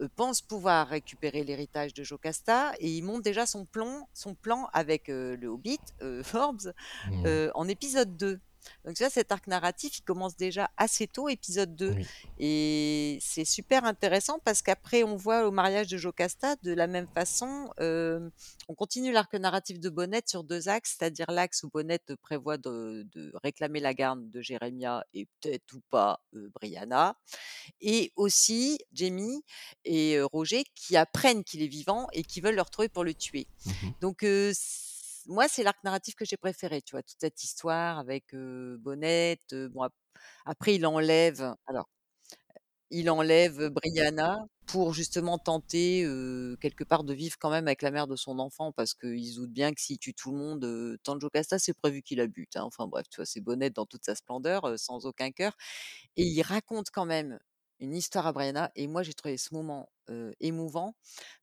heu, 0.00 0.08
pense 0.16 0.42
pouvoir 0.42 0.88
récupérer 0.88 1.44
l'héritage 1.44 1.94
de 1.94 2.02
Jocasta 2.02 2.72
et 2.80 2.90
il 2.90 3.02
monte 3.02 3.22
déjà 3.22 3.46
son 3.46 3.64
plomb 3.66 4.06
son 4.12 4.34
plan 4.34 4.68
avec, 4.72 5.08
heu, 5.08 5.36
le 5.36 5.48
Hobbit, 5.48 5.78
heu, 6.02 6.22
Forbes, 6.24 6.72
Mmh. 7.04 7.38
en 7.54 7.68
épisode 7.68 8.16
2. 8.16 8.40
Donc 8.84 8.96
vois, 8.98 9.10
cet 9.10 9.32
arc 9.32 9.46
narratif, 9.46 9.98
il 9.98 10.02
commence 10.02 10.36
déjà 10.36 10.70
assez 10.76 11.06
tôt, 11.06 11.28
épisode 11.28 11.74
2 11.76 11.90
Oui. 11.92 12.06
et 12.38 13.18
c'est 13.20 13.44
super 13.44 13.84
intéressant 13.84 14.38
parce 14.44 14.62
qu'après 14.62 15.02
on 15.02 15.16
voit 15.16 15.46
au 15.46 15.50
mariage 15.50 15.88
de 15.88 15.96
Jocasta 15.96 16.56
de 16.62 16.72
la 16.72 16.86
même 16.86 17.06
façon, 17.14 17.70
hem, 17.78 18.30
on 18.68 18.74
continue 18.74 19.12
l'arc 19.12 19.32
narratif 19.34 19.80
de 19.80 19.88
Bonnette 19.88 20.28
sur 20.28 20.44
2 20.44 20.68
axes, 20.68 20.96
c'est-à-dire 20.98 21.30
l'axe 21.30 21.62
où 21.62 21.68
Bonnette 21.68 22.14
prévoit 22.22 22.58
de 22.58 23.06
de 23.12 23.32
réclamer 23.42 23.80
la 23.80 23.94
garde 23.94 24.30
de 24.30 24.40
Jérémia 24.40 25.04
et 25.14 25.26
peut-être 25.40 25.72
ou 25.74 25.80
pas, 25.90 26.20
heu, 26.34 26.50
Brianna 26.54 27.16
et 27.80 28.12
aussi 28.16 28.78
Jamie 28.92 29.42
et 29.84 30.16
heu, 30.16 30.24
Roger 30.26 30.64
qui 30.74 30.96
apprennent 30.96 31.44
qu'il 31.44 31.62
est 31.62 31.66
vivant 31.68 32.08
et 32.12 32.22
qui 32.22 32.40
veulent 32.40 32.54
le 32.56 32.62
retrouver 32.62 32.88
pour 32.88 33.04
le 33.04 33.14
tuer. 33.14 33.46
Mmh 33.66 33.70
mh. 33.70 33.90
Donc 34.00 34.22
heu, 34.24 34.52
c 34.54 34.85
moi, 35.26 35.48
c'est 35.48 35.62
l'arc 35.62 35.82
narratif 35.84 36.14
que 36.14 36.24
j'ai 36.24 36.36
préféré, 36.36 36.82
tu 36.82 36.92
vois? 36.92 37.02
Toute 37.02 37.18
cette 37.20 37.42
histoire 37.44 37.98
avec, 37.98 38.34
heu, 38.34 38.76
Bonnette, 38.80 39.54
bon 39.72 39.82
ap 39.82 39.92
après 40.46 40.74
il 40.76 40.86
enlève 40.86 41.54
alors 41.66 41.88
il 42.90 43.10
enlève 43.10 43.68
Brianna 43.68 44.38
pour 44.66 44.92
justement 44.94 45.38
tenter, 45.38 46.02
quelque 46.60 46.84
part 46.84 47.04
de 47.04 47.14
vivre 47.14 47.36
quand 47.38 47.50
même 47.50 47.66
avec 47.66 47.82
la 47.82 47.90
mère 47.90 48.06
de 48.06 48.16
son 48.16 48.38
enfant 48.38 48.72
parce 48.72 48.94
qu'il 48.94 49.26
se 49.26 49.40
bien 49.46 49.72
que 49.72 49.80
s'il 49.80 49.98
tue 49.98 50.14
tout 50.14 50.30
le 50.32 50.38
monde, 50.38 50.64
heu, 50.64 50.98
tant 51.02 51.18
Jocasta, 51.18 51.58
c'est 51.58 51.74
prévu 51.74 52.02
qu'il 52.02 52.18
la 52.18 52.26
bute, 52.28 52.56
hein, 52.56 52.62
enfin 52.64 52.86
bref, 52.86 53.06
tu 53.10 53.16
vois? 53.16 53.26
C'est 53.26 53.40
Bonnette 53.40 53.74
dans 53.76 53.86
toute 53.86 54.04
sa 54.04 54.14
splendeur, 54.14 54.78
sans 54.78 55.04
aucun 55.06 55.30
cœur 55.32 55.56
et 56.16 56.24
il 56.24 56.42
raconte 56.42 56.88
quand 56.92 57.06
même 57.06 57.38
une 57.80 57.94
histoire 57.94 58.26
à 58.26 58.32
Brianna 58.32 58.70
et 58.76 58.86
moi 58.86 59.02
j'ai 59.02 59.14
trouvé 59.14 59.36
ce 59.36 59.54
moment, 59.54 59.88
émouvant 60.40 60.94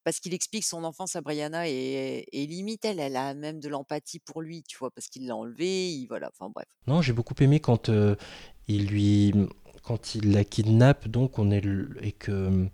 parce 0.03 0.19
qu'il 0.19 0.33
explique 0.33 0.63
son 0.63 0.83
enfance 0.83 1.15
à 1.15 1.21
Brianna 1.21 1.67
et 1.67 2.25
limite 2.33 2.85
elle, 2.85 2.99
elle 2.99 3.15
a 3.17 3.33
même 3.33 3.59
de 3.59 3.69
l'empathie 3.69 4.19
pour 4.19 4.41
lui, 4.41 4.63
tu 4.63 4.77
vois? 4.77 4.89
Parce 4.91 5.07
qu'il 5.07 5.27
l'a 5.27 5.35
enlevée, 5.35 5.89
il 5.89 6.07
voilà, 6.07 6.29
enfin 6.33 6.49
bref. 6.53 6.65
Non, 6.87 7.01
j'ai 7.01 7.13
beaucoup 7.13 7.35
aimé 7.41 7.59
quand, 7.59 7.89
il 8.67 8.87
lui 8.87 9.33
mmh, 9.33 9.49
quand 9.83 10.15
il 10.15 10.31
la 10.31 10.45
kidnappe 10.45 11.07
donc 11.09 11.39
on 11.39 11.51
est 11.51 11.61
et 12.01 12.13
que, 12.13 12.31
mmh, 12.31 12.69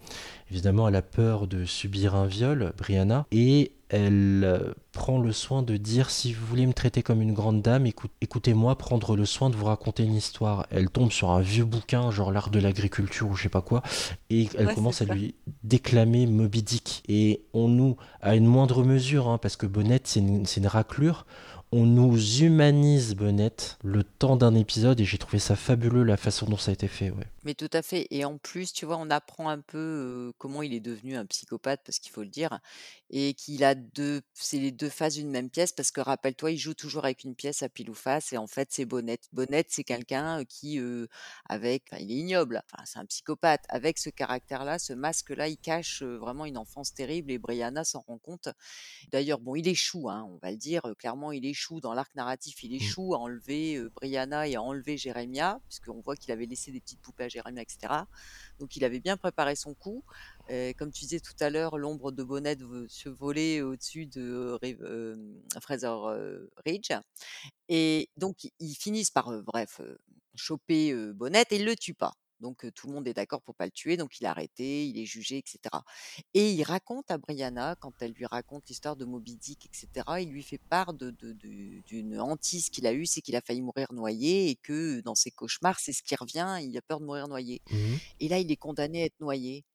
évidemment 0.51 0.87
elle 0.87 0.95
a 0.95 1.01
peur 1.01 1.47
de 1.47 1.65
subir 1.65 2.15
un 2.15 2.27
viol, 2.27 2.73
Brianna 2.77 3.25
et 3.31 3.71
elle, 3.89 4.43
heu, 4.43 4.75
prend 4.91 5.19
le 5.19 5.31
soin 5.31 5.61
de 5.63 5.77
dire: 5.77 6.09
«Si 6.09 6.33
vous 6.33 6.45
voulez 6.45 6.65
me 6.65 6.73
traiter 6.73 7.01
comme 7.01 7.21
une 7.21 7.33
grande 7.33 7.61
dame, 7.61 7.85
écout 7.85 8.09
écoutez-moi 8.21 8.77
prendre 8.77 9.15
le 9.15 9.25
soin 9.25 9.49
de 9.49 9.55
vous 9.55 9.65
raconter 9.65 10.03
une 10.03 10.15
histoire». 10.15 10.67
Elle 10.71 10.89
tombe 10.89 11.11
sur 11.11 11.31
un 11.31 11.41
vieux 11.41 11.65
bouquin, 11.65 12.11
genre 12.11 12.31
l'art 12.31 12.49
de 12.49 12.59
l'agriculture 12.59 13.27
ou 13.29 13.35
je 13.35 13.43
sais 13.43 13.49
pas 13.49 13.61
quoi 13.61 13.81
et 14.29 14.47
elle 14.57 14.67
Ouais, 14.67 14.75
commence 14.75 15.01
à 15.01 15.05
ça. 15.07 15.13
lui 15.13 15.35
déclamer 15.63 16.25
Moby 16.27 16.61
Dick 16.63 17.03
et 17.07 17.41
on 17.53 17.67
nous 17.67 17.97
à 18.21 18.35
une 18.35 18.45
moindre 18.45 18.83
mesure, 18.83 19.27
hein, 19.27 19.37
parce 19.37 19.55
que 19.55 19.65
Bonnette 19.65 20.07
c'est 20.07 20.19
une 20.19 20.67
raclure, 20.67 21.25
on 21.71 21.85
nous 21.85 22.17
humanise 22.41 23.15
Bonnette 23.15 23.77
le 23.83 24.03
temps 24.03 24.35
d'un 24.35 24.55
épisode 24.55 24.99
et 24.99 25.05
j'ai 25.05 25.17
trouvé 25.19 25.39
ça 25.39 25.55
fabuleux 25.55 26.03
la 26.03 26.17
façon 26.17 26.45
dont 26.47 26.57
ça 26.57 26.71
a 26.71 26.73
été 26.73 26.87
fait, 26.87 27.11
ouais. 27.11 27.25
Mais 27.49 27.55
tout 27.55 27.69
à 27.73 27.81
fait 27.81 28.05
et 28.11 28.25
en 28.25 28.37
plus, 28.37 28.73
tu 28.73 28.85
vois, 28.85 28.97
on 28.97 29.09
apprend 29.09 29.49
un 29.49 29.59
peu, 29.59 29.79
heu, 29.79 30.33
comment 30.37 30.61
il 30.61 30.71
est 30.71 30.79
devenu 30.79 31.15
un 31.15 31.25
psychopathe 31.25 31.81
parce 31.83 31.97
qu'il 31.97 32.11
faut 32.11 32.21
le 32.21 32.27
dire 32.29 32.59
et 33.09 33.33
qu'il 33.33 33.63
a 33.63 33.73
2 33.73 34.21
c'est 34.35 34.59
les 34.59 34.71
2 34.71 34.89
faces 34.89 35.15
d'une 35.15 35.31
même 35.31 35.49
pièce 35.49 35.71
parce 35.71 35.89
que 35.89 35.99
rappelle-toi, 35.99 36.51
il 36.51 36.57
joue 36.57 36.75
toujours 36.75 37.05
avec 37.05 37.23
une 37.23 37.33
pièce 37.35 37.63
à 37.63 37.69
pile 37.69 37.89
ou 37.89 37.95
face 37.95 38.33
et 38.33 38.37
en 38.37 38.45
fait, 38.45 38.67
c'est 38.71 38.85
Bonnette. 38.85 39.29
Bonnette, 39.33 39.67
c'est 39.71 39.83
quelqu'un, 39.83 40.41
heu, 40.41 40.43
qui, 40.43 40.77
heu, 40.77 41.07
avec 41.47 41.85
enfin, 41.91 41.99
il 42.03 42.11
est 42.11 42.15
ignoble, 42.17 42.61
enfin, 42.71 42.83
c'est 42.85 42.99
un 42.99 43.05
psychopathe. 43.07 43.63
Avec 43.69 43.97
ce 43.97 44.11
caractère-là, 44.11 44.77
ce 44.77 44.93
masque-là, 44.93 45.47
il 45.47 45.57
cache, 45.57 46.03
heu, 46.03 46.17
vraiment 46.17 46.45
une 46.45 46.57
enfance 46.59 46.93
terrible 46.93 47.31
et 47.31 47.39
Brianna 47.39 47.83
s'en 47.83 48.01
rend 48.01 48.19
compte. 48.19 48.49
D'ailleurs, 49.11 49.39
bon, 49.39 49.55
il 49.55 49.67
échoue, 49.67 50.09
hein, 50.09 50.25
on 50.29 50.37
va 50.37 50.51
le 50.51 50.57
dire, 50.57 50.85
heu, 50.85 50.95
clairement, 50.95 51.31
il 51.31 51.45
échoue 51.45 51.79
dans 51.81 51.93
l'arc 51.93 52.13
narratif, 52.15 52.63
il 52.63 52.73
Mmh. 52.79 52.93
échoue 52.93 53.13
à 53.15 53.19
enlever, 53.19 53.77
heu, 53.77 53.89
Brianna 53.89 54.47
et 54.47 54.55
à 54.55 54.61
enlever 54.61 54.97
Jérémia, 54.97 55.59
puisqu'on 55.69 56.01
voit 56.01 56.15
qu'il 56.15 56.31
avait 56.31 56.45
laissé 56.45 56.71
des 56.71 56.81
petites 56.81 57.01
poupées 57.01 57.25
à 57.25 57.29
Jérémia 57.29 57.38
et 57.47 57.65
cetera. 57.67 58.07
Donc 58.59 58.75
il 58.75 58.83
avait 58.83 58.99
bien 58.99 59.17
préparé 59.17 59.55
son 59.55 59.73
coup. 59.73 60.03
Comme 60.77 60.91
tu 60.91 61.01
disais 61.01 61.19
tout 61.19 61.35
à 61.39 61.49
l'heure, 61.49 61.77
l'ombre 61.77 62.11
de 62.11 62.23
Bonnette 62.23 62.61
ve 62.63 62.87
se 62.87 63.09
volait 63.09 63.61
au-dessus 63.61 64.07
de 64.07 64.57
Riv 64.61 64.83
hem, 64.83 65.41
Fraser, 65.61 65.87
heu, 65.87 66.51
Ridge 66.65 66.91
et 67.69 68.09
donc 68.17 68.49
ils 68.59 68.75
finissent 68.75 69.11
par, 69.11 69.31
bref, 69.43 69.81
choper, 70.35 70.91
heu, 70.93 71.13
Bonnette 71.13 71.51
et 71.51 71.57
ils 71.57 71.65
le 71.65 71.75
tuent 71.75 71.93
pas. 71.93 72.13
Donc 72.39 72.65
tout 72.73 72.87
le 72.87 72.93
monde 72.93 73.07
est 73.07 73.13
d'accord 73.13 73.41
pour 73.41 73.55
pas 73.55 73.65
le 73.65 73.71
tuer, 73.71 73.97
donc 73.97 74.19
il 74.19 74.23
est 74.23 74.27
arrêté, 74.27 74.87
il 74.87 74.97
est 74.97 75.05
jugé, 75.05 75.37
etc. 75.37 75.59
Et 76.33 76.51
il 76.51 76.63
raconte 76.63 77.11
à 77.11 77.17
Brianna, 77.17 77.75
quand 77.79 77.93
elle 78.01 78.11
lui 78.11 78.25
raconte 78.25 78.67
l'histoire 78.69 78.95
de 78.95 79.05
Moby 79.05 79.35
Dick, 79.35 79.65
etc., 79.65 80.05
il 80.21 80.29
lui 80.29 80.43
fait 80.43 80.57
part 80.69 80.93
de, 80.93 81.11
de- 81.11 81.33
de- 81.33 81.81
d'une 81.85 82.19
hantise 82.19 82.69
qu'il 82.69 82.87
a 82.87 82.93
eue, 82.93 83.05
c'est 83.05 83.21
qu'il 83.21 83.35
a 83.35 83.41
failli 83.41 83.61
mourir 83.61 83.91
noyé 83.93 84.49
et 84.49 84.55
que 84.55 85.01
dans 85.01 85.15
ses 85.15 85.31
cauchemars, 85.31 85.79
c'est 85.79 85.93
ce 85.93 86.01
qui 86.03 86.15
revient, 86.15 86.57
il 86.61 86.77
a 86.77 86.81
peur 86.81 86.99
de 86.99 87.05
mourir 87.05 87.27
noyé. 87.27 87.61
Mhm. 87.71 87.99
Et 88.19 88.27
là, 88.29 88.39
il 88.39 88.51
est 88.51 88.57
condamné 88.57 89.03
à 89.03 89.05
être 89.05 89.19
noyé. 89.19 89.65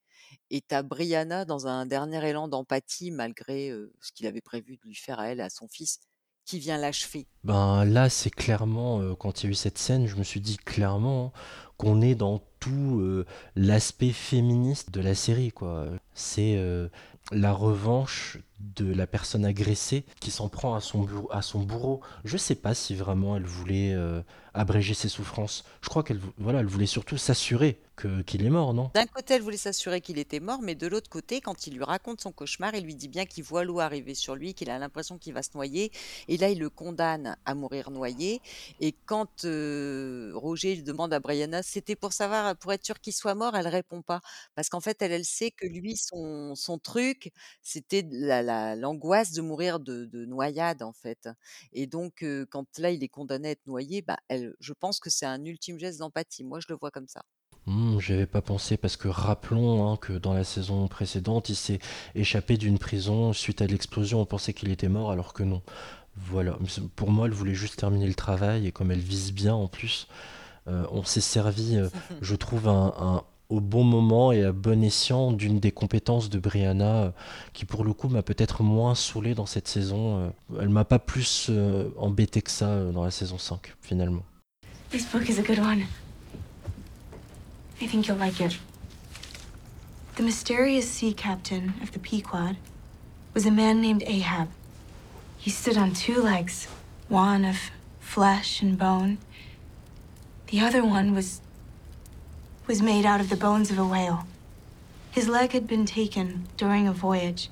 Et 0.50 0.60
t'as 0.62 0.82
Brianna 0.82 1.44
dans 1.44 1.66
un 1.66 1.86
dernier 1.86 2.26
élan 2.28 2.48
d'empathie, 2.48 3.10
malgré 3.10 3.70
euh, 3.70 3.92
ce 4.00 4.10
qu'il 4.12 4.26
avait 4.26 4.40
prévu 4.40 4.76
de 4.78 4.82
lui 4.88 4.94
faire 4.94 5.20
à 5.20 5.28
elle, 5.28 5.40
à 5.40 5.50
son 5.50 5.68
fils, 5.68 6.00
qui 6.44 6.58
vient 6.58 6.78
l'achever. 6.78 7.26
Ben 7.42 7.84
là, 7.84 8.08
c'est 8.08 8.30
clairement, 8.30 9.00
euh, 9.00 9.14
quand 9.14 9.42
il 9.42 9.46
y 9.46 9.48
a 9.48 9.50
eu 9.52 9.54
cette 9.54 9.78
scène, 9.78 10.06
je 10.06 10.16
me 10.16 10.22
suis 10.22 10.40
dit 10.40 10.56
clairement 10.56 11.32
qu'on 11.76 12.00
est 12.00 12.14
dans 12.14 12.40
tout 12.60 13.00
euh, 13.00 13.26
l'aspect 13.56 14.12
féministe 14.12 14.90
de 14.90 15.00
la 15.00 15.14
série, 15.14 15.50
quoi. 15.50 15.86
C'est 16.14 16.56
euh, 16.56 16.88
la 17.32 17.52
revanche 17.52 18.38
de 18.60 18.92
la 18.92 19.06
personne 19.06 19.44
agressée 19.44 20.04
qui 20.20 20.30
s'en 20.30 20.48
prend 20.48 20.74
à 20.74 20.80
son, 20.80 21.00
bourreau, 21.02 21.28
à 21.32 21.42
son 21.42 21.60
bourreau. 21.62 22.00
Je 22.24 22.36
sais 22.36 22.54
pas 22.54 22.74
si 22.74 22.94
vraiment 22.94 23.36
elle 23.36 23.46
voulait 23.46 23.92
euh, 23.94 24.22
abréger 24.54 24.94
ses 24.94 25.08
souffrances. 25.08 25.64
Je 25.82 25.88
crois 25.88 26.02
qu'elle 26.02 26.20
voilà, 26.38 26.60
elle 26.60 26.66
voulait 26.66 26.86
surtout 26.86 27.16
s'assurer 27.16 27.80
qu'il 28.26 28.44
est 28.44 28.50
mort, 28.50 28.74
non? 28.74 28.90
D'un 28.94 29.06
côté, 29.06 29.34
elle 29.34 29.42
voulait 29.42 29.56
s'assurer 29.56 30.00
qu'il 30.00 30.18
était 30.18 30.38
mort, 30.38 30.60
mais 30.62 30.76
de 30.76 30.86
l'autre 30.86 31.10
côté, 31.10 31.40
quand 31.40 31.66
il 31.66 31.74
lui 31.74 31.82
raconte 31.82 32.20
son 32.20 32.30
cauchemar, 32.30 32.76
il 32.76 32.84
lui 32.84 32.94
dit 32.94 33.08
bien 33.08 33.24
qu'il 33.26 33.42
voit 33.42 33.64
l'eau 33.64 33.80
arriver 33.80 34.14
sur 34.14 34.36
lui, 34.36 34.54
qu'il 34.54 34.70
a 34.70 34.78
l'impression 34.78 35.18
qu'il 35.18 35.34
va 35.34 35.42
se 35.42 35.50
noyer. 35.54 35.90
Et 36.28 36.36
là, 36.36 36.48
il 36.48 36.60
le 36.60 36.70
condamne 36.70 37.36
à 37.44 37.54
mourir 37.56 37.90
noyé. 37.90 38.40
Et 38.78 38.92
quand 39.06 39.44
euh, 39.44 40.30
Roger 40.34 40.80
demande 40.82 41.12
à 41.12 41.18
Brianna, 41.18 41.64
c'était 41.64 41.96
pour 41.96 42.12
savoir, 42.12 42.56
pour 42.56 42.72
être 42.72 42.84
sûr 42.86 43.00
qu'il 43.00 43.12
soit 43.12 43.34
mort, 43.34 43.56
elle 43.56 43.66
répond 43.66 44.00
pas. 44.02 44.20
Parce 44.54 44.68
qu'en 44.68 44.80
fait, 44.80 45.02
elle, 45.02 45.10
elle 45.12 45.24
sait 45.24 45.50
que 45.50 45.66
lui, 45.66 45.96
son, 45.96 46.54
son 46.54 46.78
truc, 46.78 47.32
c'était 47.62 48.06
la- 48.12 48.42
l'angoisse 48.76 49.32
de 49.32 49.42
mourir 49.42 49.80
de, 49.80 50.04
de 50.06 50.24
noyade, 50.24 50.82
en 50.82 50.92
fait. 50.92 51.28
Et 51.72 51.86
donc, 51.86 52.22
euh, 52.22 52.46
quand 52.50 52.66
là, 52.78 52.90
il 52.90 53.02
est 53.04 53.08
condamné 53.08 53.48
à 53.48 53.50
être 53.52 53.66
noyé, 53.66 54.02
bah, 54.02 54.18
elle, 54.28 54.54
je 54.60 54.72
pense 54.72 55.00
que 55.00 55.10
c'est 55.10 55.26
un 55.26 55.44
ultime 55.44 55.78
geste 55.78 55.98
d'empathie. 56.00 56.44
Moi, 56.44 56.60
je 56.60 56.66
le 56.68 56.76
vois 56.76 56.90
comme 56.90 57.08
ça. 57.08 57.22
Hmm, 57.66 57.98
j'y 57.98 58.12
avais 58.12 58.26
pas 58.26 58.42
pensé 58.42 58.76
parce 58.76 58.96
que 58.96 59.08
rappelons 59.08 59.90
hein, 59.90 59.96
que 59.96 60.12
dans 60.12 60.34
la 60.34 60.44
saison 60.44 60.86
précédente, 60.86 61.48
il 61.48 61.56
s'est 61.56 61.78
échappé 62.14 62.56
d'une 62.58 62.78
prison 62.78 63.32
suite 63.32 63.62
à 63.62 63.66
l'explosion. 63.66 64.20
On 64.20 64.26
pensait 64.26 64.52
qu'il 64.52 64.70
était 64.70 64.88
mort 64.88 65.10
alors 65.10 65.32
que 65.32 65.42
non. 65.42 65.62
Voilà. 66.16 66.58
Pour 66.96 67.10
moi, 67.10 67.26
elle 67.26 67.32
voulait 67.32 67.54
juste 67.54 67.78
terminer 67.78 68.06
le 68.06 68.14
travail 68.14 68.66
et 68.66 68.72
comme 68.72 68.90
elle 68.92 69.00
vise 69.00 69.32
bien 69.32 69.54
en 69.54 69.68
plus, 69.68 70.08
euh, 70.68 70.86
on 70.92 71.04
s'est 71.04 71.20
servi, 71.22 71.76
euh, 71.76 71.88
je 72.22 72.34
trouve, 72.36 72.68
un, 72.68 72.94
un- 72.98 73.24
au 73.50 73.60
bon 73.60 73.84
moment 73.84 74.32
et 74.32 74.42
à 74.42 74.52
bon 74.52 74.82
escient 74.82 75.32
d'une 75.32 75.60
des 75.60 75.70
compétences 75.70 76.30
de 76.30 76.38
Brianna 76.38 76.94
euh, 76.96 77.10
qui, 77.52 77.64
pour 77.64 77.84
le 77.84 77.92
coup, 77.92 78.08
m'a 78.08 78.22
peut-être 78.22 78.62
moins 78.62 78.94
saoulé 78.94 79.34
dans 79.34 79.46
cette 79.46 79.68
saison. 79.68 80.18
euh. 80.18 80.60
Elle 80.60 80.70
m'a 80.70 80.84
pas 80.84 80.98
plus 80.98 81.48
euh, 81.50 81.90
embêté 81.98 82.42
que 82.42 82.50
ça 82.50 82.84
dans 82.92 83.04
la 83.04 83.10
saison 83.10 83.38
5, 83.38 83.74
finalement. 83.80 84.22
This 84.90 85.06
book 85.06 85.28
is 85.28 85.38
a 85.38 85.42
good 85.42 85.58
one. 85.58 85.84
I 87.80 87.86
think 87.86 88.06
you'll 88.06 88.18
like 88.18 88.40
it. 88.40 88.58
The 90.16 90.22
mysterious 90.22 90.84
sea 90.88 91.12
captain 91.12 91.74
of 91.82 91.90
the 91.92 91.98
Pequod 91.98 92.56
was 93.34 93.46
a 93.46 93.50
man 93.50 93.80
named 93.80 94.04
Ahab. 94.06 94.48
He 95.38 95.50
stood 95.50 95.76
on 95.76 95.92
two 95.92 96.22
legs, 96.22 96.68
one 97.08 97.44
of 97.44 97.56
flesh 98.00 98.62
and 98.62 98.78
bone. 98.78 99.18
The 100.50 100.60
other 100.60 100.84
one 100.84 101.14
was 101.14 101.40
was 102.66 102.80
made 102.80 103.04
out 103.04 103.20
of 103.20 103.28
the 103.28 103.36
bones 103.36 103.70
of 103.70 103.78
a 103.78 103.86
whale. 103.86 104.26
His 105.10 105.28
leg 105.28 105.52
had 105.52 105.66
been 105.66 105.86
taken 105.86 106.48
during 106.56 106.88
a 106.88 106.92
voyage 106.92 107.50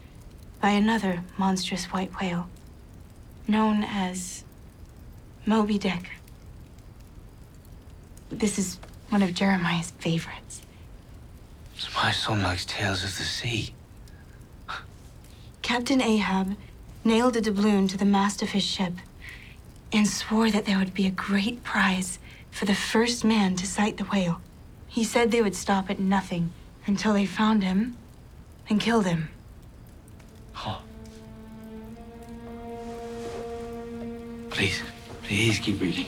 by 0.60 0.70
another 0.70 1.22
monstrous 1.36 1.86
white 1.86 2.20
whale, 2.20 2.48
known 3.46 3.84
as 3.84 4.44
Moby 5.44 5.78
Dick. 5.78 6.10
This 8.30 8.58
is 8.58 8.78
one 9.10 9.22
of 9.22 9.34
Jeremiah's 9.34 9.90
favorites. 9.90 10.62
My 11.94 12.12
son 12.12 12.42
likes 12.42 12.64
tales 12.64 13.04
of 13.04 13.16
the 13.18 13.24
sea. 13.24 13.74
Captain 15.60 16.00
Ahab 16.00 16.56
nailed 17.04 17.36
a 17.36 17.40
doubloon 17.40 17.88
to 17.88 17.96
the 17.96 18.04
mast 18.04 18.42
of 18.42 18.50
his 18.50 18.62
ship 18.62 18.94
and 19.92 20.08
swore 20.08 20.50
that 20.50 20.64
there 20.64 20.78
would 20.78 20.94
be 20.94 21.06
a 21.06 21.10
great 21.10 21.62
prize 21.62 22.18
for 22.50 22.64
the 22.64 22.74
first 22.74 23.24
man 23.24 23.56
to 23.56 23.66
sight 23.66 23.98
the 23.98 24.04
whale. 24.04 24.40
He 24.92 25.04
said 25.04 25.30
they 25.30 25.40
would 25.40 25.56
stop 25.56 25.88
at 25.88 25.98
nothing 25.98 26.52
until 26.86 27.14
they 27.14 27.24
found 27.24 27.64
him 27.64 27.96
and 28.68 28.78
killed 28.78 29.06
him. 29.06 29.30
Please, 34.50 34.82
please 35.22 35.58
keep 35.58 35.80
reading. 35.80 36.06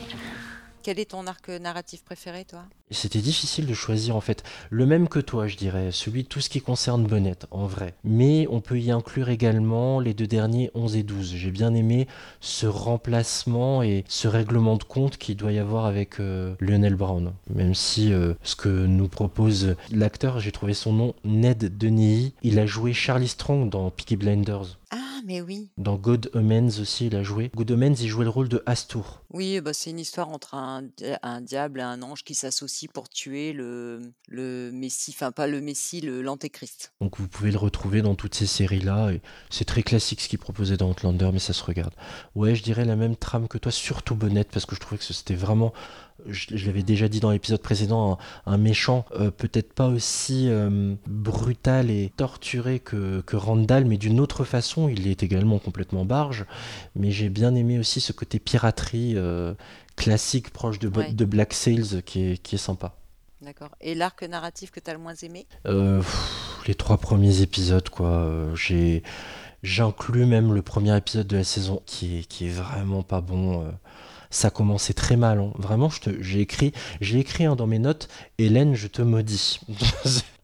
Quel 0.82 0.98
est 0.98 1.06
ton 1.06 1.26
arc 1.26 1.48
narratif 1.48 2.04
préféré, 2.04 2.44
toi 2.44 2.64
C'était 2.94 3.20
difficile 3.20 3.66
de 3.66 3.74
choisir 3.74 4.16
en 4.16 4.20
fait. 4.20 4.42
Le 4.70 4.86
même 4.86 5.08
que 5.08 5.18
toi, 5.18 5.46
je 5.46 5.56
dirais, 5.56 5.90
celui 5.92 6.22
de 6.22 6.28
tout 6.28 6.40
ce 6.40 6.48
qui 6.48 6.60
concerne 6.60 7.04
Bonnette, 7.04 7.46
en 7.50 7.66
vrai. 7.66 7.94
Mais 8.04 8.46
on 8.50 8.60
peut 8.60 8.78
y 8.78 8.90
inclure 8.90 9.28
également 9.28 10.00
les 10.00 10.14
deux 10.14 10.26
derniers 10.26 10.70
11 10.74 10.96
et 10.96 11.02
12. 11.02 11.34
J'ai 11.34 11.50
bien 11.50 11.74
aimé 11.74 12.06
ce 12.40 12.66
remplacement 12.66 13.82
et 13.82 14.04
ce 14.08 14.28
règlement 14.28 14.76
de 14.76 14.84
compte 14.84 15.16
qu'il 15.16 15.36
doit 15.36 15.52
y 15.52 15.58
avoir 15.58 15.86
avec 15.86 16.20
euh, 16.20 16.54
Lionel 16.60 16.94
Brown. 16.94 17.32
Même 17.52 17.74
si 17.74 18.12
euh, 18.12 18.34
ce 18.42 18.56
que 18.56 18.68
nous 18.68 19.08
propose 19.08 19.76
l'acteur, 19.90 20.40
j'ai 20.40 20.52
trouvé 20.52 20.74
son 20.74 20.92
nom, 20.92 21.14
Ned 21.24 21.76
Denis. 21.76 22.34
Il 22.42 22.58
a 22.58 22.66
joué 22.66 22.92
Charlie 22.92 23.28
Strong 23.28 23.70
dans 23.70 23.90
Peaky 23.90 24.16
Blinders. 24.16 24.78
Ah, 24.90 25.20
mais 25.24 25.40
oui. 25.40 25.70
Dans 25.76 25.96
God 25.96 26.30
Omens 26.34 26.80
aussi, 26.80 27.06
il 27.06 27.16
a 27.16 27.22
joué. 27.22 27.50
God 27.54 27.70
Omens, 27.72 27.96
il 28.00 28.08
jouait 28.08 28.24
le 28.24 28.30
rôle 28.30 28.48
de 28.48 28.62
Astur. 28.66 29.22
Oui, 29.32 29.60
bah, 29.60 29.72
c'est 29.72 29.90
une 29.90 29.98
histoire 29.98 30.28
entre 30.28 30.54
un 30.54 31.40
diable 31.40 31.80
et 31.80 31.82
un 31.82 32.02
ange 32.02 32.22
qui 32.22 32.34
s'associent 32.34 32.83
pour 32.88 33.08
tuer 33.08 33.52
le, 33.52 34.12
le 34.28 34.70
Messie, 34.72 35.12
enfin 35.14 35.32
pas 35.32 35.46
le 35.46 35.60
Messie, 35.60 36.00
l'Antéchrist. 36.00 36.92
Donc 37.00 37.18
vous 37.18 37.28
pouvez 37.28 37.50
le 37.50 37.58
retrouver 37.58 38.02
dans 38.02 38.14
toutes 38.14 38.34
ces 38.34 38.46
séries-là. 38.46 39.10
C'est 39.50 39.64
très 39.64 39.82
classique 39.82 40.20
ce 40.20 40.28
qu'il 40.28 40.38
proposait 40.38 40.76
dans 40.76 40.90
Outlander, 40.90 41.30
mais 41.32 41.38
ça 41.38 41.52
se 41.52 41.62
regarde. 41.62 41.94
Ouais, 42.34 42.54
je 42.54 42.62
dirais 42.62 42.84
la 42.84 42.96
même 42.96 43.16
trame 43.16 43.48
que 43.48 43.58
toi, 43.58 43.72
surtout 43.72 44.14
Bonnette, 44.14 44.50
parce 44.50 44.66
que 44.66 44.74
je 44.74 44.80
trouvais 44.80 44.98
que 44.98 45.04
c'était 45.04 45.34
vraiment, 45.34 45.72
je, 46.26 46.56
je 46.56 46.66
l'avais 46.66 46.82
déjà 46.82 47.08
dit 47.08 47.20
dans 47.20 47.30
l'épisode 47.30 47.60
précédent, 47.60 48.18
un, 48.46 48.52
un 48.52 48.56
méchant 48.58 49.04
euh, 49.18 49.30
peut-être 49.30 49.72
pas 49.72 49.88
aussi 49.88 50.48
euh, 50.48 50.94
brutal 51.06 51.90
et 51.90 52.12
torturé 52.16 52.80
que, 52.80 53.20
que 53.22 53.36
Randall, 53.36 53.84
mais 53.84 53.96
d'une 53.96 54.20
autre 54.20 54.44
façon. 54.44 54.88
Il 54.88 55.06
est 55.06 55.22
également 55.22 55.58
complètement 55.58 56.04
barge. 56.04 56.44
Mais 56.96 57.10
j'ai 57.10 57.28
bien 57.28 57.54
aimé 57.54 57.78
aussi 57.78 58.00
ce 58.00 58.12
côté 58.12 58.38
piraterie 58.38 59.14
euh, 59.16 59.54
classique, 59.96 60.50
proche 60.50 60.78
de, 60.78 60.88
Bo- 60.88 61.00
Ouais. 61.00 61.12
de 61.12 61.24
Black 61.24 61.52
Sails, 61.52 62.02
qui 62.04 62.22
est, 62.32 62.36
qui 62.42 62.54
est 62.54 62.58
sympa. 62.58 62.94
D'accord. 63.42 63.70
Et 63.80 63.94
l'arc 63.94 64.22
narratif 64.22 64.70
que 64.70 64.80
tu 64.80 64.90
as 64.90 64.94
le 64.94 65.00
moins 65.00 65.14
aimé? 65.14 65.46
Pff, 65.64 66.62
les 66.66 66.74
trois 66.74 66.96
premiers 66.98 67.42
épisodes, 67.42 67.88
quoi. 67.90 68.30
j'ai, 68.54 69.02
j'inclus 69.62 70.24
même 70.24 70.54
le 70.54 70.62
premier 70.62 70.96
épisode 70.96 71.26
de 71.26 71.36
la 71.36 71.44
saison 71.44 71.82
qui 71.84 72.18
est, 72.20 72.22
qui 72.22 72.46
est 72.46 72.50
vraiment 72.50 73.02
pas 73.02 73.20
bon. 73.20 73.70
Ça 74.34 74.50
commençait 74.50 74.94
très 74.94 75.16
mal. 75.16 75.38
hein. 75.38 75.52
Vraiment, 75.56 75.88
je 75.88 76.00
te- 76.00 76.22
j'ai 76.22 76.40
écrit, 76.40 76.72
j'ai 77.00 77.18
écrit 77.20 77.44
hein, 77.44 77.54
dans 77.56 77.66
mes 77.68 77.78
notes, 77.78 78.08
Hélène, 78.38 78.74
je 78.74 78.88
te 78.88 79.00
maudis. 79.00 79.60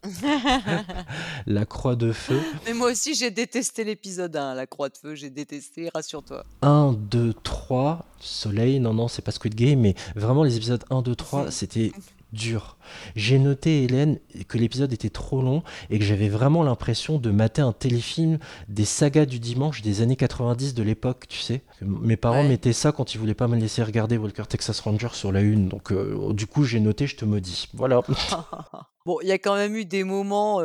la 1.46 1.66
croix 1.66 1.96
de 1.96 2.12
feu. 2.12 2.40
Mais 2.66 2.72
moi 2.72 2.90
aussi, 2.90 3.14
j'ai 3.14 3.30
détesté 3.30 3.84
l'épisode 3.84 4.34
1, 4.36 4.54
la 4.54 4.66
croix 4.66 4.88
de 4.88 4.96
feu, 4.96 5.14
j'ai 5.14 5.28
détesté, 5.30 5.90
rassure-toi. 5.94 6.44
1, 6.62 6.92
2, 6.92 7.34
3, 7.42 8.06
Soleil, 8.20 8.80
non, 8.80 8.94
non, 8.94 9.08
c'est 9.08 9.22
pas 9.22 9.32
Squid 9.32 9.54
Game, 9.54 9.80
mais 9.80 9.94
vraiment 10.14 10.42
les 10.44 10.56
épisodes 10.56 10.84
1, 10.90 11.02
2, 11.02 11.14
3, 11.16 11.50
c'était 11.50 11.92
dur. 12.32 12.76
J'ai 13.16 13.38
noté, 13.38 13.84
Hélène, 13.84 14.18
que 14.48 14.58
l'épisode 14.58 14.92
était 14.92 15.10
trop 15.10 15.42
long 15.42 15.62
et 15.90 15.98
que 15.98 16.04
j'avais 16.04 16.28
vraiment 16.28 16.62
l'impression 16.62 17.18
de 17.18 17.30
mater 17.30 17.62
un 17.62 17.72
téléfilm 17.72 18.38
des 18.68 18.84
sagas 18.84 19.26
du 19.26 19.38
dimanche 19.40 19.82
des 19.82 20.02
années 20.02 20.16
90 20.16 20.74
de 20.74 20.82
l'époque, 20.82 21.26
tu 21.28 21.38
sais. 21.38 21.62
Mes 21.82 22.16
parents 22.16 22.42
Ouais. 22.42 22.48
mettaient 22.48 22.72
ça 22.72 22.92
quand 22.92 23.14
ils 23.14 23.18
voulaient 23.18 23.34
pas 23.34 23.48
me 23.48 23.56
laisser 23.56 23.82
regarder 23.82 24.16
Walker 24.16 24.44
Texas 24.48 24.80
Ranger 24.80 25.08
sur 25.12 25.32
la 25.32 25.40
une, 25.40 25.68
donc 25.68 25.92
euh, 25.92 26.32
du 26.32 26.46
coup 26.46 26.64
j'ai 26.64 26.80
noté, 26.80 27.06
je 27.06 27.16
te 27.16 27.24
maudis. 27.24 27.68
Voilà. 27.74 28.00
Bon, 29.06 29.18
il 29.22 29.28
y 29.28 29.32
a 29.32 29.38
quand 29.38 29.56
même 29.56 29.74
eu 29.76 29.84
des 29.86 30.04
moments, 30.04 30.60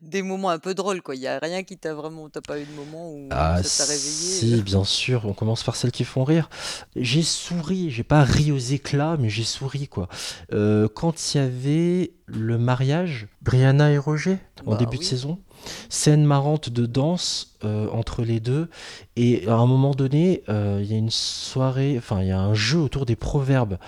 des 0.00 0.22
moments 0.22 0.50
un 0.50 0.58
peu 0.60 0.74
drôles, 0.74 1.02
quoi. 1.02 1.16
Il 1.16 1.20
y 1.20 1.26
a 1.26 1.38
rien 1.40 1.64
qui 1.64 1.76
t'a 1.76 1.92
vraiment, 1.92 2.28
t'as 2.30 2.40
pas 2.40 2.58
eu 2.60 2.64
de 2.64 2.72
moment 2.72 3.10
où 3.12 3.28
Ah 3.32 3.60
ça 3.62 3.84
t'a 3.84 3.90
réveillé. 3.92 4.10
si, 4.12 4.62
bien 4.62 4.84
sûr, 4.84 5.22
on 5.26 5.32
commence 5.32 5.64
par 5.64 5.74
celles 5.74 5.90
qui 5.90 6.04
font 6.04 6.22
rire. 6.24 6.48
J'ai 6.94 7.22
souri, 7.22 7.90
j'ai 7.90 8.04
pas 8.04 8.22
ri 8.22 8.52
aux 8.52 8.58
éclats, 8.58 9.16
mais 9.18 9.28
j'ai 9.28 9.44
souri 9.44 9.88
quoi. 9.88 10.08
Quand 10.94 11.34
il 11.34 11.38
y 11.38 11.40
avait 11.40 12.12
le 12.26 12.58
mariage, 12.58 13.26
Brianna 13.42 13.90
et 13.90 13.98
Roger, 13.98 14.38
en 14.66 14.70
Bah 14.72 14.76
début 14.78 14.96
de 14.96 15.02
oui. 15.02 15.06
saison, 15.06 15.38
scène 15.90 16.24
marrante 16.24 16.70
de 16.70 16.86
danse 16.86 17.58
entre 17.62 18.22
les 18.22 18.38
deux, 18.40 18.68
et 19.16 19.46
à 19.48 19.54
un 19.54 19.66
moment 19.66 19.94
donné, 19.94 20.44
il 20.48 20.84
y 20.86 20.94
a 20.94 20.96
une 20.96 21.10
soirée, 21.10 21.96
enfin 21.98 22.22
il 22.22 22.28
y 22.28 22.32
a 22.32 22.40
un 22.40 22.54
jeu 22.54 22.78
autour 22.78 23.04
des 23.04 23.16
proverbes, 23.16 23.78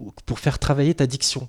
ou 0.00 0.12
pour 0.24 0.38
faire 0.38 0.58
travailler 0.58 0.94
ta 0.94 1.06
diction. 1.06 1.48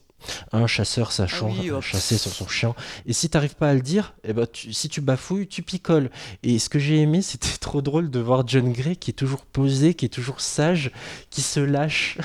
Un 0.51 0.67
chasseur 0.67 1.11
sachant 1.11 1.49
Ah 1.51 1.61
oui, 1.61 1.71
euh, 1.71 1.81
chasser 1.81 2.17
sur 2.17 2.31
son 2.31 2.47
chien. 2.47 2.73
Et 3.05 3.13
si 3.13 3.29
t'arrives 3.29 3.55
pas 3.55 3.69
à 3.69 3.73
le 3.73 3.81
dire, 3.81 4.13
eh 4.23 4.33
ben, 4.33 4.47
tu- 4.51 4.73
si 4.73 4.89
tu 4.89 5.01
bafouilles, 5.01 5.47
tu 5.47 5.61
picoles. 5.61 6.09
Et 6.43 6.59
ce 6.59 6.69
que 6.69 6.79
j'ai 6.79 6.99
aimé, 7.01 7.21
c'était 7.21 7.57
trop 7.59 7.81
drôle 7.81 8.09
de 8.09 8.19
voir 8.19 8.47
John 8.47 8.71
Gray 8.71 8.97
qui 8.97 9.11
est 9.11 9.15
toujours 9.15 9.45
posé, 9.45 9.93
qui 9.93 10.05
est 10.05 10.09
toujours 10.09 10.41
sage, 10.41 10.91
qui 11.29 11.41
se 11.41 11.59
lâche, 11.59 12.17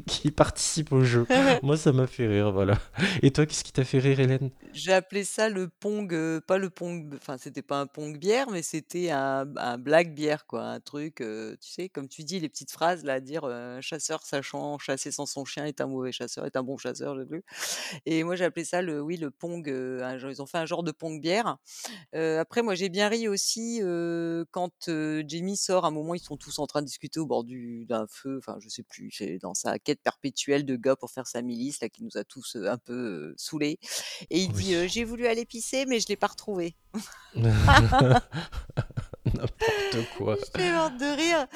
qui 0.06 0.30
participe 0.30 0.92
au 0.92 1.02
jeu. 1.04 1.26
Moi, 1.62 1.76
ça 1.76 1.92
m'a 1.92 2.06
fait 2.06 2.26
rire, 2.26 2.52
voilà. 2.52 2.78
Et 3.22 3.30
toi, 3.30 3.46
qu'est-ce 3.46 3.64
qui 3.64 3.72
t'a 3.72 3.84
fait 3.84 3.98
rire, 3.98 4.20
Hélène? 4.20 4.50
J'ai 4.72 4.92
appelé 4.92 5.24
ça 5.24 5.48
le 5.48 5.68
pong, 5.68 6.12
euh, 6.12 6.40
pas 6.40 6.58
le 6.58 6.68
pong, 6.68 7.14
enfin 7.14 7.38
c'était 7.38 7.62
pas 7.62 7.80
un 7.80 7.86
pong 7.86 8.18
bière, 8.18 8.50
mais 8.50 8.62
c'était 8.62 9.10
un, 9.10 9.46
un 9.56 9.78
black 9.78 10.14
bière 10.14 10.46
quoi, 10.46 10.64
un 10.64 10.80
truc, 10.80 11.20
euh, 11.20 11.56
tu 11.60 11.70
sais, 11.70 11.88
comme 11.88 12.08
tu 12.08 12.24
dis 12.24 12.40
les 12.40 12.48
petites 12.48 12.72
phrases 12.72 13.04
là, 13.04 13.14
à 13.14 13.20
dire 13.20 13.44
euh, 13.44 13.78
un 13.78 13.80
chasseur 13.80 14.22
sachant 14.24 14.78
chasser 14.78 15.12
sans 15.12 15.26
son 15.26 15.44
chien 15.44 15.64
est 15.64 15.80
un 15.80 15.86
mauvais 15.86 16.10
chasseur, 16.10 16.44
est 16.44 16.56
un 16.56 16.64
bon 16.64 16.76
chasseur, 16.76 17.14
je 17.14 17.20
sais 17.22 17.28
plus. 17.28 17.44
Et 18.06 18.24
moi 18.24 18.34
j'ai 18.34 18.44
appelé 18.44 18.64
ça 18.64 18.82
le, 18.82 19.00
oui 19.00 19.16
le 19.16 19.30
pong, 19.30 19.68
euh, 19.68 20.02
un 20.02 20.18
ils 20.18 20.42
ont 20.42 20.46
fait 20.46 20.58
un 20.58 20.66
genre 20.66 20.82
de 20.82 20.92
pong 20.92 21.20
bière. 21.20 21.58
Après 22.12 22.62
moi 22.62 22.74
j'ai 22.74 22.88
bien 22.88 23.08
ri 23.08 23.28
aussi 23.28 23.80
quand 24.50 24.72
Jamie 24.88 25.56
sort, 25.56 25.84
à 25.84 25.88
un 25.88 25.90
moment 25.90 26.14
ils 26.14 26.20
sont 26.20 26.36
tous 26.36 26.58
en 26.58 26.66
train 26.66 26.80
de 26.80 26.86
discuter 26.86 27.20
au 27.20 27.26
bord 27.26 27.44
du 27.44 27.84
d'un 27.86 28.06
feu, 28.08 28.38
enfin 28.38 28.56
je 28.60 28.68
sais 28.68 28.82
plus, 28.82 29.10
dans 29.40 29.54
sa 29.54 29.78
quête 29.84 30.02
perpétuelle 30.02 30.64
de 30.64 30.76
gars 30.76 30.96
pour 30.96 31.10
faire 31.10 31.26
sa 31.26 31.42
milice 31.42 31.80
là 31.80 31.88
qui 31.88 32.02
nous 32.02 32.16
a 32.16 32.24
tous 32.24 32.56
un 32.56 32.78
peu 32.78 33.34
saoulés. 33.36 33.78
Et 34.30 34.40
il 34.40 34.52
dit 34.52 34.76
Oui. 34.76 34.88
j'ai 34.88 35.04
voulu 35.04 35.26
aller 35.26 35.44
pisser 35.44 35.86
mais 35.86 36.00
je 36.00 36.08
l'ai 36.08 36.16
pas 36.16 36.28
retrouvé. 36.28 36.74
N'importe 39.24 40.08
quoi. 40.16 40.36
J'étais 40.44 40.72
morte 40.72 40.96
de 40.98 41.16
rire. 41.16 41.46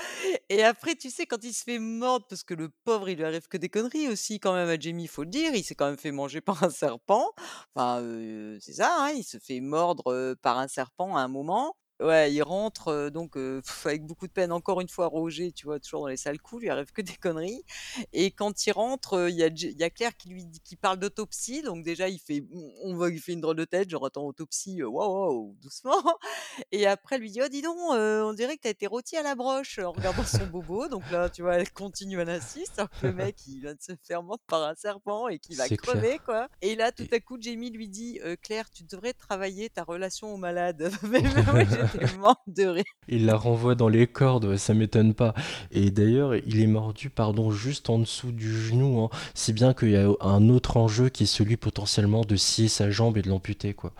Et 0.49 0.63
après, 0.63 0.95
tu 0.95 1.11
sais, 1.11 1.27
quand 1.27 1.43
il 1.45 1.53
se 1.53 1.65
fait 1.65 1.79
mordre, 1.79 2.27
parce 2.29 2.43
que 2.43 2.55
le 2.55 2.71
pauvre, 2.85 3.09
il 3.09 3.19
lui 3.19 3.25
arrive 3.25 3.47
que 3.49 3.57
des 3.57 3.69
conneries 3.69 4.09
aussi, 4.09 4.41
quand 4.41 4.55
même, 4.55 4.69
à 4.69 4.79
Jamie, 4.79 5.05
il 5.05 5.09
faut 5.09 5.25
le 5.25 5.31
dire. 5.31 5.55
Il 5.55 5.65
s'est 5.65 5.75
quand 5.75 5.87
même 5.87 5.99
fait 5.99 6.13
manger 6.13 6.41
par 6.41 6.63
un 6.63 6.71
serpent. 6.71 7.31
Enfin, 7.75 8.01
euh, 8.01 8.59
c'est 8.61 8.75
ça, 8.75 8.95
hein, 8.99 9.11
il 9.11 9.25
se 9.25 9.39
fait 9.39 9.61
mordre 9.61 10.13
euh, 10.13 10.35
par 10.41 10.59
un 10.59 10.69
serpent 10.69 11.17
à 11.17 11.21
un 11.21 11.29
moment. 11.29 11.77
Ouais, 12.01 12.33
il 12.33 12.43
rentre 12.45 12.89
euh, 12.89 13.11
donc 13.11 13.37
euh, 13.37 13.61
pff, 13.61 13.87
avec 13.87 14.07
beaucoup 14.07 14.29
de 14.29 14.33
peine, 14.33 14.53
encore 14.53 14.81
une 14.81 14.89
fois, 14.89 15.07
Roger, 15.09 15.51
tu 15.51 15.67
vois, 15.67 15.81
toujours 15.81 16.03
dans 16.03 16.07
les 16.07 16.17
sales 16.17 16.41
coups, 16.41 16.63
il 16.63 16.67
lui 16.67 16.71
arrive 16.71 16.93
que 16.93 17.03
des 17.03 17.17
conneries. 17.17 17.65
Et 18.13 18.31
quand 18.31 18.67
il 18.67 18.71
rentre, 18.71 19.29
il 19.29 19.35
y, 19.35 19.43
a, 19.43 19.53
J- 19.53 19.71
il 19.73 19.81
y 19.81 19.83
a 19.83 19.91
Claire 19.91 20.17
qui 20.17 20.29
lui 20.29 20.45
dit, 20.47 20.61
qui 20.61 20.77
parle 20.77 20.99
d'autopsie. 21.01 21.61
Donc 21.63 21.83
déjà, 21.85 22.09
il 22.09 22.21
fait, 22.21 22.45
on 22.85 22.95
voit 22.95 23.11
qu'il 23.11 23.21
fait 23.21 23.33
une 23.33 23.41
drôle 23.41 23.57
de 23.57 23.65
tête, 23.65 23.91
genre, 23.91 24.07
attends, 24.07 24.27
autopsie, 24.29 24.81
waouh, 24.81 24.95
waouh, 25.13 25.57
doucement. 25.61 26.01
Et 26.73 26.87
après, 26.87 27.17
elle 27.17 27.23
lui 27.23 27.31
dit: 27.31 27.41
«Oh 27.43 27.49
dis 27.49 27.63
donc, 27.63 27.77
heu, 27.95 28.25
on 28.25 28.33
dirait 28.33 28.57
que 28.57 28.63
tu 28.63 28.69
as 28.69 28.71
été 28.71 28.87
rôti 28.87 29.17
à 29.17 29.23
la 29.23 29.35
broche», 29.35 29.79
en 29.79 29.93
regardant 29.93 30.25
son 30.25 30.47
bobo. 30.47 30.89
Donc 30.89 31.11
là, 31.11 31.31
tu 31.31 31.43
vois, 31.43 31.57
elle 31.57 31.71
continue, 31.73 32.21
elle 32.21 32.29
insiste, 32.31 32.79
alors 32.79 32.91
que 32.91 33.07
le 33.07 33.13
mec, 33.15 33.37
il 33.47 33.61
vient 33.61 33.75
de 33.75 33.83
se 33.83 33.93
faire 34.03 34.23
mordre 34.23 34.45
par 34.49 34.63
un 34.65 34.75
serpent 34.75 35.29
et 35.29 35.39
qu'il 35.39 35.57
va 35.57 35.69
C'est 35.69 35.79
clair. 35.79 36.07
crever, 36.09 36.21
quoi. 36.21 36.49
Et 36.61 36.77
là, 36.77 36.93
tout 36.93 37.07
à 37.13 37.21
coup, 37.21 37.39
Jamie 37.41 37.71
lui 37.71 37.89
dit: 37.89 38.21
«Heu, 38.25 38.37
Claire, 38.37 38.71
tu 38.71 38.85
devrais 38.85 39.13
travailler 39.15 39.71
ta 39.71 39.83
relation 39.85 40.33
aux 40.33 40.37
malades». 40.37 40.91
Mais 41.09 41.23
mais 41.23 41.43
moi, 41.45 41.65
j'étais 41.65 41.88
morte 42.21 42.41
de 42.47 42.65
rire. 42.67 42.85
Il 43.09 43.27
la 43.27 43.37
renvoie 43.37 43.75
dans 43.75 43.89
les 43.89 44.07
cordes, 44.07 44.57
ça 44.57 44.75
m'étonne 44.75 45.15
pas. 45.15 45.35
Et 45.71 45.91
d'ailleurs, 45.91 46.35
il 46.35 46.61
est 46.61 46.67
mordu, 46.67 47.11
pardon, 47.11 47.51
juste 47.51 47.91
en 47.91 47.99
dessous 47.99 48.33
du 48.33 48.53
genou. 48.61 49.01
hein. 49.03 49.11
Si 49.35 49.53
bien 49.53 49.75
qu'il 49.75 49.91
y 49.91 49.97
a 49.97 50.09
un 50.21 50.49
autre 50.49 50.77
enjeu 50.77 51.09
qui 51.09 51.25
est 51.25 51.27
celui 51.27 51.57
potentiellement 51.57 52.23
de 52.23 52.37
scier 52.37 52.69
sa 52.69 52.91
jambe 52.91 53.17
et 53.19 53.23
de 53.23 53.29
l'amputer, 53.29 53.75
quoi. 53.75 53.93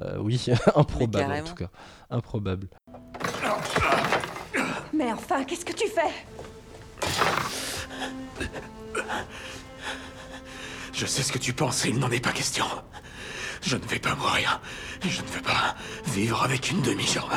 Euh, 0.00 0.18
oui, 0.20 0.46
improbable 0.76 1.32
en 1.32 1.44
tout 1.44 1.54
cas. 1.54 1.70
Improbable. 2.10 2.68
Mais 4.92 5.10
enfin, 5.12 5.44
qu'est-ce 5.44 5.64
que 5.64 5.72
tu 5.72 5.88
fais? 5.88 6.12
Je 10.92 11.06
sais 11.06 11.22
ce 11.22 11.32
que 11.32 11.38
tu 11.38 11.52
penses 11.52 11.84
et 11.86 11.88
il 11.88 11.98
n'en 11.98 12.10
est 12.10 12.20
pas 12.22 12.32
question. 12.32 12.64
Je 13.62 13.76
ne 13.76 13.84
vais 13.86 13.98
pas 13.98 14.14
mourir. 14.14 14.60
Et 15.04 15.08
je 15.08 15.22
ne 15.22 15.26
veux 15.28 15.40
pas 15.40 15.76
vivre 16.06 16.42
avec 16.42 16.70
une 16.70 16.82
demi-jambe. 16.82 17.32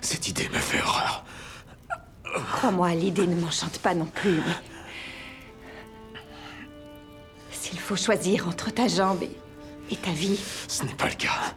Cette 0.00 0.28
idée 0.28 0.48
me 0.50 0.58
fait 0.58 0.82
horreur. 0.82 1.24
Crois-moi, 2.52 2.94
l'idée 2.94 3.26
ne 3.26 3.34
m'enchante 3.40 3.78
pas 3.78 3.94
non 3.94 4.06
plus, 4.06 4.40
mais... 4.46 6.20
S'il 7.50 7.78
faut 7.78 7.96
choisir 7.96 8.46
entre 8.48 8.70
ta 8.70 8.88
jambe 8.88 9.22
et, 9.22 9.36
et 9.90 9.96
ta 9.96 10.10
vie, 10.10 10.38
Ce 10.68 10.82
n'est 10.82 10.94
pas 10.94 11.08
le 11.08 11.14
cas. 11.14 11.54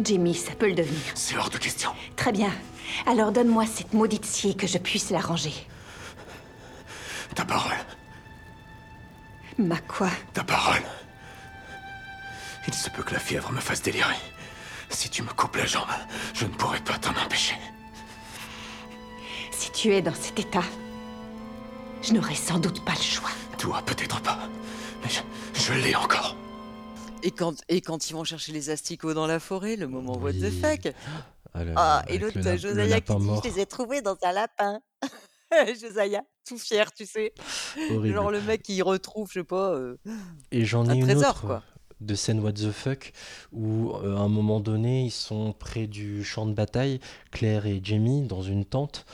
Jimmy, 0.00 0.34
ça 0.34 0.54
peut 0.54 0.68
le 0.68 0.74
devenir. 0.74 1.00
C'est 1.14 1.36
hors 1.36 1.50
de 1.50 1.58
question. 1.58 1.90
Très 2.16 2.32
bien. 2.32 2.50
Alors 3.06 3.32
donne-moi 3.32 3.66
cette 3.66 3.92
maudite 3.92 4.24
scie 4.24 4.56
que 4.56 4.66
je 4.66 4.78
puisse 4.78 5.10
la 5.10 5.20
ranger. 5.20 5.54
Ta 7.34 7.44
parole. 7.44 7.76
Ma 9.58 9.78
quoi 9.80 10.08
Ta 10.32 10.44
parole. 10.44 10.82
Il 12.66 12.74
se 12.74 12.90
peut 12.90 13.02
que 13.02 13.12
la 13.12 13.18
fièvre 13.20 13.50
me 13.52 13.60
fasse 13.60 13.82
délirer. 13.82 14.16
Si 14.88 15.08
tu 15.10 15.22
me 15.22 15.28
coupes 15.30 15.56
la 15.56 15.66
jambe, 15.66 15.88
je 16.34 16.44
ne 16.44 16.50
pourrai 16.50 16.80
pas 16.80 16.98
t'en 16.98 17.10
empêcher. 17.22 17.56
Si 19.50 19.70
tu 19.72 19.92
es 19.94 20.02
dans 20.02 20.14
cet 20.14 20.38
état, 20.38 20.62
je 22.02 22.12
n'aurai 22.12 22.34
sans 22.34 22.58
doute 22.58 22.84
pas 22.84 22.92
le 22.92 23.02
choix. 23.02 23.30
Toi, 23.58 23.82
peut-être 23.84 24.20
pas. 24.22 24.38
Mais 25.02 25.10
je, 25.10 25.20
je 25.60 25.72
l'ai 25.74 25.94
encore. 25.94 26.36
Et 27.22 27.30
quand 27.30 27.54
et 27.68 27.80
quand 27.80 28.10
ils 28.10 28.14
vont 28.14 28.24
chercher 28.24 28.52
les 28.52 28.70
asticots 28.70 29.14
dans 29.14 29.26
la 29.26 29.38
forêt, 29.38 29.76
le 29.76 29.86
moment 29.86 30.16
what 30.18 30.32
the 30.32 30.50
fuck? 30.50 30.92
Ah, 31.54 31.60
Ah, 31.76 32.04
et 32.08 32.18
l'autre, 32.18 32.40
Josiah 32.56 33.00
qui 33.00 33.14
dit: 33.14 33.22
mort. 33.22 33.42
«Je 33.44 33.48
les 33.50 33.60
ai 33.60 33.66
trouvés 33.66 34.02
dans 34.02 34.16
un 34.22 34.32
lapin». 34.32 34.80
Josiah, 35.80 36.22
tout 36.46 36.58
fier, 36.58 36.92
tu 36.92 37.06
sais? 37.06 37.32
Horrible. 37.90 38.14
Genre 38.14 38.30
le 38.30 38.40
mec, 38.42 38.68
il 38.68 38.82
retrouve, 38.82 39.28
je 39.28 39.40
sais 39.40 39.44
pas, 39.44 39.74
heu, 39.74 39.98
Et 40.50 40.64
j'en 40.64 40.88
un 40.88 40.94
ai 40.94 40.98
une 40.98 41.04
trésor, 41.04 41.30
autre 41.30 41.40
quoi. 41.40 41.62
de 42.00 42.14
scène 42.14 42.40
what 42.40 42.52
the 42.54 42.70
fuck 42.72 43.12
où 43.52 43.92
euh, 44.02 44.16
à 44.16 44.20
un 44.20 44.28
moment 44.28 44.58
donné 44.60 45.04
ils 45.04 45.10
sont 45.12 45.52
près 45.52 45.86
du 45.86 46.24
champ 46.24 46.46
de 46.46 46.52
bataille, 46.52 46.98
Claire 47.30 47.66
et 47.66 47.80
Jamie 47.82 48.22
dans 48.26 48.42
une 48.42 48.64
tente 48.64 49.06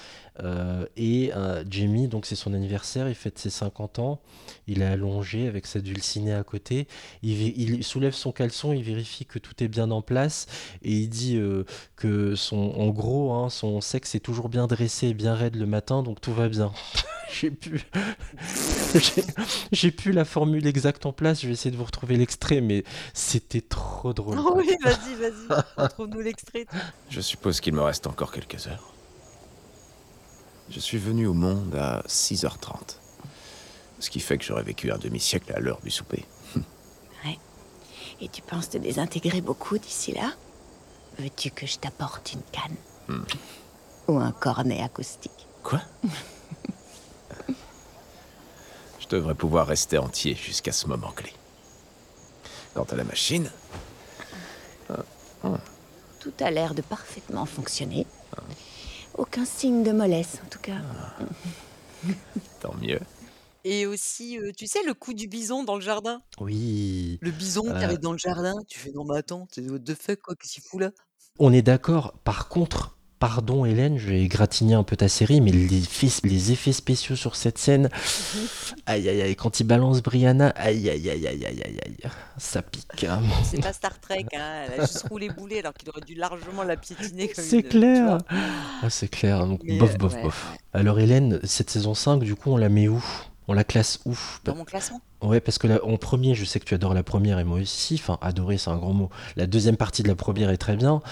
euh, 0.43 0.87
et 0.97 1.33
euh, 1.35 1.65
Jamie 1.69 2.09
donc 2.09 2.27
c'est 2.27 2.37
son 2.37 2.55
anniversaire, 2.55 3.09
il 3.09 3.15
fête 3.15 3.39
ses 3.39 3.51
50 3.51 3.99
ans, 3.99 4.21
il 4.67 4.83
est 4.83 4.87
allongé 4.87 5.49
avec 5.49 5.67
sa 5.67 5.81
dulcinée 5.81 6.35
à 6.35 6.45
côté, 6.45 6.87
il, 7.23 7.83
soulève 7.85 8.15
son 8.15 8.33
caleçon, 8.33 8.73
il 8.73 8.83
vérifie 8.83 9.27
que 9.27 9.39
tout 9.39 9.63
est 9.63 9.69
bien 9.69 9.91
en 9.91 10.03
place 10.03 10.47
et 10.83 10.93
il 10.93 11.09
dit 11.09 11.37
euh, 11.37 11.65
que 11.97 12.35
son 12.35 12.57
en 12.77 12.89
gros 12.89 13.33
hein, 13.33 13.51
son 13.51 13.81
sexe 13.81 14.15
est 14.15 14.21
toujours 14.21 14.49
bien 14.49 14.67
dressé 14.67 15.09
et 15.09 15.15
bien 15.15 15.35
raide 15.35 15.57
le 15.57 15.67
matin 15.67 16.03
donc 16.03 16.21
tout 16.21 16.33
va 16.33 16.49
bien. 16.49 16.73
J'ai 17.31 17.51
pu 17.51 17.83
j'ai- 19.73 19.91
plus 19.91 20.13
la 20.13 20.25
formule 20.25 20.67
exacte 20.67 21.05
en 21.05 21.13
place, 21.13 21.43
je 21.43 21.47
vais 21.47 21.53
essayer 21.53 21.71
de 21.71 21.77
vous 21.77 21.85
retrouver 21.85 22.17
l'extrait, 22.17 22.63
mais 22.63 22.85
c'était 23.13 23.61
trop 23.61 24.15
drôle. 24.15 24.39
Oh 24.39 24.55
oui, 24.57 24.75
vas-y, 24.83 25.15
vas-y, 25.15 25.63
retrouve-nous 25.77 26.21
l'extrait. 26.21 26.65
Je 27.11 27.21
suppose 27.21 27.61
qu'il 27.61 27.75
me 27.75 27.83
reste 27.83 28.07
encore 28.07 28.33
quelques 28.33 28.67
heures. 28.67 28.95
Je 30.71 30.81
suis 30.81 30.99
venu 30.99 31.27
au 31.27 31.35
monde 31.35 31.75
à 31.75 32.03
6h30. 32.07 32.97
Ce 34.01 34.11
qui 34.11 34.21
fait 34.21 34.39
que 34.39 34.45
j'aurais 34.45 34.63
vécu 34.63 34.93
un 34.93 34.99
demi-siècle 34.99 35.53
à 35.55 35.61
l'heure 35.61 35.81
du 35.83 35.91
souper. 35.91 36.25
Et 38.21 38.29
tu 38.29 38.43
penses 38.43 38.69
te 38.71 38.79
désintégrer 38.79 39.41
beaucoup 39.41 39.79
d'ici 39.79 40.13
là? 40.13 40.33
Veux-tu 41.19 41.51
que 41.51 41.67
je 41.67 41.79
t'apporte 41.79 42.33
une 42.33 42.43
canne? 42.51 42.77
Ou 44.09 44.19
un 44.19 44.33
cornet 44.33 44.83
acoustique? 44.83 45.47
Quoi? 45.63 45.81
Je 49.01 49.07
devrais 49.09 49.35
pouvoir 49.35 49.67
rester 49.69 49.99
entier 49.99 50.35
jusqu'à 50.35 50.73
ce 50.73 50.87
moment 50.87 51.13
clé. 51.13 51.33
Quant 52.75 52.85
à 52.85 52.97
la 52.97 53.05
machine, 53.05 53.51
Tout 56.21 56.33
a 56.41 56.51
l'air 56.51 56.75
de 56.75 56.83
parfaitement 56.83 57.47
fonctionner. 57.47 58.07
Aucun 59.39 59.45
signe 59.47 59.85
de 59.85 59.93
mollesse, 59.93 60.39
en 60.45 60.49
tout 60.49 60.59
cas. 60.59 60.79
tant 62.61 62.75
mieux. 62.83 62.99
Et 63.63 63.87
aussi, 63.87 64.37
heu, 64.37 64.51
tu 64.57 64.67
sais, 64.67 64.83
le 64.85 64.95
coup 64.95 65.15
du 65.15 65.29
bison 65.29 65.63
dans 65.63 65.77
le 65.77 65.81
jardin? 65.81 66.21
Oui, 66.41 67.19
Le 67.23 67.31
bison 67.31 67.63
qui 67.63 67.69
Euh. 67.69 67.85
arrive 67.85 68.01
dans 68.01 68.11
le 68.11 68.19
jardin, 68.19 68.55
tu 68.67 68.81
fais: 68.81 68.91
«Non 68.91 69.05
mais 69.05 69.17
attends, 69.17 69.47
tu 69.47 69.61
what 69.71 69.79
the 69.79 69.95
fuck 69.95 70.19
quoi, 70.23 70.35
qu'est-ce 70.35 70.55
qu'il 70.55 70.63
fout 70.65 70.81
là?» 70.81 70.91
on 71.39 71.53
est 71.53 71.63
d'accord. 71.63 72.19
Par 72.25 72.49
contre, 72.49 72.98
pardon 73.19 73.65
Hélène, 73.65 73.99
je 73.99 74.09
vais 74.09 74.23
égratigner 74.23 74.75
un 74.75 74.83
peu 74.83 74.97
ta 74.97 75.09
série, 75.09 75.41
mais 75.41 75.51
les, 75.51 75.79
effets- 75.83 76.21
les 76.27 76.53
effets 76.53 76.73
spéciaux 76.73 77.17
sur 77.17 77.37
cette 77.37 77.59
scène, 77.59 77.89
aïe 78.87 79.09
aïe 79.09 79.23
aïe, 79.23 79.37
quand 79.37 79.61
il 79.61 79.65
balance 79.65 80.03
Brianna, 80.03 80.51
aïe 80.51 80.89
aïe 80.89 81.09
aïe 81.11 81.27
aïe 81.27 81.45
aïe 81.47 81.63
aïe 81.65 81.79
aïe, 81.85 82.11
ça 82.37 82.63
pique. 82.63 83.05
hein. 83.05 83.21
C'est 83.45 83.61
pas 83.61 83.73
Star 83.73 83.99
Trek, 84.01 84.25
hein, 84.37 84.65
elle 84.73 84.81
a 84.81 84.87
juste 84.87 85.07
roulé 85.09 85.29
boulet 85.31 85.59
alors 85.61 85.75
qu'il 85.75 85.89
aurait 85.91 86.01
dû 86.01 86.15
largement 86.15 86.63
la 86.63 86.77
piétiner 86.77 87.31
C'est 87.35 87.63
clair. 87.63 88.19
Ah, 88.83 88.91
c'est 88.91 89.09
clair, 89.09 89.47
donc 89.47 89.61
Mais, 89.65 89.79
bof 89.79 89.99
bof 89.99 90.15
ouais, 90.15 90.23
bof. 90.23 90.53
Alors 90.73 91.01
Hélène, 91.01 91.41
cette 91.45 91.71
saison 91.71 91.95
5, 91.95 92.19
du 92.23 92.35
coup, 92.35 92.53
on 92.53 92.57
la 92.57 92.69
met 92.69 92.89
où? 92.89 93.05
On 93.49 93.53
la 93.55 93.65
classe 93.65 93.99
où? 94.05 94.17
Dans 94.45 94.55
mon 94.55 94.65
classement? 94.65 95.01
Ouais, 95.21 95.41
parce 95.41 95.59
que 95.59 95.67
là, 95.67 95.81
en 95.85 95.97
premier, 95.97 96.35
je 96.37 96.45
sais 96.45 96.61
que 96.61 96.65
tu 96.65 96.75
adores 96.75 96.95
la 96.95 97.03
première 97.03 97.39
et 97.41 97.45
moi 97.45 97.59
aussi. 97.59 97.95
Enfin, 98.01 98.19
adorer, 98.21 98.57
c'est 98.57 98.71
un 98.71 98.77
grand 98.79 98.93
mot. 98.93 99.11
La 99.35 99.47
deuxième 99.49 99.77
partie 99.77 100.03
de 100.05 100.09
la 100.09 100.15
première 100.15 100.51
est 100.51 100.59
très 100.59 100.77
bien. 100.77 101.03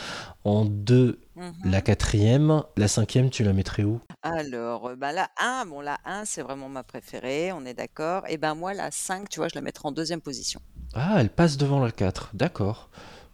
En 0.45 0.65
deux, 0.65 1.19
Mhm. 1.35 1.53
la 1.65 1.81
quatrième. 1.81 2.63
La 2.77 2.87
cinquième, 2.87 3.31
tu 3.31 3.43
la 3.43 3.53
mettrais 3.53 3.83
où? 3.83 4.01
Alors, 4.23 4.89
euh, 4.91 4.97
bah, 4.97 5.13
la 5.13 5.29
1, 5.41 5.67
bon, 5.67 5.81
la 5.81 5.99
1, 6.05 6.25
c'est 6.25 6.43
vraiment 6.43 6.69
ma 6.69 6.85
préférée, 6.85 7.53
on 7.53 7.65
est 7.67 7.75
d'accord. 7.75 8.23
Et 8.29 8.37
ben 8.39 8.55
moi, 8.55 8.75
la 8.75 8.91
5, 8.93 9.29
tu 9.29 9.41
vois, 9.41 9.49
je 9.49 9.57
la 9.57 9.61
mettrai 9.61 9.89
en 9.89 9.93
deuxième 9.93 10.21
position. 10.21 10.61
Ah, 10.95 11.17
elle 11.19 11.31
passe 11.31 11.57
devant 11.57 11.81
la 11.81 11.91
4. 11.91 12.31
D'accord. 12.33 12.89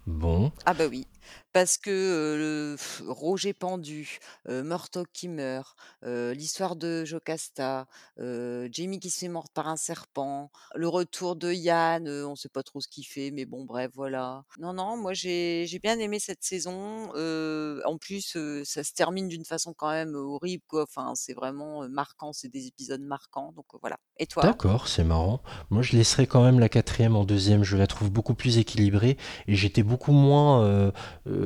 Bon. 0.07 0.51
Ah 0.67 0.75
bah 0.75 0.85
oui, 0.91 1.07
parce 1.53 1.79
que 1.79 2.77
Roger 3.07 3.53
pendu, 3.53 4.19
euh, 4.49 4.79
qui 5.13 5.29
meurt, 5.29 5.77
l'histoire 6.03 6.77
de 6.77 7.05
Jocasta, 7.05 7.87
Jamie 8.19 9.01
qui 9.01 9.11
se 9.11 9.21
fait 9.21 9.29
mordre 9.29 9.51
par 9.55 9.69
un 9.69 9.77
serpent, 9.77 10.51
le 10.75 10.89
retour 10.89 11.37
de 11.37 11.53
Yann, 11.53 12.09
on 12.09 12.37
sait 12.37 12.49
pas 12.49 12.63
trop 12.63 12.81
ce 12.81 12.89
qu'il 12.89 13.05
fait, 13.05 13.31
mais 13.31 13.45
bon 13.45 13.65
bref 13.65 13.91
voilà. 13.95 14.45
Non 14.59 14.73
non, 14.73 14.97
moi 14.97 15.13
j'ai 15.13 15.67
bien 15.83 15.99
aimé 15.99 16.19
cette 16.19 16.43
saison. 16.43 17.11
en 17.13 17.99
plus, 17.99 18.37
ça 18.65 18.85
se 18.85 18.93
termine 18.93 19.29
d'une 19.29 19.45
façon 19.45 19.75
quand 19.75 19.91
même 19.91 20.15
horrible. 20.15 20.63
Enfin, 20.73 21.13
c'est 21.15 21.35
vraiment 21.35 21.89
marquant, 21.89 22.33
c'est 22.33 22.49
des 22.49 22.67
épisodes 22.67 23.01
marquants. 23.01 23.53
Donc 23.53 23.67
voilà. 23.81 23.99
Et 24.19 24.27
toi? 24.27 24.43
D'accord, 24.43 24.89
c'est 24.89 25.05
marrant. 25.05 25.43
Moi, 25.71 25.83
je 25.83 25.97
laisserai 25.97 26.27
quand 26.27 26.43
même 26.43 26.61
la 26.61 26.69
quatrième 26.69 27.17
en 27.17 27.25
deuxième. 27.25 27.65
Je 27.65 27.77
la 27.77 27.87
trouve 27.87 28.11
beaucoup 28.11 28.35
plus 28.35 28.59
équilibrée 28.59 29.17
et 29.47 29.55
j'étais 29.55 29.83
beaucoup 29.83 30.13
moins 30.13 30.93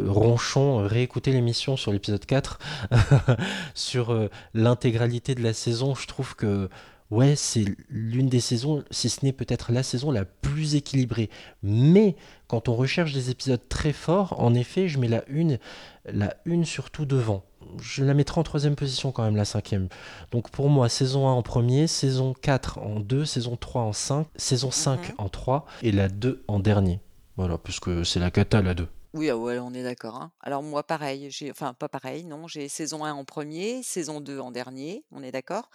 ronchon. 0.06 0.86
Réécouter 0.86 1.32
l'émission 1.32 1.76
sur 1.76 1.92
l'épisode 1.92 2.24
4 2.24 2.58
sur 3.74 4.12
euh, 4.12 4.28
l'intégralité 4.54 5.34
de 5.34 5.42
la 5.42 5.52
saison. 5.52 5.94
Je 5.94 6.06
trouve 6.06 6.34
que 6.36 6.68
ouais, 7.10 7.36
c'est 7.36 7.64
l'une 7.88 8.28
des 8.28 8.40
saisons, 8.40 8.82
si 8.90 9.08
ce 9.08 9.24
n'est 9.24 9.32
peut-être 9.32 9.72
la 9.72 9.82
saison 9.82 10.10
la 10.10 10.24
plus 10.24 10.74
équilibrée. 10.74 11.30
Mais 11.62 12.16
quand 12.48 12.68
on 12.68 12.74
recherche 12.74 13.12
des 13.12 13.30
épisodes 13.30 13.60
très 13.68 13.92
forts, 13.92 14.34
en 14.40 14.54
effet, 14.54 14.88
je 14.88 14.98
mets 14.98 15.08
la 15.08 15.22
une, 15.28 15.58
la 16.04 16.34
une 16.44 16.64
surtout 16.64 17.04
devant. 17.06 17.44
Je 17.80 18.04
la 18.04 18.14
mettrai 18.14 18.40
en 18.40 18.44
troisième 18.44 18.76
position 18.76 19.10
quand 19.10 19.24
même, 19.24 19.34
la 19.36 19.44
cinquième. 19.44 19.88
Donc 20.30 20.50
pour 20.50 20.68
moi, 20.68 20.88
saison 20.88 21.26
1 21.28 21.32
en 21.32 21.42
premier, 21.42 21.86
saison 21.88 22.32
4 22.40 22.78
en 22.78 23.00
2, 23.00 23.24
saison 23.24 23.56
3 23.56 23.82
en 23.82 23.92
5, 23.92 24.26
saison 24.36 24.70
5 24.70 25.08
Mhm. 25.08 25.14
en 25.18 25.28
3 25.28 25.66
et 25.82 25.90
la 25.92 26.08
2 26.08 26.44
en 26.48 26.60
dernier. 26.60 27.00
Voilà, 27.36 27.58
puisque 27.58 28.06
c'est 28.06 28.20
la 28.20 28.30
cata 28.30 28.62
la 28.62 28.74
2. 28.74 28.86
Oui, 29.16 29.30
ah 29.30 29.36
ouais, 29.36 29.58
on 29.58 29.72
est 29.72 29.82
d'accord. 29.82 30.16
hein. 30.16 30.30
Alors 30.40 30.62
moi, 30.62 30.82
pareil, 30.82 31.30
j'ai, 31.30 31.50
enfin 31.50 31.72
pas 31.72 31.88
pareil, 31.88 32.24
non, 32.24 32.46
j'ai 32.46 32.68
saison 32.68 33.02
1 33.02 33.14
en 33.14 33.24
premier, 33.24 33.82
saison 33.82 34.20
2 34.20 34.38
en 34.38 34.50
dernier, 34.50 35.04
on 35.10 35.22
est 35.22 35.32
d'accord. 35.32 35.70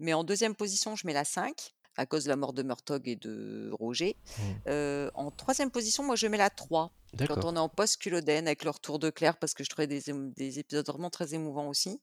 Mais 0.00 0.14
en 0.14 0.24
deuxième 0.24 0.54
position, 0.54 0.96
je 0.96 1.06
mets 1.06 1.12
la 1.12 1.24
5, 1.24 1.74
à 1.98 2.06
cause 2.06 2.24
de 2.24 2.30
la 2.30 2.36
mort 2.36 2.54
de 2.54 2.62
Murtog 2.62 3.06
et 3.06 3.16
de 3.16 3.70
Roger. 3.78 4.16
Mm. 4.26 4.42
Euh, 4.68 5.10
en 5.14 5.30
troisième 5.30 5.70
position, 5.70 6.04
moi, 6.04 6.16
je 6.16 6.26
mets 6.26 6.38
la 6.38 6.48
3, 6.48 6.90
quand 7.26 7.44
on 7.44 7.56
est 7.56 7.58
en 7.58 7.68
post-Culloden 7.68 8.46
avec 8.46 8.64
le 8.64 8.70
retour 8.70 8.98
de 8.98 9.10
Claire, 9.10 9.36
parce 9.36 9.54
que 9.54 9.64
je 9.64 9.68
trouvais 9.70 9.86
des, 9.86 10.02
des 10.36 10.58
épisodes 10.58 10.86
vraiment 10.86 11.10
très 11.10 11.34
émouvants 11.34 11.68
aussi. 11.68 12.00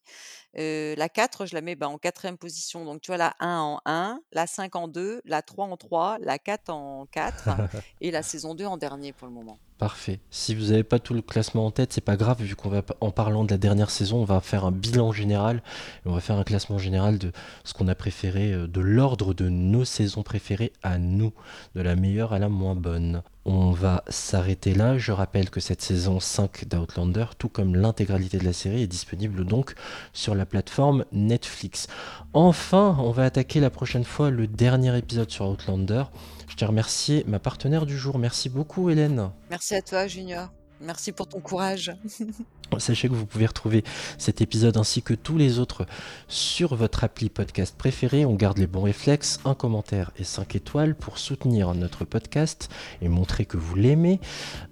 Euh, 0.58 0.96
la 0.96 1.10
4, 1.10 1.46
je 1.46 1.56
la 1.56 1.62
mets 1.62 1.76
bah, 1.76 1.90
en 1.90 1.98
quatrième 1.98 2.38
position. 2.38 2.86
Donc 2.86 3.02
tu 3.02 3.12
vois, 3.12 3.18
la 3.18 3.36
1 3.40 3.60
en 3.60 3.82
1, 3.86 4.20
la 4.32 4.48
5 4.48 4.76
en 4.76 4.88
2, 4.88 5.22
la 5.26 5.42
3 5.42 5.66
en 5.66 5.78
3, 5.78 6.18
la 6.20 6.40
4 6.40 6.70
en 6.70 7.06
4 7.08 7.50
et 8.02 8.12
la 8.12 8.24
saison 8.24 8.56
2 8.56 8.66
en 8.66 8.78
dernier 8.78 9.14
pour 9.14 9.28
le 9.28 9.34
moment. 9.34 9.60
Parfait. 9.84 10.22
Si 10.30 10.56
vous 10.56 10.68
n'avez 10.68 10.86
pas 10.86 10.98
tout 10.98 11.14
le 11.14 11.22
classement 11.22 11.66
en 11.66 11.70
tête, 11.70 11.92
c'est 11.92 12.00
pas 12.00 12.16
grave, 12.16 12.42
vu 12.42 12.56
qu'on 12.56 12.70
va, 12.70 12.84
en 13.02 13.12
parlant 13.12 13.44
de 13.44 13.52
la 13.52 13.58
dernière 13.58 13.90
saison, 13.90 14.22
on 14.22 14.24
va 14.24 14.40
faire 14.40 14.64
un 14.64 14.72
bilan 14.72 15.12
général 15.12 15.58
et 15.58 16.08
on 16.08 16.14
va 16.14 16.22
faire 16.22 16.38
un 16.38 16.46
classement 16.46 16.78
général 16.78 17.18
de 17.18 17.34
ce 17.66 17.74
qu'on 17.74 17.90
a 17.90 17.94
préféré, 17.94 18.54
euh, 18.54 18.66
de 18.66 18.80
l'ordre 18.80 19.34
de 19.34 19.50
nos 19.50 19.84
saisons 19.84 20.24
préférées 20.24 20.72
à 20.84 21.00
nous, 21.00 21.34
de 21.76 21.82
la 21.82 21.98
meilleure 21.98 22.32
à 22.32 22.40
la 22.40 22.48
moins 22.48 22.76
bonne. 22.76 23.24
On 23.44 23.72
va 23.72 24.06
s'arrêter 24.08 24.74
là. 24.74 24.98
Je 24.98 25.12
rappelle 25.12 25.50
que 25.50 25.60
cette 25.60 25.82
saison 25.82 26.22
5 26.22 26.64
d'Outlander, 26.70 27.26
tout 27.38 27.50
comme 27.50 27.76
l'intégralité 27.76 28.38
de 28.38 28.46
la 28.46 28.54
série, 28.54 28.84
est 28.84 28.88
disponible 28.88 29.44
donc 29.44 29.76
sur 30.14 30.34
la 30.34 30.46
plateforme 30.46 31.04
Netflix. 31.12 31.88
Enfin, 32.32 32.96
on 33.02 33.12
va 33.12 33.26
attaquer 33.26 33.60
la 33.60 33.70
prochaine 33.70 34.06
fois 34.06 34.30
le 34.30 34.48
dernier 34.48 34.98
épisode 34.98 35.30
sur 35.30 35.50
Outlander. 35.50 36.06
Je 36.54 36.58
tiens 36.58 36.68
à 36.68 36.70
remercier 36.70 37.24
ma 37.28 37.40
partenaire 37.40 37.88
du 37.88 37.98
jour. 37.98 38.20
Merci 38.20 38.48
beaucoup, 38.48 38.92
Hélène. 38.92 39.32
Merci 39.50 39.74
à 39.74 39.82
toi, 39.82 40.06
Junior. 40.06 40.50
Merci 40.82 41.12
pour 41.12 41.26
ton 41.28 41.40
courage. 41.40 41.92
Sachez 42.78 43.10
que 43.10 43.16
vous 43.16 43.26
pouvez 43.26 43.48
retrouver 43.48 43.84
cet 44.20 44.40
épisode 44.40 44.78
ainsi 44.78 45.02
que 45.02 45.16
tous 45.16 45.36
les 45.40 45.58
autres 45.58 45.88
sur 46.28 46.76
votre 46.76 47.04
appli 47.04 47.30
podcast 47.30 47.76
préféré. 47.76 48.24
On 48.26 48.36
garde 48.36 48.60
les 48.60 48.68
bons 48.68 48.84
réflexes, 48.84 49.40
un 49.46 49.56
commentaire 49.56 50.12
et 50.20 50.24
5 50.24 50.56
étoiles 50.56 50.94
pour 50.94 51.18
soutenir 51.18 51.74
notre 51.74 52.06
podcast 52.06 52.70
et 53.02 53.10
montrer 53.10 53.46
que 53.46 53.58
vous 53.58 53.74
l'aimez. 53.76 54.20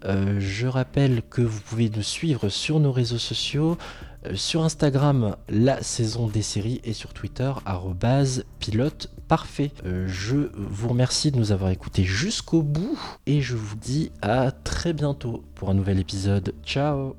Euh, 0.05 0.39
je 0.39 0.67
rappelle 0.67 1.23
que 1.31 1.41
vous 1.41 1.61
pouvez 1.61 1.89
nous 1.89 2.03
suivre 2.03 2.49
sur 2.49 2.79
nos 2.79 2.91
réseaux 2.91 3.17
sociaux. 3.17 3.75
euh, 4.27 4.35
Sur 4.35 4.63
Instagram, 4.63 5.35
la 5.49 5.81
saison 5.81 6.27
des 6.27 6.43
séries 6.43 6.79
et 6.83 6.93
sur 6.93 7.13
Twitter, 7.13 7.51
pilote 8.59 9.09
parfait. 9.31 9.71
Euh, 9.85 10.09
je 10.09 10.49
vous 10.57 10.89
remercie 10.89 11.31
de 11.31 11.37
nous 11.37 11.53
avoir 11.53 11.71
écoutés 11.71 12.03
jusqu'au 12.03 12.61
bout 12.61 12.99
et 13.25 13.39
je 13.39 13.55
vous 13.55 13.77
dis 13.77 14.11
à 14.21 14.51
très 14.51 14.91
bientôt 14.91 15.45
pour 15.55 15.69
un 15.69 15.73
nouvel 15.73 15.99
épisode. 15.99 16.53
Ciao 16.65 17.15